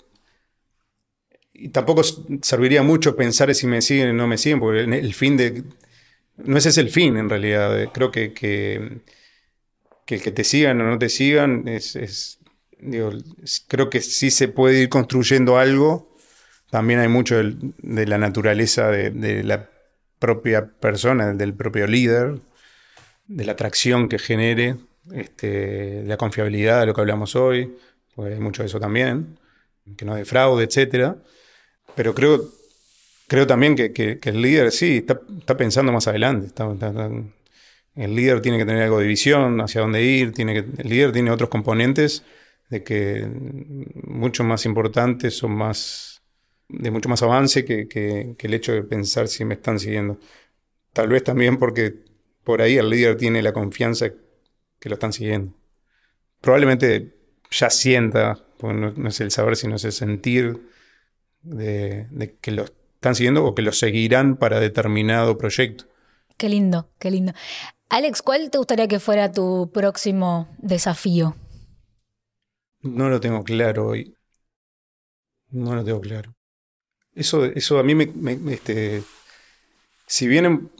y 1.58 1.70
tampoco 1.70 2.02
serviría 2.40 2.82
mucho 2.84 3.16
pensar 3.16 3.52
si 3.52 3.66
me 3.66 3.82
siguen 3.82 4.10
o 4.10 4.12
no 4.12 4.28
me 4.28 4.38
siguen, 4.38 4.60
porque 4.60 4.82
el 4.82 5.14
fin 5.14 5.36
de... 5.36 5.64
No 6.36 6.56
ese 6.56 6.68
es 6.68 6.78
el 6.78 6.88
fin 6.88 7.16
en 7.16 7.28
realidad. 7.28 7.82
Eh, 7.82 7.90
creo 7.92 8.12
que, 8.12 8.32
que, 8.32 9.00
el 10.06 10.22
que 10.22 10.30
te 10.30 10.44
sigan 10.44 10.80
o 10.80 10.84
no 10.84 10.98
te 10.98 11.08
sigan 11.08 11.66
es... 11.66 12.38
digo, 12.78 13.10
creo 13.66 13.90
que 13.90 14.00
sí 14.00 14.30
se 14.30 14.46
puede 14.46 14.82
ir 14.82 14.88
construyendo 14.88 15.58
algo. 15.58 16.16
También 16.70 17.00
hay 17.00 17.08
mucho 17.08 17.42
de, 17.42 18.06
la 18.06 18.18
naturaleza 18.18 18.88
de, 18.88 19.42
la 19.42 19.68
propia 20.20 20.64
persona, 20.66 21.32
del 21.32 21.54
propio 21.54 21.88
líder, 21.88 22.40
de 23.26 23.44
la 23.44 23.52
atracción 23.52 24.08
que 24.08 24.20
genere, 24.20 24.76
este, 25.12 26.04
la 26.04 26.16
confiabilidad 26.18 26.80
de 26.80 26.86
lo 26.86 26.94
que 26.94 27.00
hablamos 27.00 27.34
hoy, 27.34 27.76
pues 28.14 28.34
hay 28.34 28.40
mucho 28.40 28.62
de 28.62 28.66
eso 28.66 28.78
también, 28.78 29.40
que 29.96 30.04
no 30.04 30.22
fraude, 30.24 30.64
etc. 30.64 31.16
Pero 31.98 32.14
creo, 32.14 32.48
creo 33.26 33.44
también 33.48 33.74
que, 33.74 34.20
el 34.22 34.40
líder 34.40 34.70
sí, 34.70 34.98
está, 34.98 35.56
pensando 35.56 35.90
más 35.90 36.06
adelante. 36.06 36.54
el 37.96 38.14
líder 38.14 38.40
tiene 38.40 38.56
que 38.56 38.64
tener 38.64 38.84
algo 38.84 39.00
de 39.00 39.06
visión, 39.08 39.60
hacia 39.60 39.80
dónde 39.80 40.04
ir, 40.04 40.30
tiene 40.32 40.54
que, 40.54 40.80
el 40.80 40.88
líder 40.88 41.10
tiene 41.10 41.32
otros 41.32 41.50
componentes 41.50 42.22
de 42.70 42.84
que 42.84 43.26
mucho 44.04 44.44
más 44.44 44.64
importantes 44.64 45.42
o 45.42 45.48
más 45.48 46.22
de 46.68 46.92
mucho 46.92 47.08
más 47.08 47.20
avance 47.20 47.64
que, 47.64 48.36
el 48.38 48.54
hecho 48.54 48.72
de 48.72 48.84
pensar 48.84 49.26
si 49.26 49.44
me 49.44 49.54
están 49.54 49.80
siguiendo. 49.80 50.20
Tal 50.92 51.08
vez 51.08 51.24
también 51.24 51.56
porque 51.56 51.96
por 52.44 52.62
ahí 52.62 52.76
el 52.76 52.90
líder 52.90 53.16
tiene 53.16 53.42
la 53.42 53.52
confianza 53.52 54.08
que 54.78 54.88
lo 54.88 54.94
están 54.94 55.12
siguiendo. 55.12 55.52
Probablemente 56.40 57.16
ya 57.50 57.70
sienta, 57.70 58.38
no, 58.62 59.08
es 59.08 59.20
el 59.20 59.32
saber, 59.32 59.56
sino 59.56 59.74
es 59.74 59.84
el 59.84 59.90
sentir 59.90 60.77
de, 61.42 62.06
de, 62.10 62.36
que 62.36 62.50
lo 62.50 62.64
están 62.64 63.14
siguiendo 63.14 63.44
o 63.44 63.54
que 63.54 63.62
lo 63.62 63.72
seguirán 63.72 64.36
para 64.36 64.60
determinado 64.60 65.38
proyecto. 65.38 65.84
Qué 66.36 66.48
lindo, 66.48 66.90
qué 66.98 67.10
lindo. 67.10 67.32
Alex, 67.88 68.22
¿cuál 68.22 68.50
te 68.50 68.58
gustaría 68.58 68.86
que 68.86 69.00
fuera 69.00 69.32
tu 69.32 69.70
próximo 69.72 70.48
desafío? 70.58 71.34
No 72.82 73.08
lo 73.08 73.20
tengo 73.20 73.42
claro 73.44 73.88
hoy. 73.88 74.14
No 75.50 75.74
lo 75.74 75.84
tengo 75.84 76.00
claro. 76.00 76.34
Eso, 77.14 77.44
eso 77.46 77.78
a 77.78 77.82
mí 77.82 77.94
me, 77.94 78.12
este, 78.52 79.02
si 80.06 80.28
bien 80.28 80.70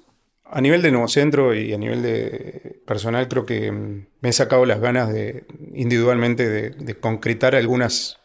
a 0.44 0.60
nivel 0.60 0.82
de 0.82 0.90
nuevo 0.90 1.08
centro 1.08 1.54
y 1.54 1.72
a 1.72 1.78
nivel 1.78 2.02
de 2.02 2.80
personal 2.86 3.28
creo 3.28 3.44
que 3.44 3.72
mm, 3.72 4.06
me 4.20 4.28
he 4.28 4.32
sacado 4.32 4.64
las 4.64 4.80
ganas 4.80 5.12
de 5.12 5.46
individualmente 5.74 6.48
de, 6.48 6.94
concretar 6.94 7.54
algunas 7.54 8.18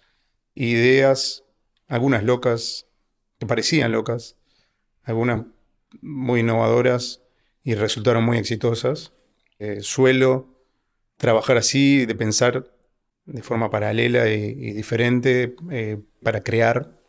ideas, 0.56 1.44
algunas 1.88 2.24
locas, 2.24 2.88
que 3.40 3.46
parecían 3.46 3.92
locas, 3.92 4.38
algunas 5.04 5.46
muy 6.02 6.42
innovadoras 6.42 7.22
y 7.64 7.76
resultaron 7.76 8.24
muy 8.24 8.38
exitosas. 8.38 9.14
Eh, 9.60 9.80
suelo 9.82 10.48
trabajar 11.18 11.58
así, 11.58 12.06
de 12.06 12.16
pensar 12.16 12.76
de 13.26 13.42
forma 13.42 13.70
paralela 13.70 14.28
y, 14.30 14.74
diferente 14.74 15.56
eh, 15.72 16.02
para 16.22 16.44
crear 16.44 17.00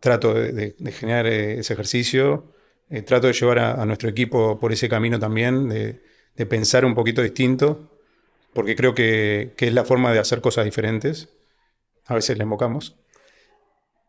trato 0.00 0.34
de, 0.34 0.74
generar 0.92 1.26
eh, 1.26 1.60
ese 1.60 1.72
ejercicio, 1.74 2.52
trato 3.06 3.26
de 3.28 3.32
llevar 3.32 3.58
a, 3.58 3.84
nuestro 3.86 4.08
equipo 4.08 4.60
por 4.60 4.72
ese 4.72 4.88
camino 4.88 5.18
también, 5.18 5.68
de, 5.68 6.00
pensar 6.46 6.84
un 6.84 6.94
poquito 6.94 7.22
distinto, 7.22 7.90
porque 8.52 8.76
creo 8.76 8.94
que, 8.94 9.54
es 9.56 9.72
la 9.72 9.84
forma 9.84 10.12
de 10.12 10.18
hacer 10.18 10.40
cosas 10.40 10.64
diferentes. 10.64 11.28
A 12.06 12.14
veces 12.14 12.36
le 12.36 12.44
invocamos. 12.44 12.96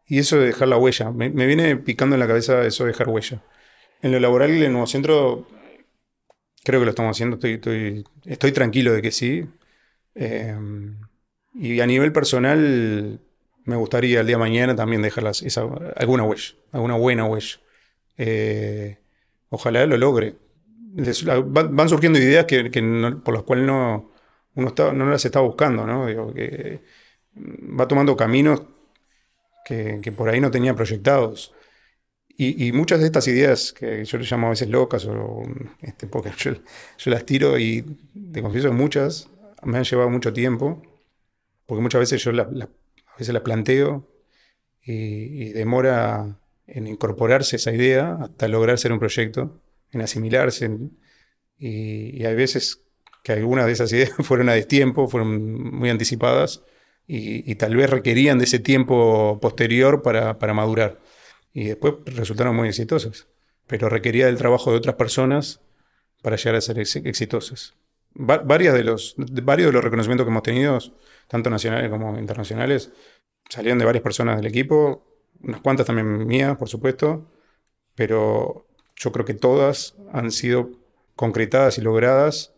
Y 0.08 0.20
eso 0.20 0.38
de 0.38 0.48
dejar 0.48 0.68
la 0.68 0.78
huella, 0.78 1.12
me, 1.12 1.30
viene 1.30 1.78
picando 1.78 2.16
en 2.16 2.20
la 2.20 2.28
cabeza 2.28 2.64
eso 2.66 2.84
de 2.84 2.92
dejar 2.92 3.10
huella. 3.10 3.42
En 4.02 4.12
lo 4.12 4.20
laboral, 4.20 4.52
en 4.52 4.64
el 4.64 4.72
nuevo 4.72 4.86
centro, 4.86 5.48
creo 6.64 6.80
que 6.80 6.86
lo 6.86 6.92
estamos 6.92 7.16
haciendo, 7.16 7.38
estoy, 7.38 8.04
estoy, 8.26 8.52
tranquilo 8.52 8.94
de 8.94 9.02
que 9.02 9.12
sí. 9.12 9.46
Eh, 10.14 10.56
y 11.56 11.80
a 11.80 11.88
nivel 11.88 12.12
personal, 12.12 13.20
me 13.64 13.76
gustaría 13.76 14.22
el 14.22 14.28
día 14.28 14.36
de 14.36 14.40
mañana 14.40 14.76
también 14.76 15.02
dejar 15.02 15.32
alguna 15.96 16.24
huella, 16.24 16.54
alguna 16.72 16.96
buena 16.96 17.26
huella. 17.26 17.60
Eh, 18.18 19.00
ojalá 19.50 19.86
lo 19.88 19.98
logre. 19.98 20.36
van, 21.46 21.90
surgiendo 21.90 22.20
ideas 22.20 22.46
que, 22.46 22.70
por 23.24 23.34
las 23.34 23.44
cuales 23.44 23.66
no, 23.66 24.12
uno 24.54 24.74
no 24.94 25.10
las 25.10 25.26
está 25.26 25.40
buscando, 25.40 25.88
¿no? 25.88 26.34
que 26.34 26.82
va 27.36 27.88
tomando 27.88 28.16
caminos 28.16 28.62
que, 29.66 30.14
por 30.16 30.30
ahí 30.30 30.40
no 30.40 30.52
tenía 30.52 30.76
proyectados. 30.76 31.54
Y, 32.38 32.72
muchas 32.74 33.00
de 33.00 33.06
estas 33.06 33.28
ideas 33.30 33.72
que 33.74 34.04
yo 34.04 34.18
les 34.18 34.30
llamo 34.30 34.48
a 34.48 34.50
veces 34.52 34.70
locas, 34.70 35.06
o, 35.06 35.44
este, 35.82 36.06
porque 36.08 36.32
yo, 36.38 36.52
las 37.12 37.26
tiro 37.26 37.58
y 37.58 37.82
te 38.34 38.42
confieso 38.42 38.72
muchas 38.74 39.30
me 39.64 39.78
han 39.78 39.84
llevado 39.84 40.10
mucho 40.10 40.34
tiempo, 40.34 40.82
porque 41.66 41.82
muchas 41.82 42.00
veces 42.00 42.24
yo 42.24 42.32
las 42.32 42.48
a 42.48 43.18
veces 43.18 43.34
la 43.34 43.44
planteo 43.44 44.08
y, 44.84 45.54
demora 45.54 46.38
en 46.68 46.88
incorporarse 46.88 47.56
esa 47.56 47.74
idea 47.74 48.18
hasta 48.22 48.48
lograr 48.48 48.78
ser 48.78 48.92
un 48.92 49.00
proyecto, 49.00 49.62
en 49.92 50.02
asimilarse. 50.02 50.70
y, 51.58 52.26
hay 52.26 52.36
veces 52.36 52.82
que 53.24 53.32
algunas 53.34 53.66
de 53.66 53.72
esas 53.72 53.92
ideas 53.94 54.12
fueron 54.20 54.50
a 54.50 54.54
destiempo, 54.54 55.08
fueron 55.08 55.72
muy 55.74 55.90
anticipadas 55.90 56.64
y, 57.08 57.56
tal 57.56 57.76
vez 57.76 57.90
requerían 57.90 58.40
de 58.40 58.46
ese 58.46 58.60
tiempo 58.60 59.40
posterior 59.42 60.02
para, 60.02 60.54
madurar. 60.54 61.00
Y 61.54 61.66
después 61.66 61.96
resultaron 62.06 62.56
muy 62.56 62.70
exitosas. 62.70 63.28
pero 63.68 63.90
requería 63.90 64.28
del 64.28 64.38
trabajo 64.38 64.72
de 64.72 64.78
otras 64.78 64.96
personas 64.96 65.62
para 66.22 66.36
llegar 66.38 66.56
a 66.56 66.62
ser 66.62 66.80
exitosas. 66.80 67.76
varias 68.14 68.74
de 68.74 68.84
los, 68.84 69.16
varios 69.18 69.68
de 69.68 69.74
los 69.74 69.84
reconocimientos 69.84 70.26
que 70.26 70.32
hemos 70.32 70.44
tenido, 70.44 70.80
tanto 71.28 71.50
nacionales 71.50 71.90
como 71.90 72.18
internacionales, 72.20 72.92
salieron 73.50 73.80
de 73.80 73.86
varias 73.86 74.04
personas 74.04 74.38
del 74.38 74.48
equipo, 74.48 75.06
unas 75.42 75.62
cuantas 75.62 75.86
también 75.86 76.26
mías, 76.28 76.58
por 76.58 76.70
supuesto, 76.70 77.32
pero 77.96 78.68
yo 78.96 79.12
creo 79.12 79.26
que 79.26 79.34
todas 79.34 79.96
han 80.12 80.32
sido 80.32 80.72
concretadas 81.16 81.78
y 81.78 81.82
logradas 81.82 82.54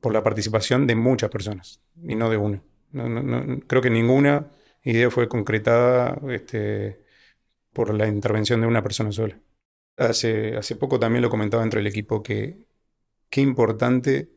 por 0.00 0.12
la 0.12 0.22
participación 0.22 0.86
de 0.86 0.96
muchas 0.96 1.30
personas 1.30 1.80
y 2.02 2.14
no 2.14 2.30
de 2.30 2.36
una. 2.36 2.62
Creo 2.92 3.82
que 3.82 3.90
ninguna 3.90 4.50
idea 4.82 5.10
fue 5.10 5.28
concretada 5.28 6.20
este, 6.30 7.00
por 7.72 7.94
la 7.94 8.06
intervención 8.06 8.60
de 8.60 8.66
una 8.66 8.82
persona 8.82 9.12
sola. 9.12 9.38
Hace, 9.96 10.56
hace 10.56 10.76
poco 10.76 10.98
también 10.98 11.22
lo 11.22 11.30
comentaba 11.30 11.62
dentro 11.62 11.78
del 11.78 11.86
equipo 11.86 12.22
que 12.22 12.66
qué 13.28 13.40
importante 13.40 14.30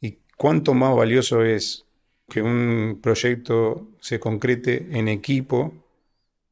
y 0.00 0.18
cuánto 0.36 0.74
más 0.74 0.94
valioso 0.94 1.42
es 1.42 1.86
que 2.28 2.42
un 2.42 3.00
proyecto 3.02 3.88
se 4.00 4.18
concrete 4.18 4.88
en 4.90 5.08
equipo 5.08 5.72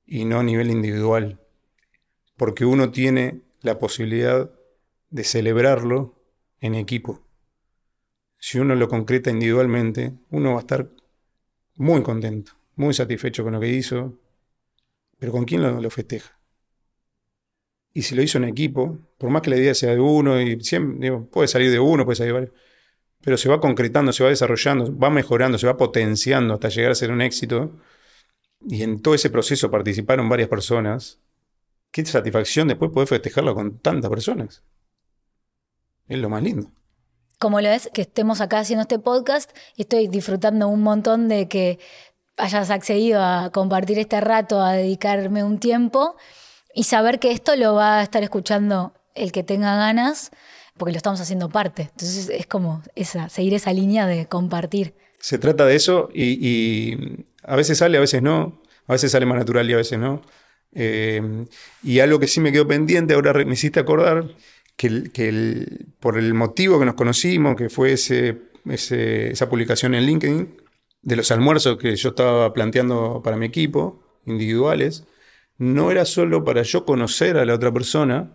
y 0.07 0.25
no 0.25 0.41
a 0.41 0.43
nivel 0.43 0.71
individual. 0.71 1.41
Porque 2.37 2.65
uno 2.65 2.91
tiene 2.91 3.41
la 3.63 3.79
posibilidad 3.79 4.51
de 5.11 5.25
celebrarlo 5.25 6.15
en 6.61 6.75
equipo. 6.75 7.21
Si 8.39 8.59
uno 8.59 8.75
lo 8.75 8.89
concreta 8.89 9.31
individualmente, 9.31 10.15
uno 10.31 10.53
va 10.53 10.57
a 10.57 10.61
estar 10.61 10.91
muy 11.77 12.03
contento, 12.03 12.53
muy 12.77 12.95
satisfecho 12.95 13.45
con 13.45 13.53
lo 13.55 13.61
que 13.61 13.69
hizo, 13.69 14.19
pero 15.19 15.33
¿con 15.33 15.45
quién 15.45 15.63
lo, 15.63 15.91
festeja? 15.91 16.39
Y 17.95 18.03
si 18.03 18.15
lo 18.15 18.23
hizo 18.23 18.39
en 18.39 18.45
equipo, 18.45 18.99
por 19.19 19.31
más 19.31 19.43
que 19.43 19.51
la 19.51 19.57
idea 19.57 19.75
sea 19.75 19.93
de 19.93 20.01
uno, 20.01 20.41
y 20.41 20.61
siempre, 20.63 21.13
puede 21.31 21.49
salir 21.49 21.71
de 21.71 21.79
uno, 21.79 22.05
puede 22.05 22.17
salir 22.17 22.33
de 22.33 22.41
varios, 22.41 22.53
pero 23.23 23.37
se 23.37 23.49
va 23.49 23.61
concretando, 23.61 24.13
se 24.13 24.25
va 24.25 24.31
desarrollando, 24.31 24.97
va 24.99 25.11
mejorando, 25.11 25.59
se 25.59 25.67
va 25.67 25.77
potenciando 25.77 26.55
hasta 26.55 26.69
llegar 26.69 26.91
a 26.93 26.95
ser 26.97 27.13
un 27.13 27.23
éxito. 27.23 27.79
Y 28.69 28.83
en 28.83 29.01
todo 29.01 29.15
ese 29.15 29.31
proceso 29.31 29.71
participaron 29.71 30.29
varias 30.29 30.49
personas. 30.49 31.21
Qué 31.93 32.05
satisfacción 32.05 32.69
después 32.69 32.91
poder 32.91 33.09
festejarlo 33.09 33.55
con 33.55 33.79
tantas 33.79 34.11
personas. 34.11 34.65
Es 36.09 36.19
lo 36.19 36.29
más 36.29 36.43
lindo. 36.43 36.73
Como 37.43 37.61
lo 37.61 37.71
es 37.71 37.91
que 37.93 38.03
estemos 38.03 38.41
acá 38.41 38.61
haciendo 38.61 38.83
este 38.83 39.01
podcast 39.01 39.51
y 39.75 39.83
estoy 39.83 40.07
disfrutando 40.07 40.69
un 40.69 40.81
montón 40.81 41.27
de 41.27 41.49
que 41.49 41.81
hayas 42.37 42.71
accedido 42.71 43.21
a 43.21 43.51
compartir 43.51 43.99
este 43.99 44.21
rato, 44.21 44.63
a 44.63 44.75
dedicarme 44.75 45.43
un 45.43 45.59
tiempo 45.59 46.15
y 46.73 46.85
saber 46.85 47.19
que 47.19 47.33
esto 47.33 47.57
lo 47.57 47.75
va 47.75 47.99
a 47.99 48.03
estar 48.05 48.23
escuchando 48.23 48.95
el 49.17 49.33
que 49.33 49.43
tenga 49.43 49.75
ganas, 49.75 50.31
porque 50.77 50.93
lo 50.93 50.99
estamos 50.99 51.21
haciendo 51.21 51.49
parte. 51.49 51.89
Entonces 51.91 52.29
es 52.29 52.47
como 52.47 52.81
esa, 52.95 53.29
seguir 53.29 53.55
esa 53.55 53.73
línea 53.73 54.07
de 54.07 54.27
compartir. 54.27 54.95
Se 55.19 55.37
trata 55.37 55.67
de 55.67 55.75
eso 55.75 56.11
y, 56.15 57.25
a 57.43 57.57
veces 57.57 57.79
sale, 57.79 57.99
a 57.99 58.01
veces 58.01 58.23
no, 58.23 58.63
a 58.87 58.93
veces 58.93 59.11
sale 59.11 59.27
más 59.27 59.39
natural 59.39 59.69
y 59.69 59.73
a 59.73 59.79
veces 59.79 59.99
no. 59.99 60.23
Eh, 60.71 61.45
y 61.83 61.99
algo 61.99 62.21
que 62.21 62.29
sí 62.29 62.39
me 62.39 62.53
quedó 62.53 62.69
pendiente, 62.69 63.15
ahora 63.15 63.33
me 63.33 63.55
hiciste 63.55 63.81
acordar, 63.81 64.29
que, 64.77 65.11
que 65.11 65.92
por 66.03 66.19
el 66.19 66.35
motivo 66.35 66.81
que 66.81 66.85
nos 66.85 66.97
conocimos, 66.97 67.55
que 67.55 67.71
fue 67.71 67.93
ese, 67.93 68.43
esa 68.67 69.49
publicación 69.49 69.95
en 69.95 70.05
LinkedIn, 70.05 70.57
de 71.01 71.17
los 71.17 71.31
almuerzos 71.31 71.79
que 71.79 71.95
yo 71.95 72.11
estaba 72.11 72.53
planteando 72.53 73.23
para 73.23 73.37
mi 73.37 73.47
equipo, 73.47 74.03
individuales, 74.27 75.05
no 75.59 75.93
era 75.93 76.05
solo 76.05 76.45
para 76.45 76.63
yo 76.63 76.85
conocer 76.85 77.39
a 77.39 77.45
la 77.45 77.55
otra 77.55 77.73
persona 77.73 78.33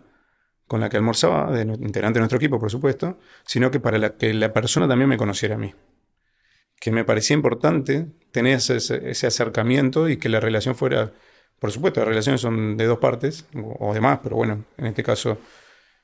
con 0.66 0.80
la 0.80 0.88
que 0.88 0.96
almorzaba, 0.96 1.52
de, 1.52 1.62
integrante 1.62 2.18
de 2.18 2.20
nuestro 2.20 2.38
equipo, 2.38 2.58
por 2.58 2.70
supuesto, 2.70 3.18
sino 3.44 3.70
que 3.70 3.80
para 3.80 4.16
que 4.16 4.32
la 4.32 4.52
persona 4.54 4.88
también 4.88 5.10
me 5.10 5.18
conociera 5.18 5.56
a 5.56 5.58
mí. 5.58 5.74
Que 6.80 6.90
me 6.90 7.04
parecía 7.04 7.34
importante 7.34 8.06
tener 8.32 8.56
ese, 8.56 9.26
acercamiento 9.26 10.08
y 10.08 10.16
que 10.16 10.30
la 10.30 10.40
relación 10.40 10.74
fuera, 10.74 11.12
por 11.58 11.70
supuesto, 11.70 12.00
las 12.00 12.08
relaciones 12.08 12.40
son 12.40 12.78
de 12.78 12.86
dos 12.86 12.98
partes, 12.98 13.46
o, 13.54 13.94
más, 14.00 14.20
pero 14.22 14.36
bueno, 14.36 14.64
en 14.78 14.86
este 14.86 15.02
caso 15.02 15.38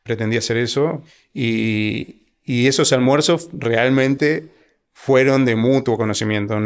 pretendía 0.04 0.38
hacer 0.38 0.58
eso. 0.58 1.02
Y, 1.32 2.20
esos 2.46 2.92
almuerzos 2.92 3.48
realmente 3.54 4.50
fueron 4.92 5.46
de 5.46 5.56
mutuo 5.56 5.96
conocimiento. 5.96 6.58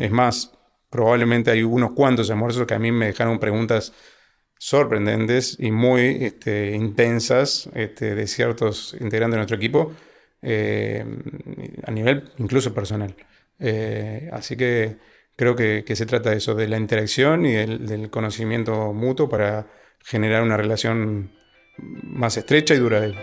Es 0.00 0.10
más, 0.10 0.52
probablemente 0.90 1.50
hay 1.50 1.62
unos 1.62 1.92
cuantos 1.92 2.30
almuerzos 2.30 2.66
que 2.66 2.74
a 2.74 2.78
mí 2.78 2.92
me 2.92 3.06
dejaron 3.06 3.38
preguntas 3.38 3.94
sorprendentes 4.58 5.56
y 5.58 5.70
muy 5.72 6.18
este, 6.20 6.72
intensas 6.72 7.68
este, 7.74 8.14
de 8.14 8.26
ciertos 8.26 8.94
integrantes 9.00 9.32
de 9.32 9.38
nuestro 9.38 9.56
equipo, 9.56 9.92
eh, 10.42 11.04
a 11.84 11.90
nivel 11.90 12.30
incluso 12.38 12.74
personal. 12.74 13.16
Eh, 13.58 14.28
así 14.32 14.56
que 14.56 14.98
creo 15.34 15.56
que, 15.56 15.84
se 15.96 16.06
trata 16.06 16.30
de 16.30 16.36
eso, 16.36 16.54
de 16.54 16.68
la 16.68 16.76
interacción 16.76 17.46
y 17.46 17.54
del 17.54 18.10
conocimiento 18.10 18.92
mutuo 18.92 19.28
para 19.30 19.66
generar 20.04 20.42
una 20.42 20.58
relación 20.58 21.30
más 21.78 22.36
estrecha 22.36 22.74
y 22.74 22.78
duradera. 22.78 23.20